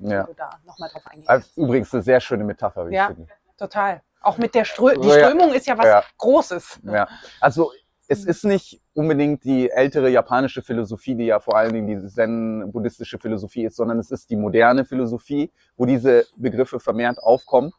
[0.00, 0.20] Ja.
[0.20, 1.28] Wenn du da nochmal drauf eingehst.
[1.28, 3.08] Also, übrigens eine sehr schöne Metapher, wie Ja.
[3.10, 3.32] ich finde.
[3.58, 4.00] Total.
[4.20, 5.10] Auch mit der Strö die.
[5.10, 6.04] Strömung ist ja was Ja.
[6.18, 6.80] Großes.
[6.84, 7.08] Ja,
[7.40, 7.72] also
[8.10, 13.18] es ist nicht unbedingt die ältere japanische Philosophie, die ja vor allen Dingen die zen-buddhistische
[13.18, 17.72] Philosophie ist, sondern es ist die moderne Philosophie, wo diese Begriffe vermehrt aufkommen.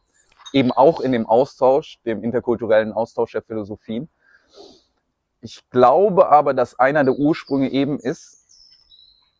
[0.52, 4.08] eben auch in dem Austausch, dem interkulturellen Austausch der Philosophien.
[5.40, 8.40] Ich glaube aber, dass einer der Ursprünge eben ist,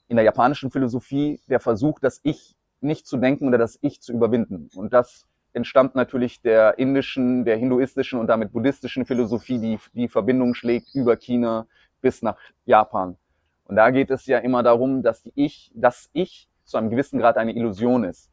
[0.07, 4.13] in der japanischen Philosophie, der Versuch, das Ich nicht zu denken oder das Ich zu
[4.13, 4.71] überwinden.
[4.75, 10.55] Und das entstammt natürlich der indischen, der hinduistischen und damit buddhistischen Philosophie, die die Verbindung
[10.55, 11.67] schlägt über China
[12.01, 13.17] bis nach Japan.
[13.65, 17.19] Und da geht es ja immer darum, dass die Ich, das Ich zu einem gewissen
[17.19, 18.31] Grad eine Illusion ist.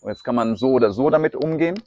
[0.00, 1.80] Und jetzt kann man so oder so damit umgehen.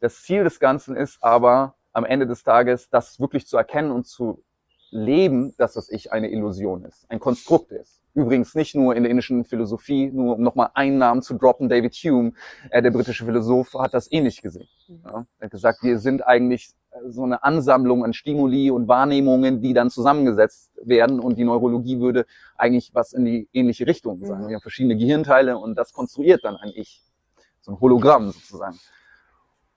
[0.00, 4.06] Das Ziel des Ganzen ist aber am Ende des Tages, das wirklich zu erkennen und
[4.06, 4.42] zu
[4.90, 8.00] leben, dass das Ich eine Illusion ist, ein Konstrukt ist.
[8.14, 11.94] Übrigens nicht nur in der indischen Philosophie, nur um nochmal einen Namen zu droppen, David
[11.94, 12.32] Hume,
[12.70, 14.68] äh, der britische Philosoph, hat das ähnlich gesehen.
[14.88, 19.60] Ja, er hat gesagt, wir sind eigentlich äh, so eine Ansammlung an Stimuli und Wahrnehmungen,
[19.60, 22.24] die dann zusammengesetzt werden und die Neurologie würde
[22.56, 24.44] eigentlich was in die ähnliche Richtung sagen.
[24.44, 24.48] Mhm.
[24.48, 27.02] Wir haben verschiedene Gehirnteile und das konstruiert dann ein Ich.
[27.60, 28.78] So ein Hologramm sozusagen.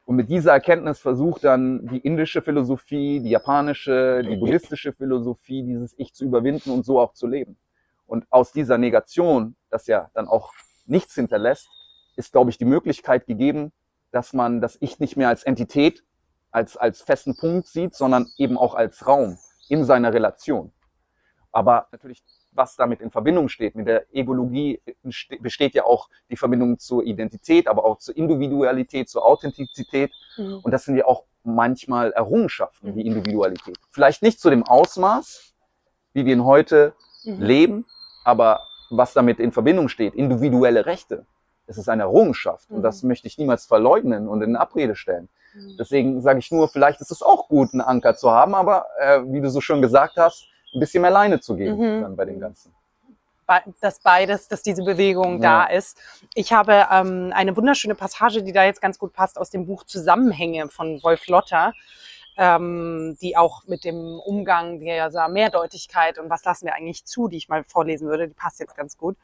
[0.09, 5.93] Und mit dieser Erkenntnis versucht dann die indische Philosophie, die japanische, die buddhistische Philosophie, dieses
[5.99, 7.59] Ich zu überwinden und so auch zu leben.
[8.07, 10.51] Und aus dieser Negation, das ja dann auch
[10.87, 11.69] nichts hinterlässt,
[12.15, 13.71] ist, glaube ich, die Möglichkeit gegeben,
[14.09, 16.03] dass man das Ich nicht mehr als Entität,
[16.49, 19.37] als, als festen Punkt sieht, sondern eben auch als Raum
[19.67, 20.71] in seiner Relation.
[21.51, 26.37] Aber natürlich, was damit in Verbindung steht, mit der Egologie ste- besteht ja auch die
[26.37, 30.11] Verbindung zur Identität, aber auch zur Individualität, zur Authentizität.
[30.37, 30.59] Mhm.
[30.63, 33.77] Und das sind ja auch manchmal Errungenschaften, die Individualität.
[33.91, 35.53] Vielleicht nicht zu dem Ausmaß,
[36.13, 36.93] wie wir ihn heute
[37.25, 37.41] Mhm.
[37.41, 37.85] leben,
[38.23, 41.25] aber was damit in Verbindung steht, individuelle Rechte,
[41.67, 42.69] es ist eine Errungenschaft.
[42.71, 42.83] Und Mhm.
[42.83, 45.29] das möchte ich niemals verleugnen und in Abrede stellen.
[45.53, 45.75] Mhm.
[45.77, 49.21] Deswegen sage ich nur, vielleicht ist es auch gut, einen Anker zu haben, aber äh,
[49.27, 52.01] wie du so schön gesagt hast, ein bisschen mehr Leine zu geben Mhm.
[52.01, 52.73] dann bei dem Ganzen.
[53.81, 55.65] Dass beides, dass diese Bewegung Ja.
[55.65, 55.97] da ist.
[56.35, 59.85] Ich habe ähm, eine wunderschöne Passage, die da jetzt ganz gut passt, aus dem Buch
[59.85, 61.73] Zusammenhänge von Wolf Lotter,
[62.37, 67.37] ähm, die auch mit dem Umgang der Mehrdeutigkeit und was lassen wir eigentlich zu, die
[67.37, 69.17] ich mal vorlesen würde, die passt jetzt ganz gut.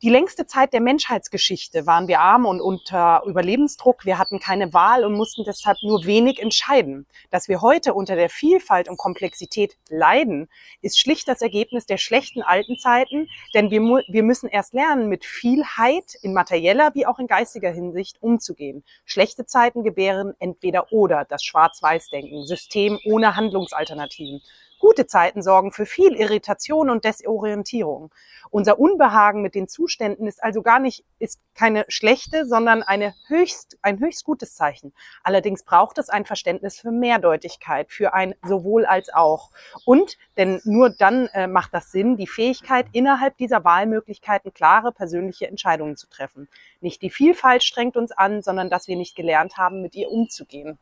[0.00, 4.04] Die längste Zeit der Menschheitsgeschichte waren wir arm und unter Überlebensdruck.
[4.04, 7.04] Wir hatten keine Wahl und mussten deshalb nur wenig entscheiden.
[7.30, 10.48] Dass wir heute unter der Vielfalt und Komplexität leiden,
[10.82, 15.24] ist schlicht das Ergebnis der schlechten alten Zeiten, denn wir, wir müssen erst lernen, mit
[15.24, 18.84] Vielheit in materieller wie auch in geistiger Hinsicht umzugehen.
[19.04, 24.42] Schlechte Zeiten gebären entweder oder das Schwarz-Weiß-Denken, System ohne Handlungsalternativen.
[24.78, 28.12] Gute Zeiten sorgen für viel Irritation und Desorientierung.
[28.50, 33.76] Unser Unbehagen mit den Zuständen ist also gar nicht, ist keine schlechte, sondern eine höchst,
[33.82, 34.92] ein höchst gutes Zeichen.
[35.22, 39.50] Allerdings braucht es ein Verständnis für Mehrdeutigkeit, für ein sowohl als auch.
[39.84, 45.48] Und, denn nur dann äh, macht das Sinn, die Fähigkeit, innerhalb dieser Wahlmöglichkeiten klare persönliche
[45.48, 46.48] Entscheidungen zu treffen.
[46.80, 50.78] Nicht die Vielfalt strengt uns an, sondern dass wir nicht gelernt haben, mit ihr umzugehen.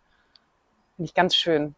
[0.97, 1.75] Finde ich ganz schön.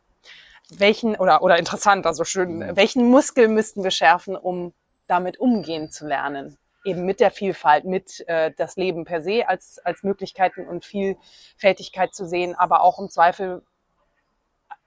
[0.71, 4.75] Welchen, oder, oder interessant, also schön, welchen Muskel müssten wir schärfen, um
[5.07, 6.59] damit umgehen zu lernen?
[6.85, 12.15] Eben mit der Vielfalt, mit äh, das Leben per se als, als Möglichkeiten und Vielfältigkeit
[12.15, 13.63] zu sehen, aber auch im Zweifel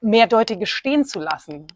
[0.02, 1.68] mehrdeutige stehen zu lassen.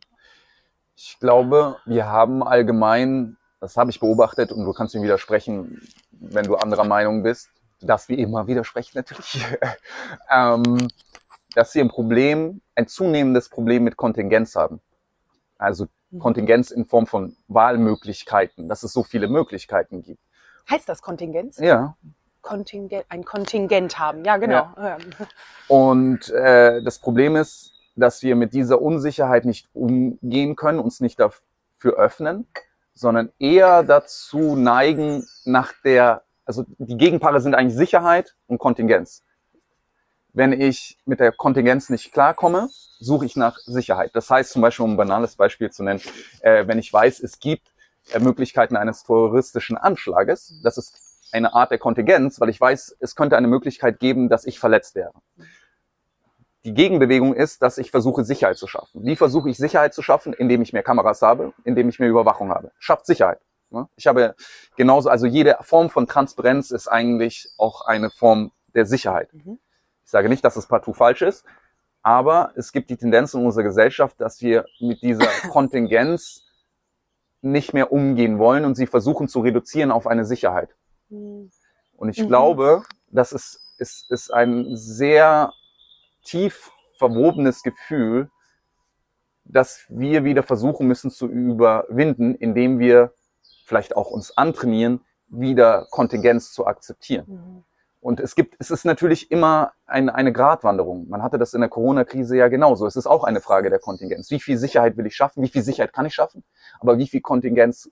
[0.96, 5.82] Ich glaube, wir haben allgemein, das habe ich beobachtet und du kannst mir widersprechen,
[6.12, 7.50] wenn du anderer Meinung bist,
[7.82, 9.44] darfst wie immer widersprechen natürlich,
[10.30, 10.88] ähm,
[11.56, 14.82] dass wir ein Problem, ein zunehmendes Problem mit Kontingenz haben.
[15.58, 15.88] Also
[16.20, 20.22] Kontingenz in Form von Wahlmöglichkeiten, dass es so viele Möglichkeiten gibt.
[20.70, 21.58] Heißt das Kontingenz?
[21.58, 21.96] Ja,
[22.46, 24.70] Kontingent, ein Kontingent haben, ja genau.
[24.78, 24.98] Ja.
[25.68, 31.20] Und äh, das Problem ist, dass wir mit dieser Unsicherheit nicht umgehen können, uns nicht
[31.20, 32.48] dafür öffnen,
[32.94, 39.24] sondern eher dazu neigen nach der, also die Gegenpaare sind eigentlich Sicherheit und Kontingenz.
[40.36, 42.68] Wenn ich mit der Kontingenz nicht klarkomme,
[43.00, 44.12] suche ich nach Sicherheit.
[44.16, 46.02] Das heißt zum Beispiel, um ein banales Beispiel zu nennen,
[46.42, 47.72] äh, wenn ich weiß, es gibt
[48.12, 51.00] äh, Möglichkeiten eines terroristischen Anschlages, das ist
[51.32, 54.96] eine Art der Kontingenz, weil ich weiß, es könnte eine Möglichkeit geben, dass ich verletzt
[54.96, 55.14] wäre.
[56.66, 59.06] Die Gegenbewegung ist, dass ich versuche, Sicherheit zu schaffen.
[59.06, 60.34] Wie versuche ich Sicherheit zu schaffen?
[60.34, 62.72] Indem ich mehr Kameras habe, indem ich mehr Überwachung habe.
[62.78, 63.40] Schafft Sicherheit.
[63.70, 63.88] ne?
[63.96, 64.36] Ich habe
[64.76, 69.34] genauso, also jede Form von Transparenz ist eigentlich auch eine Form der Sicherheit.
[69.34, 69.60] Mhm.
[70.06, 71.46] Ich sage nicht, dass es partout falsch ist,
[72.02, 76.44] aber es gibt die Tendenz in unserer Gesellschaft, dass wir mit dieser Kontingenz
[77.42, 80.76] nicht mehr umgehen wollen und sie versuchen zu reduzieren auf eine Sicherheit.
[81.10, 82.28] Und ich Mhm.
[82.28, 85.52] glaube, das ist, ist, ist ein sehr
[86.24, 88.30] tief verwobenes Gefühl,
[89.44, 93.14] das wir wieder versuchen müssen zu überwinden, indem wir
[93.66, 97.26] vielleicht auch uns antrainieren, wieder Kontingenz zu akzeptieren.
[97.28, 97.64] Mhm.
[98.06, 101.10] Und es gibt, es ist natürlich immer ein, eine Gratwanderung.
[101.10, 102.86] Man hatte das in der Corona-Krise ja genauso.
[102.86, 104.30] Es ist auch eine Frage der Kontingenz.
[104.30, 105.42] Wie viel Sicherheit will ich schaffen?
[105.42, 106.44] Wie viel Sicherheit kann ich schaffen?
[106.80, 107.90] Aber wie viel Kontingenz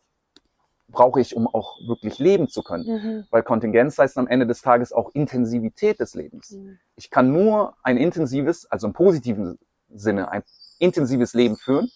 [0.87, 2.85] brauche ich, um auch wirklich leben zu können?
[2.85, 3.25] Mhm.
[3.31, 6.51] Weil Kontingenz heißt am Ende des Tages auch Intensivität des Lebens.
[6.51, 6.77] Mhm.
[6.95, 9.57] Ich kann nur ein intensives, also im positiven
[9.89, 10.43] Sinne, ein
[10.77, 11.89] intensives Leben führen,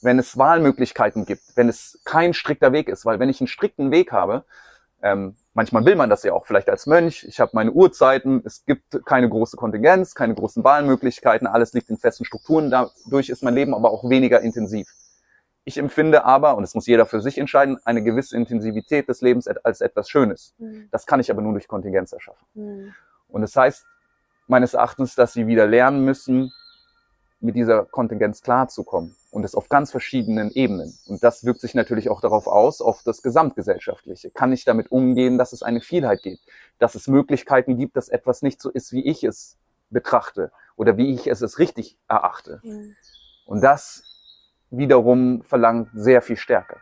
[0.00, 3.04] wenn es Wahlmöglichkeiten gibt, wenn es kein strikter Weg ist.
[3.04, 4.46] Weil wenn ich einen strikten Weg habe,
[5.04, 8.64] ähm, manchmal will man das ja auch, vielleicht als Mönch, ich habe meine Uhrzeiten, es
[8.64, 13.54] gibt keine große Kontingenz, keine großen Wahlmöglichkeiten, alles liegt in festen Strukturen, dadurch ist mein
[13.54, 14.88] Leben aber auch weniger intensiv.
[15.64, 19.46] Ich empfinde aber, und das muss jeder für sich entscheiden, eine gewisse Intensivität des Lebens
[19.46, 20.54] als etwas Schönes.
[20.56, 20.88] Mhm.
[20.90, 22.46] Das kann ich aber nur durch Kontingenz erschaffen.
[22.54, 22.94] Mhm.
[23.28, 23.84] Und das heißt
[24.46, 26.50] meines Erachtens, dass sie wieder lernen müssen,
[27.44, 29.14] mit dieser Kontingenz klarzukommen.
[29.30, 30.96] Und das auf ganz verschiedenen Ebenen.
[31.06, 34.30] Und das wirkt sich natürlich auch darauf aus, auf das Gesamtgesellschaftliche.
[34.30, 36.40] Kann ich damit umgehen, dass es eine Vielheit gibt?
[36.78, 39.56] Dass es Möglichkeiten gibt, dass etwas nicht so ist, wie ich es
[39.90, 42.60] betrachte oder wie ich es als richtig erachte.
[42.62, 42.96] Mhm.
[43.44, 44.02] Und das
[44.70, 46.78] wiederum verlangt sehr viel Stärke.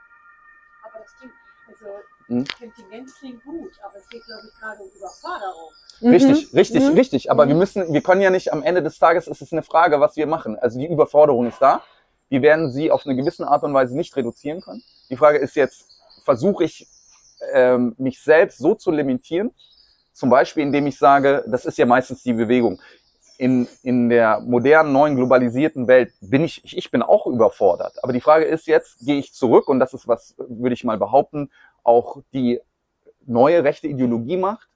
[1.69, 1.87] Also
[2.29, 2.45] Hm?
[2.59, 5.73] Kontingenz klingt gut, aber es geht, glaube ich, gerade um Überforderung.
[6.03, 6.95] Richtig, richtig, Mhm.
[6.95, 7.31] richtig.
[7.31, 7.49] Aber Mhm.
[7.51, 10.17] wir müssen, wir können ja nicht am Ende des Tages, ist es eine Frage, was
[10.17, 10.59] wir machen.
[10.59, 11.83] Also die Überforderung ist da.
[12.29, 14.83] Wir werden sie auf eine gewisse Art und Weise nicht reduzieren können.
[15.11, 15.87] Die Frage ist jetzt,
[16.25, 16.89] versuche ich
[17.53, 19.53] ähm, mich selbst so zu limitieren,
[20.13, 22.81] zum Beispiel indem ich sage, das ist ja meistens die Bewegung.
[23.43, 27.95] In, in der modernen, neuen, globalisierten Welt bin ich, ich bin auch überfordert.
[28.05, 30.97] Aber die Frage ist jetzt, gehe ich zurück, und das ist was, würde ich mal
[30.97, 31.51] behaupten,
[31.83, 32.61] auch die
[33.27, 34.69] neue rechte Ideologie macht.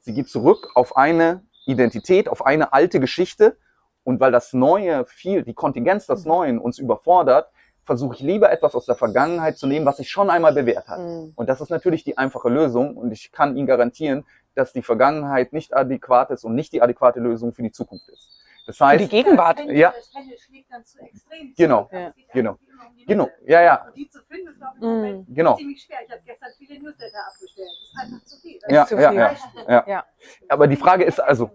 [0.00, 3.56] Sie geht zurück auf eine Identität, auf eine alte Geschichte.
[4.04, 7.50] Und weil das Neue viel, die Kontingenz des Neuen uns überfordert,
[7.84, 11.00] versuche ich lieber etwas aus der Vergangenheit zu nehmen, was sich schon einmal bewährt hat.
[11.00, 11.32] Mhm.
[11.36, 12.96] Und das ist natürlich die einfache Lösung.
[12.96, 14.26] Und ich kann Ihnen garantieren,
[14.60, 18.30] dass die Vergangenheit nicht adäquat ist und nicht die adäquate Lösung für die Zukunft ist.
[18.66, 19.58] Das Für heißt, die Gegenwart.
[19.58, 19.94] Das Pendel, Ja.
[19.96, 21.54] das Pendel schlägt dann zu extrem.
[21.56, 22.58] Genau, geht genau, um
[23.06, 25.56] genau, ja, ja, Und die zu finden, ist, glaube ich, Moment genau.
[25.56, 25.98] ziemlich schwer.
[26.06, 27.68] Ich habe gestern viele Newsletter abgestellt.
[27.68, 28.58] Das ist einfach zu viel.
[28.68, 29.18] Ja, zu ja, viel.
[29.18, 29.36] ja,
[29.68, 29.84] ja.
[29.88, 30.04] Ja.
[30.48, 31.50] Aber die Frage ist also,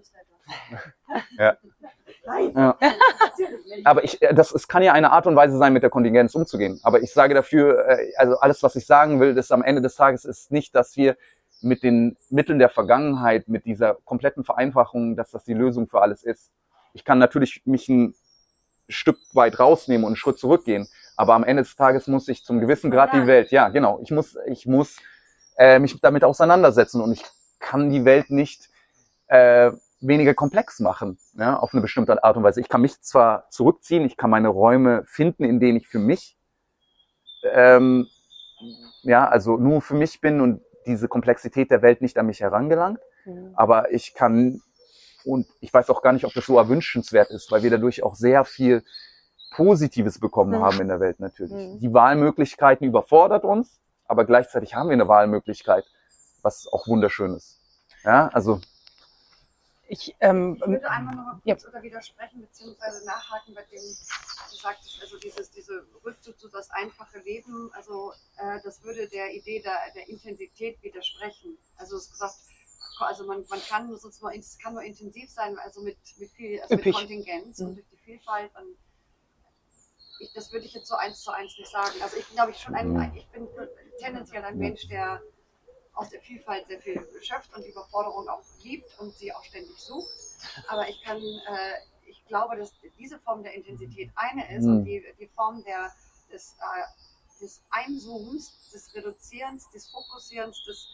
[1.37, 1.57] Ja.
[2.25, 2.77] Nein, Ja.
[3.83, 6.33] Aber ich, äh, das es kann ja eine Art und Weise sein, mit der Kontingenz
[6.33, 6.79] umzugehen.
[6.83, 9.95] Aber ich sage dafür, äh, also alles, was ich sagen will, ist am Ende des
[9.95, 11.17] Tages ist nicht, dass wir
[11.65, 16.23] mit den Mitteln der Vergangenheit, mit dieser kompletten Vereinfachung, dass das die Lösung für alles
[16.23, 16.51] ist.
[16.93, 18.15] Ich kann natürlich mich ein
[18.87, 20.87] Stück weit rausnehmen und einen Schritt zurückgehen,
[21.17, 24.11] aber am Ende des Tages muss ich zum gewissen Grad die Welt, ja genau, ich
[24.11, 24.97] muss, ich muss
[25.57, 27.23] äh, mich damit auseinandersetzen und ich
[27.59, 28.69] kann die Welt nicht
[29.27, 29.71] äh,
[30.01, 32.61] weniger komplex machen, ja, auf eine bestimmte Art und Weise.
[32.61, 36.37] Ich kann mich zwar zurückziehen, ich kann meine Räume finden, in denen ich für mich,
[37.53, 38.07] ähm,
[39.03, 42.99] ja, also nur für mich bin und diese Komplexität der Welt nicht an mich herangelangt,
[43.25, 43.51] Mhm.
[43.55, 44.61] aber ich kann
[45.23, 48.15] und ich weiß auch gar nicht, ob das so erwünschenswert ist, weil wir dadurch auch
[48.15, 48.83] sehr viel
[49.55, 50.63] Positives bekommen Mhm.
[50.63, 51.51] haben in der Welt natürlich.
[51.53, 51.79] Mhm.
[51.79, 55.85] Die Wahlmöglichkeiten überfordert uns, aber gleichzeitig haben wir eine Wahlmöglichkeit,
[56.43, 57.59] was auch wunderschön ist.
[58.03, 58.59] Ja, also
[59.87, 61.55] Ich, ähm, Ich würde einmal noch mal Ja.
[61.55, 66.49] kurz oder widersprechen beziehungsweise nachhaken bei dem, was du sagtest, also dieses, diese Rückzug zu
[66.49, 71.57] das einfache Leben, also äh, das würde der Idee der, der Intensität widersprechen.
[71.77, 72.35] Also es ist gesagt,
[72.99, 76.61] also man, man kann nur sozusagen, es kann nur intensiv sein, also mit, mit viel,
[76.61, 76.93] also mit.
[76.95, 77.67] Kontingenz Mhm.
[77.67, 78.77] und durch die Vielfalt und
[80.19, 82.01] ich, das würde ich jetzt so eins zu eins nicht sagen.
[82.01, 82.97] Also ich glaube ich, schon ein, Mhm.
[82.97, 83.47] ein ich bin
[83.99, 85.21] tendenziell ein Mensch, der
[85.95, 89.77] aus der Vielfalt sehr viel schöpft und die Überforderung auch liebt und sie auch ständig
[89.77, 90.09] sucht.
[90.67, 91.73] Aber ich kann, äh,
[92.05, 94.77] ich glaube, dass diese Form der Intensität eine ist Mhm.
[94.77, 95.91] und die, die Form der,
[96.31, 100.87] des, äh, des Einzoomens, des Reduzierens, des Fokussierens, des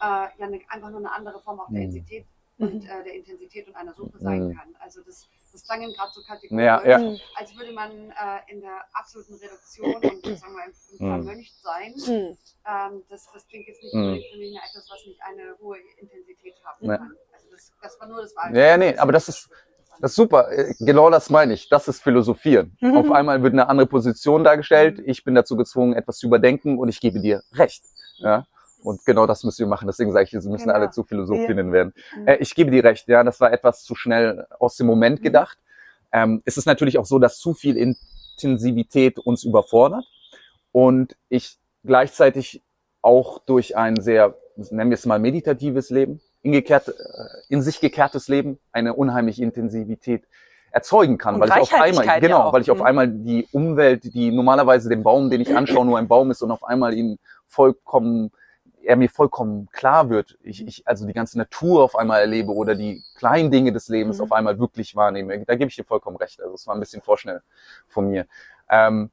[0.00, 1.84] äh, ja eine, einfach nur eine andere Form auch der Mhm.
[1.86, 2.26] Intensität
[2.58, 4.54] und äh, der Intensität und einer Suche sein Mhm.
[4.56, 4.74] kann.
[4.80, 6.98] Also das, das klang gerade so kategorisch, ja, ja.
[6.98, 7.18] Mhm.
[7.36, 10.02] als würde man äh, in der absoluten Reduktion und
[10.38, 11.24] sagen wir, im, Mhm.
[11.24, 11.94] Vermöncht sein.
[11.96, 12.36] Mhm.
[12.66, 14.20] Ähm, das, das klingt jetzt nicht Mhm.
[14.30, 16.96] für mich etwas, was nicht eine hohe Intensität haben Ja.
[16.98, 17.12] kann.
[17.32, 18.54] Also das, das war nur das Wahl.
[18.56, 19.48] Ja, ja, nee, aber das ist,
[20.00, 20.50] das ist super.
[20.52, 21.68] Äh, Genau das meine ich.
[21.68, 22.76] Das ist Philosophieren.
[22.80, 22.96] Mhm.
[22.96, 25.00] Auf einmal wird eine andere Position dargestellt.
[25.04, 27.82] Ich bin dazu gezwungen, etwas zu überdenken und ich gebe dir recht.
[28.18, 28.46] Ja.
[28.82, 29.86] Und genau das müssen wir machen.
[29.86, 30.74] Deswegen sage ich, Sie müssen Genau.
[30.74, 31.94] alle zu Philosophinnen werden.
[32.16, 32.28] Mhm.
[32.28, 33.06] Äh, ich gebe dir recht.
[33.08, 35.24] Ja, das war etwas zu schnell aus dem Moment Mhm.
[35.24, 35.58] gedacht.
[36.12, 40.04] Ähm, es ist natürlich auch so, dass zu viel Intensivität uns überfordert
[40.72, 42.62] und ich gleichzeitig
[43.02, 46.92] auch durch ein sehr, nennen wir es mal meditatives Leben, ingekehrt, äh,
[47.48, 50.24] in sich gekehrtes Leben eine unheimliche Intensivität
[50.70, 52.84] erzeugen kann, Und weil ich auf einmal, ja genau, weil ich auf Mhm.
[52.84, 56.50] einmal die Umwelt, die normalerweise den Baum, den ich anschaue, nur ein Baum ist und
[56.50, 58.30] auf einmal ihn vollkommen
[58.84, 62.74] er mir vollkommen klar wird, ich, ich also die ganze Natur auf einmal erlebe oder
[62.74, 64.24] die kleinen Dinge des Lebens Mhm.
[64.24, 65.44] auf einmal wirklich wahrnehme.
[65.44, 66.40] Da gebe ich dir vollkommen recht.
[66.40, 67.42] Also es war ein bisschen vorschnell
[67.88, 68.26] von mir.
[68.68, 69.10] Ähm,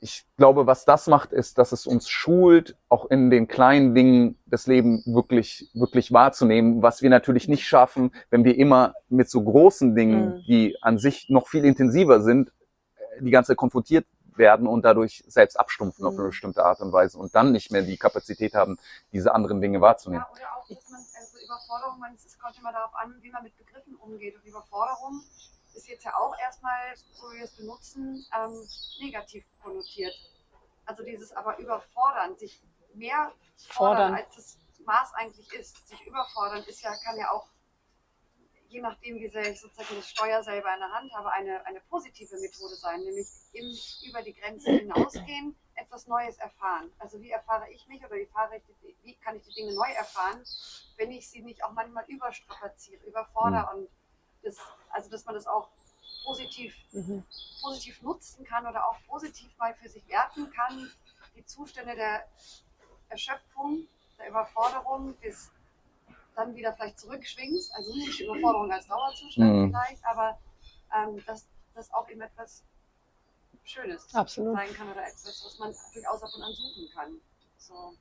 [0.00, 4.36] ich glaube, was das macht, ist, dass es uns schult, auch in den kleinen Dingen
[4.44, 9.42] des Lebens wirklich, wirklich wahrzunehmen, was wir natürlich nicht schaffen, wenn wir immer mit so
[9.42, 10.42] großen Dingen, Mhm.
[10.46, 12.52] die an sich noch viel intensiver sind,
[12.96, 14.04] äh, die ganze Zeit konfrontiert
[14.38, 16.20] werden und dadurch selbst abstumpfen auf Mhm.
[16.20, 18.78] eine bestimmte Art und Weise und dann nicht mehr die Kapazität haben,
[19.12, 20.24] diese anderen Dinge wahrzunehmen.
[20.28, 23.42] Ja, oder auch, dass man, also Überforderung, man, es kommt immer darauf an, wie man
[23.42, 24.34] mit Begriffen umgeht.
[24.36, 25.22] Und Überforderung
[25.74, 26.78] ist jetzt ja auch erstmal,
[27.12, 28.66] so wie wir es benutzen, ähm,
[29.00, 30.14] negativ konnotiert.
[30.86, 32.62] Also dieses aber überfordern, sich
[32.94, 34.14] mehr fordern, Fordern.
[34.14, 35.88] als das Maß eigentlich ist.
[35.88, 37.48] Sich überfordern ist ja, kann ja auch,
[38.74, 41.80] je nachdem, wie sehr ich sozusagen das Steuer selber in der Hand habe, eine, eine
[41.82, 43.70] positive Methode sein, nämlich im,
[44.08, 46.90] über die Grenze hinausgehen, etwas Neues erfahren.
[46.98, 50.42] Also wie erfahre ich mich oder wie, ich wie kann ich die Dinge neu erfahren,
[50.96, 53.88] wenn ich sie nicht auch manchmal überstrapaziere, überfordere und
[54.42, 54.56] das,
[54.90, 55.70] also dass man das auch
[56.24, 57.24] positiv, Mhm.
[57.62, 60.90] positiv nutzen kann oder auch positiv mal für sich werten kann,
[61.36, 62.28] die Zustände der
[63.08, 63.86] Erschöpfung,
[64.18, 65.52] der Überforderung, bis
[66.34, 69.66] dann wieder vielleicht zurückschwingst, also nicht Überforderung als Dauerzustand Mhm.
[69.68, 70.38] vielleicht, aber
[70.94, 72.64] ähm, dass das auch eben etwas
[73.64, 74.54] Schönes Absolut.
[74.56, 77.20] sein kann oder etwas, was man durchaus ab und an suchen kann.
[77.56, 77.94] So.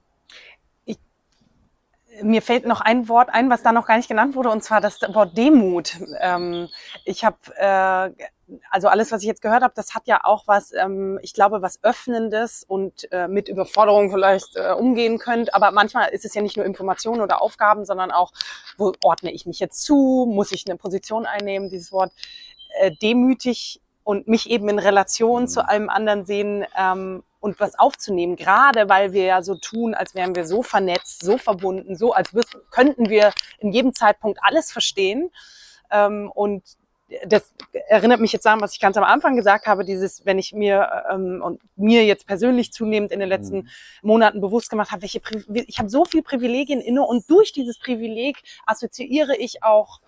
[2.22, 4.82] Mir fällt noch ein Wort ein, was da noch gar nicht genannt wurde, und zwar
[4.82, 5.98] das Wort Demut.
[6.20, 6.70] Ähm,
[7.06, 8.28] ich habe, äh,
[8.70, 11.62] also alles, was ich jetzt gehört habe, das hat ja auch was, ähm, ich glaube,
[11.62, 15.54] was Öffnendes und äh, mit Überforderung vielleicht äh, umgehen könnt.
[15.54, 18.32] Aber manchmal ist es ja nicht nur Informationen oder Aufgaben, sondern auch,
[18.78, 20.28] wo ordne ich mich jetzt zu?
[20.30, 21.70] Muss ich eine Position einnehmen?
[21.70, 22.12] Dieses Wort
[22.80, 25.48] äh, demütig und mich eben in Relation Mhm.
[25.48, 30.16] zu allem anderen sehen ähm, und was aufzunehmen, gerade weil wir ja so tun, als
[30.16, 32.32] wären wir so vernetzt, so verbunden, so als
[32.72, 35.30] könnten wir in jedem Zeitpunkt alles verstehen.
[35.92, 36.64] Ähm, und
[37.26, 37.52] das
[37.88, 41.04] erinnert mich jetzt an, was ich ganz am Anfang gesagt habe, dieses, wenn ich mir
[41.12, 43.70] ähm, und mir jetzt persönlich zunehmend in den letzten Mhm.
[44.02, 47.80] Monaten bewusst gemacht habe, welche Pri ich habe so viel Privilegien inne und durch dieses
[47.80, 50.02] Privileg assoziiere ich auch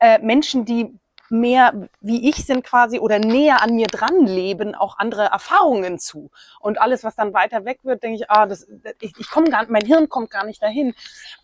[0.00, 0.98] äh, Menschen, die
[1.30, 6.30] mehr wie ich sind quasi oder näher an mir dran leben, auch andere Erfahrungen zu.
[6.60, 8.66] Und alles, was dann weiter weg wird, denke ich, ah, das,
[9.00, 10.94] ich, ich komme gar, mein Hirn kommt gar nicht dahin.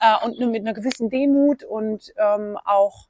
[0.00, 3.06] Äh, und nur mit einer gewissen Demut und ähm, auch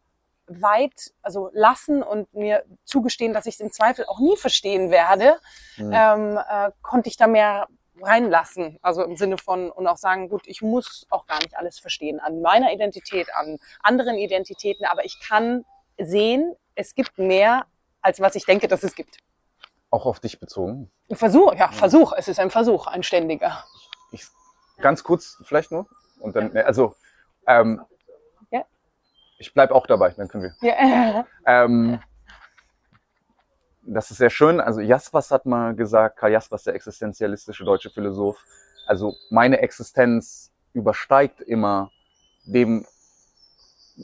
[0.61, 5.39] weit, also lassen und mir zugestehen, dass ich es im Zweifel auch nie verstehen werde,
[5.77, 5.93] Mhm.
[5.95, 7.69] ähm, äh, konnte ich da mehr
[8.03, 8.79] reinlassen.
[8.83, 12.19] Also im Sinne von und auch sagen, gut, ich muss auch gar nicht alles verstehen
[12.19, 15.65] an meiner Identität, an anderen Identitäten, aber ich kann
[15.99, 17.67] sehen, es gibt mehr,
[18.01, 19.19] als was ich denke, dass es gibt.
[19.91, 20.91] Auch auf dich bezogen.
[21.11, 22.13] Ein Versuch, ja, Versuch.
[22.17, 23.65] Es ist ein Versuch, ein ständiger.
[24.13, 24.25] Ich,
[24.81, 25.87] ganz kurz vielleicht nur.
[26.21, 26.95] Und dann, also,
[27.47, 27.87] ähm, Ja.
[29.41, 30.55] Ich bleib auch dabei, dann können wir.
[30.69, 31.27] Ja.
[31.47, 31.99] Ähm,
[33.83, 34.61] das ist sehr schön.
[34.61, 38.45] Also Jaspers hat mal gesagt, Karl Jaspers, der existenzialistische deutsche Philosoph,
[38.87, 41.91] also meine Existenz übersteigt immer
[42.45, 42.87] dem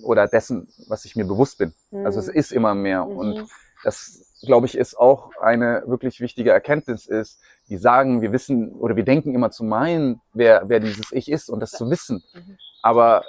[0.03, 1.73] oder dessen, was ich mir bewusst bin.
[2.05, 3.07] Also es ist immer mehr.
[3.07, 3.49] Und Mhm.
[3.85, 7.39] das, glaube ich, ist auch eine wirklich wichtige Erkenntnis ist,
[7.69, 11.49] die sagen, wir wissen oder wir denken immer zu meinen, wer, wer dieses Ich ist
[11.51, 12.25] und das zu wissen.
[12.35, 12.59] Mhm.
[12.83, 13.25] Aber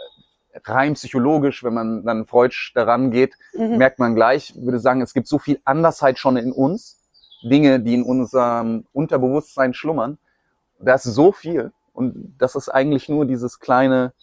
[0.66, 3.78] rein psychologisch, wenn man dann Freudsch daran geht, Mhm.
[3.78, 7.00] merkt man gleich, würde sagen, es gibt so viel Andersheit schon in uns,
[7.44, 10.18] Dinge, die in unserem Unterbewusstsein schlummern.
[10.80, 14.14] Da ist so viel und das ist eigentlich nur dieses kleine,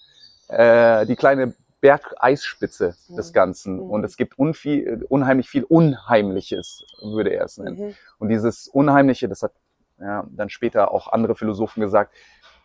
[0.48, 3.32] äh, die kleine Bergeisspitze des Mhm.
[3.34, 3.74] Ganzen.
[3.76, 3.90] Mhm.
[3.90, 7.88] Und es gibt unviel, unheimlich viel Unheimliches, würde er es nennen.
[7.88, 7.94] Mhm.
[8.18, 9.52] Und dieses Unheimliche, das hat
[10.00, 12.12] ja, dann später auch andere Philosophen gesagt,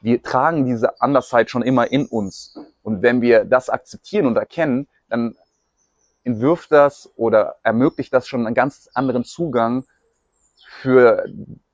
[0.01, 2.57] wir tragen diese Andersheit schon immer in uns.
[2.83, 5.35] Und wenn wir das akzeptieren und erkennen, dann
[6.23, 9.85] entwirft das oder ermöglicht das schon einen ganz anderen Zugang
[10.67, 11.25] für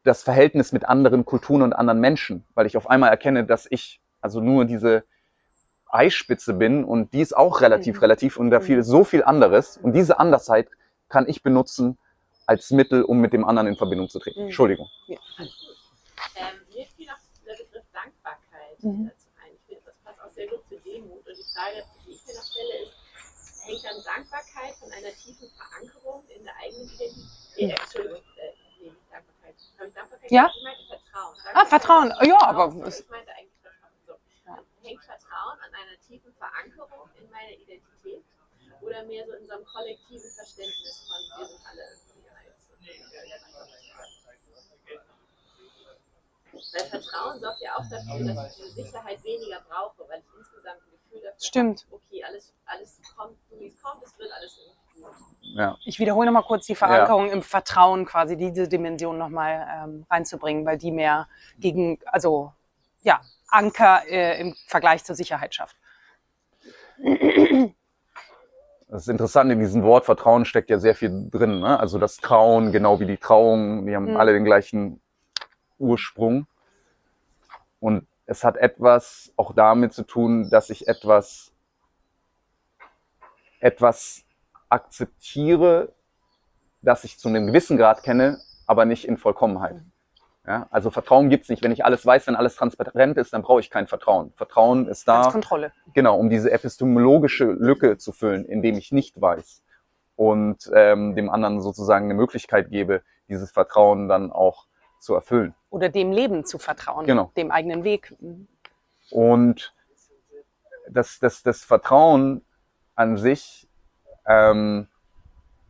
[0.03, 3.99] das Verhältnis mit anderen Kulturen und anderen Menschen, weil ich auf einmal erkenne, dass ich
[4.21, 5.03] also nur diese
[5.87, 8.01] Eispitze bin und die ist auch relativ Mhm.
[8.01, 10.67] relativ und da viel so viel anderes und diese Andersheit
[11.09, 11.97] kann ich benutzen
[12.45, 14.41] als Mittel, um mit dem anderen in Verbindung zu treten.
[14.41, 14.45] Mhm.
[14.47, 14.87] Entschuldigung.
[15.07, 15.17] Ähm,
[16.73, 19.09] mir fiel noch der Begriff Dankbarkeit Mhm.
[19.09, 19.51] dazu ein.
[19.55, 21.27] Ich finde, das passt auch sehr gut zur Demut.
[21.27, 22.93] Und die Frage, die ich mir noch stelle, ist,
[23.63, 27.25] hängt dann Dankbarkeit von einer tiefen Verankerung in der eigenen Identität?
[27.57, 29.55] Äh, Entschuldigung, äh, nee, nicht Dankbarkeit.
[29.77, 30.51] Habe ich Dankbarkeit Ja?
[30.55, 31.35] Ich meinte Vertrauen.
[31.53, 32.13] Ah, Vertrauen.
[32.23, 33.93] Ja, aber Ich meinte eigentlich Vertrauen.
[34.05, 34.13] So.
[34.83, 38.23] Hängt Vertrauen an einer tiefen Verankerung in meiner Identität?
[38.81, 42.69] Oder mehr so in so einem kollektiven Verständnis von, wir sind alle irgendwie eins?
[46.75, 50.81] Weil Vertrauen sorgt ja auch dafür, dass ich diese Sicherheit weniger brauche, weil ich insgesamt
[50.81, 51.85] ein Gefühl dafür Stimmt.
[51.85, 55.13] habe, okay, alles, alles kommt, wie es kommt, es wird alles irgendwie gut.
[55.57, 55.77] Ja.
[55.85, 60.77] Ich wiederhole nochmal kurz die Verankerung im Vertrauen, quasi diese Dimension nochmal ähm, reinzubringen, weil
[60.77, 61.29] die mehr
[61.59, 62.51] gegen, also
[63.03, 65.77] ja, Anker äh, im Vergleich zur Sicherheit schafft.
[68.89, 71.59] Das ist interessant, in diesem Wort Vertrauen steckt ja sehr viel drin.
[71.59, 71.79] Ne?
[71.79, 74.17] Also das Trauen, genau wie die Trauung, die haben Mhm.
[74.17, 75.01] alle den gleichen
[75.77, 76.47] Ursprung.
[77.85, 81.51] Und es hat etwas auch damit zu tun, dass ich etwas,
[83.59, 84.25] etwas
[84.69, 85.93] akzeptiere,
[86.81, 89.83] das ich zu einem gewissen Grad kenne, aber nicht in Vollkommenheit.
[90.47, 90.67] Ja?
[90.71, 91.61] Also Vertrauen gibt's nicht.
[91.61, 94.33] Wenn ich alles weiß, wenn alles transparent ist, dann brauche ich kein Vertrauen.
[94.35, 95.21] Vertrauen ist da.
[95.21, 95.71] Als Kontrolle.
[95.93, 99.61] Genau, um diese epistemologische Lücke zu füllen, indem ich nicht weiß
[100.15, 104.65] und ähm, dem anderen sozusagen eine Möglichkeit gebe, dieses Vertrauen dann auch
[105.05, 105.55] zu erfüllen.
[105.69, 107.31] Oder dem Leben zu vertrauen, Genau.
[107.37, 108.13] dem eigenen Weg.
[109.11, 109.73] Und
[110.89, 112.43] das, das, das Vertrauen
[112.95, 113.67] an sich
[114.27, 114.87] ähm,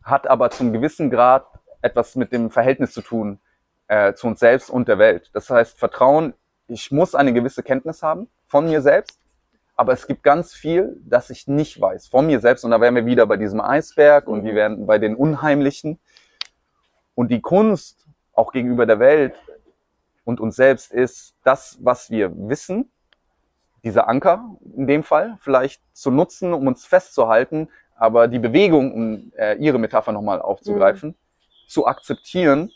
[0.02, 1.46] hat aber zum gewissen Grad
[1.82, 3.38] etwas mit dem Verhältnis zu tun
[3.88, 5.30] äh, zu uns selbst und der Welt.
[5.32, 6.34] Das heißt, Vertrauen,
[6.68, 9.20] ich muss eine gewisse Kenntnis haben von mir selbst,
[9.76, 12.64] aber es gibt ganz viel, das ich nicht weiß von mir selbst.
[12.64, 16.00] Und da wären wir wieder bei diesem Eisberg und wir wären bei den Unheimlichen.
[17.14, 18.05] Und die Kunst
[18.36, 19.34] auch gegenüber der Welt
[20.24, 22.90] und uns selbst ist das, was wir wissen,
[23.84, 29.32] dieser Anker in dem Fall vielleicht zu nutzen, um uns festzuhalten, aber die Bewegung, um
[29.36, 31.14] äh, Ihre Metapher nochmal aufzugreifen,
[31.68, 32.70] zu akzeptieren.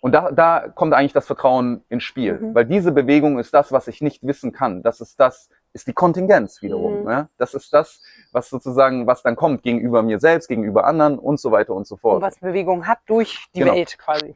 [0.00, 2.54] Und da, da kommt eigentlich das Vertrauen ins Spiel, Mhm.
[2.54, 4.82] weil diese Bewegung ist das, was ich nicht wissen kann.
[4.82, 7.00] Das ist das, ist die Kontingenz wiederum.
[7.00, 7.06] Mhm.
[7.06, 7.28] Ne?
[7.38, 11.50] Das ist das, was sozusagen, was dann kommt gegenüber mir selbst, gegenüber anderen und so
[11.50, 12.22] weiter und so Und fort.
[12.22, 13.74] was Bewegung hat durch die Genau.
[13.74, 14.34] Welt quasi.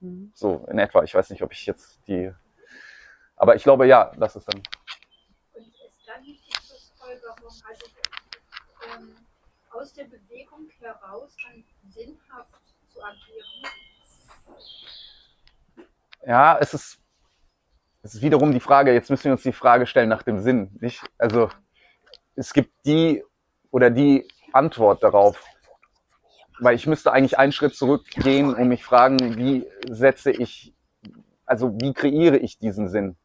[0.00, 0.32] Mhm.
[0.34, 1.02] So in etwa.
[1.02, 2.32] Ich weiß nicht, ob ich jetzt die,
[3.36, 4.62] aber ich glaube ja, das ist dann
[5.54, 7.36] Und ist dann nicht die Schlussfolgerung,
[7.68, 7.86] also
[8.96, 9.16] ähm,
[9.70, 12.50] aus der Bewegung heraus dann sinnhaft
[12.88, 13.46] zu agieren?
[16.26, 16.98] Ja, es ist,
[18.02, 20.76] es ist wiederum die Frage, jetzt müssen wir uns die Frage stellen nach dem Sinn,
[20.80, 21.02] nicht?
[21.18, 21.50] Also,
[22.34, 23.24] es gibt die
[23.70, 25.42] oder die Antwort darauf.
[26.60, 30.74] Weil ich müsste eigentlich einen Schritt zurückgehen und mich fragen, wie setze ich,
[31.46, 33.16] also wie kreiere ich diesen Sinn?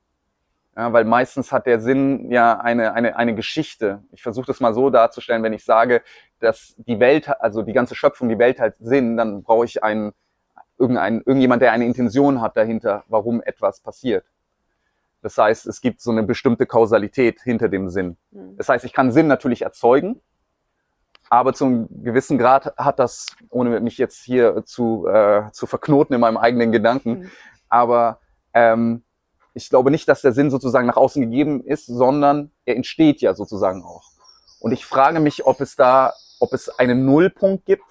[0.78, 4.04] Ja, weil meistens hat der Sinn ja eine, eine, eine Geschichte.
[4.12, 6.02] Ich versuche das mal so darzustellen, wenn ich sage,
[6.40, 10.12] dass die Welt, also die ganze Schöpfung, die Welt hat Sinn, dann brauche ich einen,
[10.78, 14.26] irgendein, irgendjemand, der eine Intention hat dahinter, warum etwas passiert.
[15.22, 18.18] Das heißt, es gibt so eine bestimmte Kausalität hinter dem Sinn.
[18.32, 18.58] Mhm.
[18.58, 20.22] Das heißt, ich kann Sinn natürlich erzeugen,
[21.30, 26.22] aber zum gewissen Grad hat das, ohne mich jetzt hier zu, äh, zu verknoten in
[26.22, 27.32] meinem eigenen Gedanken, Mhm.
[27.70, 28.20] aber
[28.54, 29.04] ähm,
[29.54, 33.34] ich glaube nicht, dass der Sinn sozusagen nach außen gegeben ist, sondern er entsteht ja
[33.34, 34.04] sozusagen auch.
[34.60, 37.84] Und ich frage mich, ob es da, ob es einen Nullpunkt gibt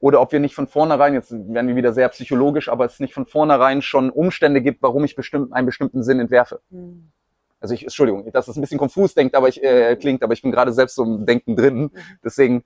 [0.00, 3.14] oder ob wir nicht von vornherein, jetzt werden wir wieder sehr psychologisch, aber es nicht
[3.14, 6.60] von vornherein schon Umstände gibt, warum ich bestimmt, einen bestimmten Sinn entwerfe.
[6.70, 7.10] Mhm.
[7.64, 10.42] Also ich, Entschuldigung, dass es ein bisschen konfus denkt, aber ich, äh, klingt, aber ich
[10.42, 11.90] bin gerade selbst so im Denken drin.
[12.22, 12.62] Deswegen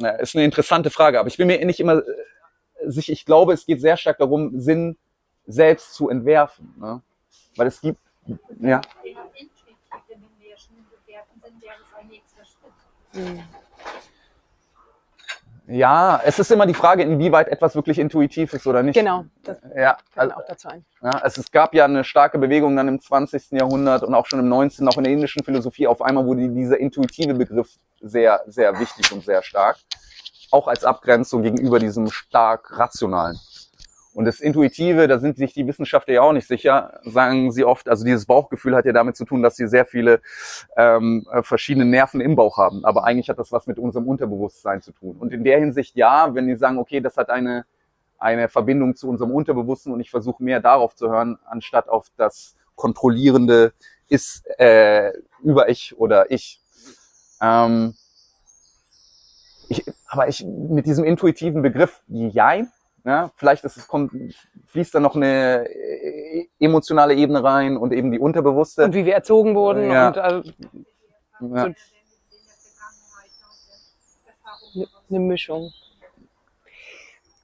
[0.00, 1.18] äh, ist eine interessante Frage.
[1.18, 2.02] Aber ich bin mir nicht immer äh,
[2.86, 3.12] sicher.
[3.12, 4.96] Ich glaube, es geht sehr stark darum, Sinn
[5.48, 6.72] selbst zu entwerfen.
[6.78, 7.02] Ne?
[7.56, 7.98] Weil es gibt,
[8.60, 9.76] ja, Der intuitiv,
[10.06, 13.34] wenn wir ja schon im Bewerten sind, wäre es ein nächster Schritt.
[13.34, 13.42] Mhm.
[15.70, 18.94] Ja, es ist immer die Frage, inwieweit etwas wirklich intuitiv ist oder nicht.
[18.94, 20.84] Genau, das Ja, also, auch dazu ein.
[21.02, 23.52] Ja, es, es gab ja eine starke Bewegung dann im 20.
[23.52, 25.86] Jahrhundert und auch schon im 19., auch in der indischen Philosophie.
[25.86, 29.76] Auf einmal wurde dieser intuitive Begriff sehr, sehr wichtig und sehr stark.
[30.50, 33.38] Auch als Abgrenzung gegenüber diesem stark rationalen.
[34.14, 37.88] Und das Intuitive, da sind sich die Wissenschaftler ja auch nicht sicher, sagen sie oft.
[37.88, 40.20] Also dieses Bauchgefühl hat ja damit zu tun, dass sie sehr viele
[40.76, 42.84] ähm, äh, verschiedene Nerven im Bauch haben.
[42.84, 45.16] Aber eigentlich hat das was mit unserem Unterbewusstsein zu tun.
[45.18, 47.64] Und in der Hinsicht ja, wenn die sagen, okay, das hat eine
[48.20, 52.54] eine Verbindung zu unserem Unterbewussten und ich versuche mehr darauf zu hören, anstatt auf das
[52.74, 53.72] kontrollierende
[54.08, 55.12] ist äh,
[55.42, 56.60] über ich oder ich.
[57.40, 57.94] Ähm,
[59.68, 59.84] ich.
[60.06, 62.70] Aber ich mit diesem intuitiven Begriff Jein,
[63.04, 64.12] ja, vielleicht ist es kommt,
[64.66, 68.84] fließt da noch eine äh, emotionale Ebene rein und eben die unterbewusste.
[68.84, 70.08] Und wie wir erzogen wurden Ja.
[70.08, 70.42] und äh,
[71.40, 71.66] ja.
[74.26, 75.72] Erfahrungen eine Mischung.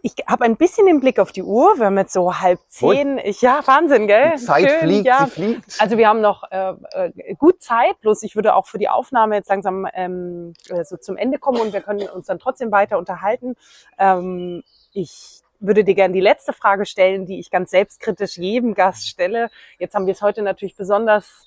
[0.02, 1.78] Ich habe ein bisschen den Blick auf die Uhr.
[1.78, 3.18] Wir haben jetzt so halb zehn.
[3.18, 4.34] Ich, ja, Wahnsinn, gell?
[4.36, 5.24] Die Zeit Schön, fliegt, ja.
[5.24, 5.80] sie fliegt.
[5.80, 9.34] Also wir haben noch äh, äh, gut Zeit, bloß ich würde auch für die Aufnahme
[9.34, 12.98] jetzt langsam ähm, äh, so zum Ende kommen und wir können uns dann trotzdem weiter
[12.98, 13.56] unterhalten.
[13.98, 14.62] Ähm,
[14.92, 19.50] ich würde dir gerne die letzte Frage stellen, die ich ganz selbstkritisch jedem Gast stelle.
[19.78, 21.46] Jetzt haben wir es heute natürlich besonders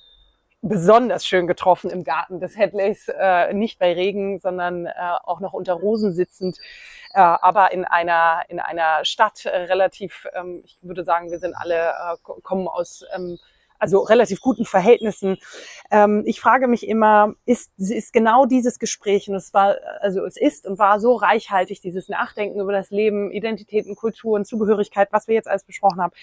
[0.62, 4.92] besonders schön getroffen im Garten des Headleys, äh, nicht bei Regen, sondern äh,
[5.24, 6.58] auch noch unter Rosen sitzend,
[7.14, 11.54] äh, aber in einer in einer Stadt äh, relativ, ähm, ich würde sagen, wir sind
[11.56, 13.40] alle äh, ko- kommen aus ähm,
[13.80, 15.38] also relativ guten Verhältnissen.
[15.90, 20.38] Ähm, ich frage mich immer, ist, ist genau dieses Gespräch, und es war, also es
[20.38, 25.36] ist und war so reichhaltig, dieses Nachdenken über das Leben, Identitäten, Kulturen, Zugehörigkeit, was wir
[25.36, 26.14] jetzt alles besprochen haben,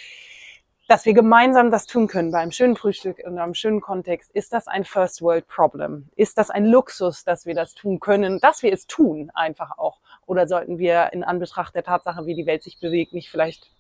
[0.89, 4.31] dass wir gemeinsam das tun können bei einem schönen Frühstück und einem schönen Kontext.
[4.33, 6.09] Ist das ein First World Problem?
[6.15, 9.99] Ist das ein Luxus, dass wir das tun können, dass wir es tun einfach auch?
[10.27, 13.71] Oder sollten wir in Anbetracht der Tatsache, wie die Welt sich bewegt, nicht vielleicht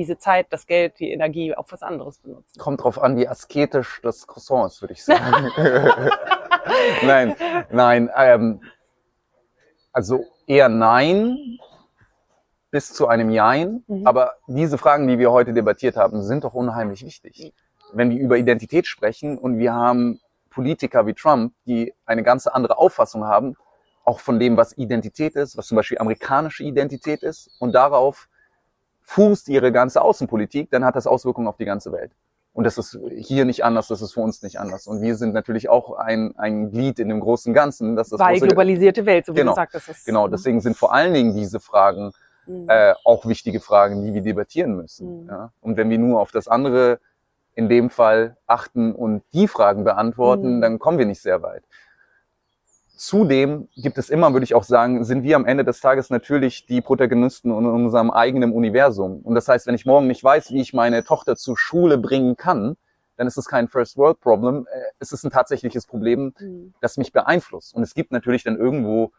[0.00, 2.58] diese Zeit, das Geld, die Energie auf was anderes benutzen?
[2.58, 5.50] Kommt drauf an, wie asketisch das Croissant ist, würde ich sagen.
[7.02, 7.36] nein,
[7.70, 8.62] nein, ähm,
[9.92, 11.58] also eher nein
[12.70, 13.84] bis zu einem Jein.
[13.88, 14.06] Mhm.
[14.06, 17.52] Aber diese Fragen, die wir heute debattiert haben, sind doch unheimlich wichtig.
[17.92, 20.18] Wenn wir über Identität sprechen und wir haben
[20.48, 23.54] Politiker wie Trump, die eine ganz andere Auffassung haben,
[24.04, 28.29] auch von dem, was Identität ist, was zum Beispiel amerikanische Identität ist, und darauf
[29.10, 32.12] fußt ihre ganze Außenpolitik, dann hat das Auswirkungen auf die ganze Welt.
[32.52, 34.86] Und das ist hier nicht anders, das ist für uns nicht anders.
[34.86, 37.96] Und wir sind natürlich auch ein, ein Glied in dem großen Ganzen.
[37.96, 39.88] Das ist das Weil große- globalisierte Welt, so wie Genau, du sagtest.
[39.88, 42.12] ist- Genau, deswegen sind vor allen Dingen diese Fragen
[42.46, 42.66] Mhm.
[42.68, 45.22] äh, auch wichtige Fragen, die wir debattieren müssen.
[45.24, 45.28] Mhm.
[45.28, 45.52] Ja?
[45.60, 46.98] Und wenn wir nur auf das andere
[47.54, 50.60] in dem Fall achten und die Fragen beantworten, Mhm.
[50.60, 51.62] dann kommen wir nicht sehr weit.
[53.00, 56.66] Zudem gibt es immer, würde ich auch sagen, sind wir am Ende des Tages natürlich
[56.66, 59.20] die Protagonisten in unserem eigenen Universum.
[59.22, 62.36] Und das heißt, wenn ich morgen nicht weiß, wie ich meine Tochter zur Schule bringen
[62.36, 62.76] kann,
[63.16, 64.66] dann ist es kein First World Problem.
[64.70, 66.74] Äh, Es ist ein tatsächliches Problem, Mhm.
[66.82, 67.74] das mich beeinflusst.
[67.74, 69.12] Und es gibt natürlich dann irgendwo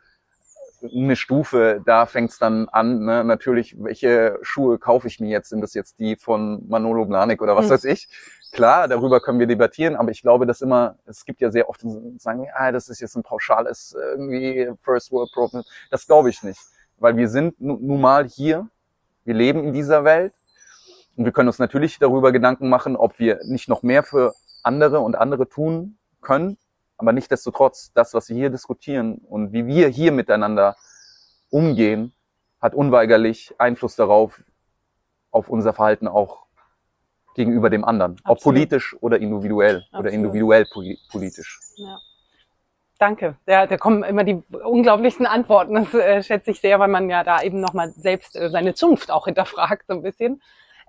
[0.83, 3.23] eine Stufe, da fängt's dann an, ne?
[3.23, 5.49] natürlich, welche Schuhe kaufe ich mir jetzt?
[5.49, 7.71] Sind das jetzt die von Manolo Blahnik oder was Hm.
[7.71, 8.09] weiß ich?
[8.51, 11.85] Klar, darüber können wir debattieren, aber ich glaube, dass immer, es gibt ja sehr oft,
[12.17, 15.63] sagen, ja, das ist jetzt ein pauschales irgendwie First World Problem.
[15.89, 16.59] Das glaube ich nicht,
[16.97, 18.67] weil wir sind nu- nun mal hier,
[19.23, 20.33] wir leben in dieser Welt
[21.15, 24.33] und wir können uns natürlich darüber Gedanken machen, ob wir nicht noch mehr für
[24.63, 26.57] andere und andere tun können,
[27.01, 30.75] aber nichtdestotrotz, das, was wir hier diskutieren und wie wir hier miteinander
[31.49, 32.13] umgehen,
[32.61, 34.43] hat unweigerlich Einfluss darauf,
[35.31, 36.45] auf unser Verhalten auch
[37.35, 38.17] gegenüber dem anderen.
[38.23, 38.43] Ob Absolut.
[38.43, 40.13] politisch oder individuell oder Absolut.
[40.13, 41.59] individuell poli- politisch.
[41.77, 41.97] Ja.
[42.99, 43.35] Danke.
[43.47, 45.73] Ja, da kommen immer die unglaublichsten Antworten.
[45.73, 49.09] Das äh, schätze ich sehr, weil man ja da eben nochmal selbst äh, seine Zunft
[49.09, 50.41] auch hinterfragt, so ein bisschen.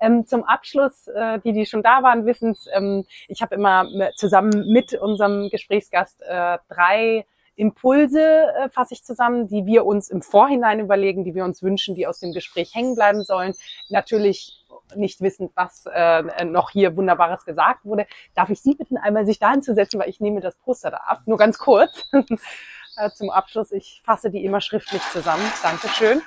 [0.03, 3.87] Ähm, zum Abschluss, äh, die, die schon da waren, wissen es, ähm, ich habe immer
[4.17, 7.25] zusammen mit unserem Gesprächsgast äh, drei
[7.55, 11.95] Impulse äh, fasse ich zusammen, die wir uns im Vorhinein überlegen, die wir uns wünschen,
[11.95, 13.55] die aus dem Gespräch hängen bleiben sollen.
[13.89, 14.59] Natürlich
[14.97, 18.07] nicht wissend, was äh, noch hier Wunderbares gesagt wurde.
[18.35, 21.23] Darf ich Sie bitten, einmal sich da hinzusetzen, weil ich nehme das Poster da ab.
[21.27, 22.09] Nur ganz kurz
[22.97, 23.71] äh, zum Abschluss.
[23.71, 25.45] Ich fasse die immer schriftlich zusammen.
[25.63, 26.23] Dankeschön.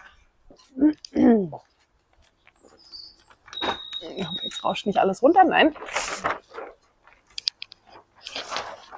[4.44, 5.44] Jetzt rauscht nicht alles runter.
[5.44, 5.76] Nein.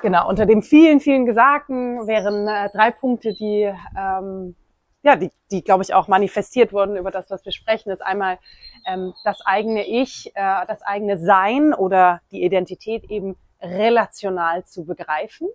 [0.02, 4.56] Genau, unter dem vielen, vielen Gesagten wären äh, drei Punkte, die, ähm,
[5.02, 7.90] ja, die, die glaube ich, auch manifestiert wurden über das, was wir sprechen.
[7.90, 8.38] Das ist einmal
[8.86, 15.48] ähm, das eigene Ich, äh, das eigene Sein oder die Identität eben relational zu begreifen.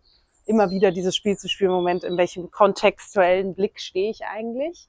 [0.45, 4.89] Immer wieder dieses Spiel zu spielen, Moment, in welchem kontextuellen Blick stehe ich eigentlich?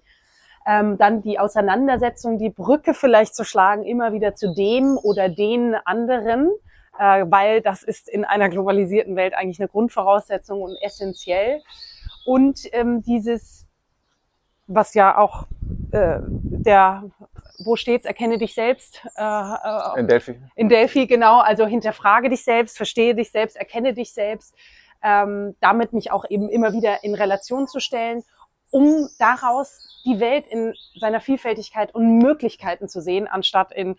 [0.65, 5.75] Ähm, dann die Auseinandersetzung, die Brücke vielleicht zu schlagen, immer wieder zu dem oder den
[5.85, 6.49] anderen,
[6.97, 11.61] äh, weil das ist in einer globalisierten Welt eigentlich eine Grundvoraussetzung und essentiell.
[12.25, 13.67] Und ähm, dieses,
[14.67, 15.47] was ja auch
[15.91, 17.03] äh, der,
[17.65, 20.39] wo steht's, erkenne dich selbst, äh, äh, In Delphi.
[20.55, 21.39] in Delphi, genau.
[21.39, 24.55] Also hinterfrage dich selbst, verstehe dich selbst, erkenne dich selbst.
[25.05, 28.23] Ähm, damit mich auch eben immer wieder in Relation zu stellen,
[28.73, 33.95] um daraus die Welt in seiner Vielfältigkeit und Möglichkeiten zu sehen, anstatt in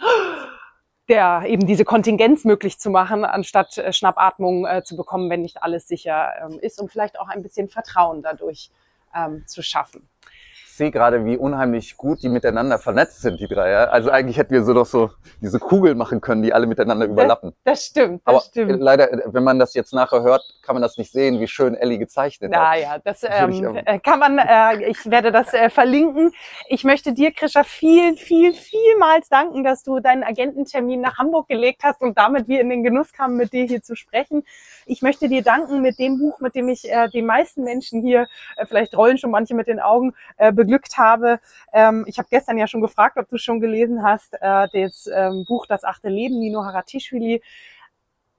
[1.09, 5.63] der eben diese Kontingenz möglich zu machen, anstatt äh, Schnappatmung äh, zu bekommen, wenn nicht
[5.63, 8.71] alles sicher ähm, ist und vielleicht auch ein bisschen Vertrauen dadurch
[9.15, 10.09] ähm, zu schaffen.
[10.75, 13.71] Ich sehe gerade, wie unheimlich gut die miteinander vernetzt sind, die drei.
[13.71, 13.85] Ja?
[13.85, 17.53] Also eigentlich hätten wir so doch so diese Kugel machen können, die alle miteinander überlappen.
[17.63, 18.73] Das stimmt, das Aber stimmt.
[18.73, 21.47] äh, leider, äh, wenn man das jetzt nachher hört, kann man das nicht sehen, wie
[21.47, 22.61] schön Ellie gezeichnet hat.
[22.61, 26.33] Naja, das ähm, aber- äh, kann man, äh, ich werde das äh, verlinken.
[26.67, 31.85] Ich möchte dir, Krischa, viel, viel, vielmals danken, dass du deinen Agententermin nach Hamburg gelegt
[31.85, 34.43] hast und damit wir in den Genuss kamen, mit dir hier zu sprechen.
[34.87, 38.27] Ich möchte dir danken mit dem Buch, mit dem ich äh, die meisten Menschen hier,
[38.57, 41.41] äh, vielleicht rollen schon manche mit den Augen, äh, beglückt habe.
[41.73, 45.45] Ähm, ich habe gestern ja schon gefragt, ob du schon gelesen hast, äh, das ähm,
[45.47, 47.43] Buch Das achte Leben, Nino Haratischvili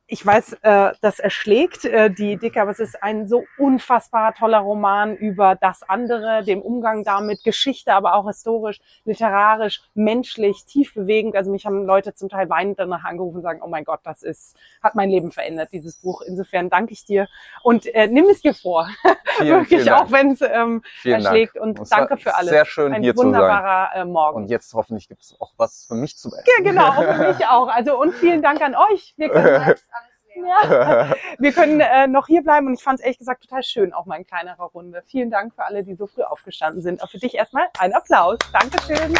[0.07, 4.60] ich weiß, äh, das erschlägt äh, die Dicke, aber es ist ein so unfassbar toller
[4.60, 11.36] Roman über das andere, dem Umgang damit, Geschichte, aber auch historisch, literarisch, menschlich, tief bewegend.
[11.36, 14.22] Also mich haben Leute zum Teil weinend danach angerufen und sagen, oh mein Gott, das
[14.22, 16.22] ist, hat mein Leben verändert, dieses Buch.
[16.22, 17.27] Insofern danke ich dir
[17.64, 18.88] und äh, nimm es dir vor.
[19.38, 21.26] Vielen, Wirklich, vielen auch wenn es ähm, Vielen Dank.
[21.26, 21.57] erschlägt.
[21.57, 22.52] Und danke für alles.
[22.52, 23.27] Sehr schön Ein hier zu sein.
[23.34, 24.38] wunderbarer Äh, Morgen.
[24.38, 26.44] Und jetzt hoffentlich gibt es auch was für mich zu essen.
[26.57, 27.68] ja, genau, auch für mich auch.
[27.68, 29.14] Also und vielen Dank an euch.
[29.18, 29.76] Wir können.
[30.35, 33.93] Ja, wir können äh, noch hier bleiben und ich fand es ehrlich gesagt total schön,
[33.93, 35.01] auch mal in kleinerer Runde.
[35.07, 37.01] Vielen Dank für alle, die so früh aufgestanden sind.
[37.01, 38.37] Auch für dich erstmal ein Applaus.
[38.51, 39.15] Dankeschön.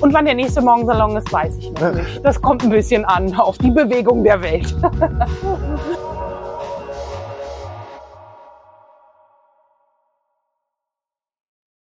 [0.00, 2.24] Und wann der nächste Morgensalon ist, weiß ich noch nicht.
[2.24, 4.74] Das kommt ein bisschen an auf die Bewegung der Welt.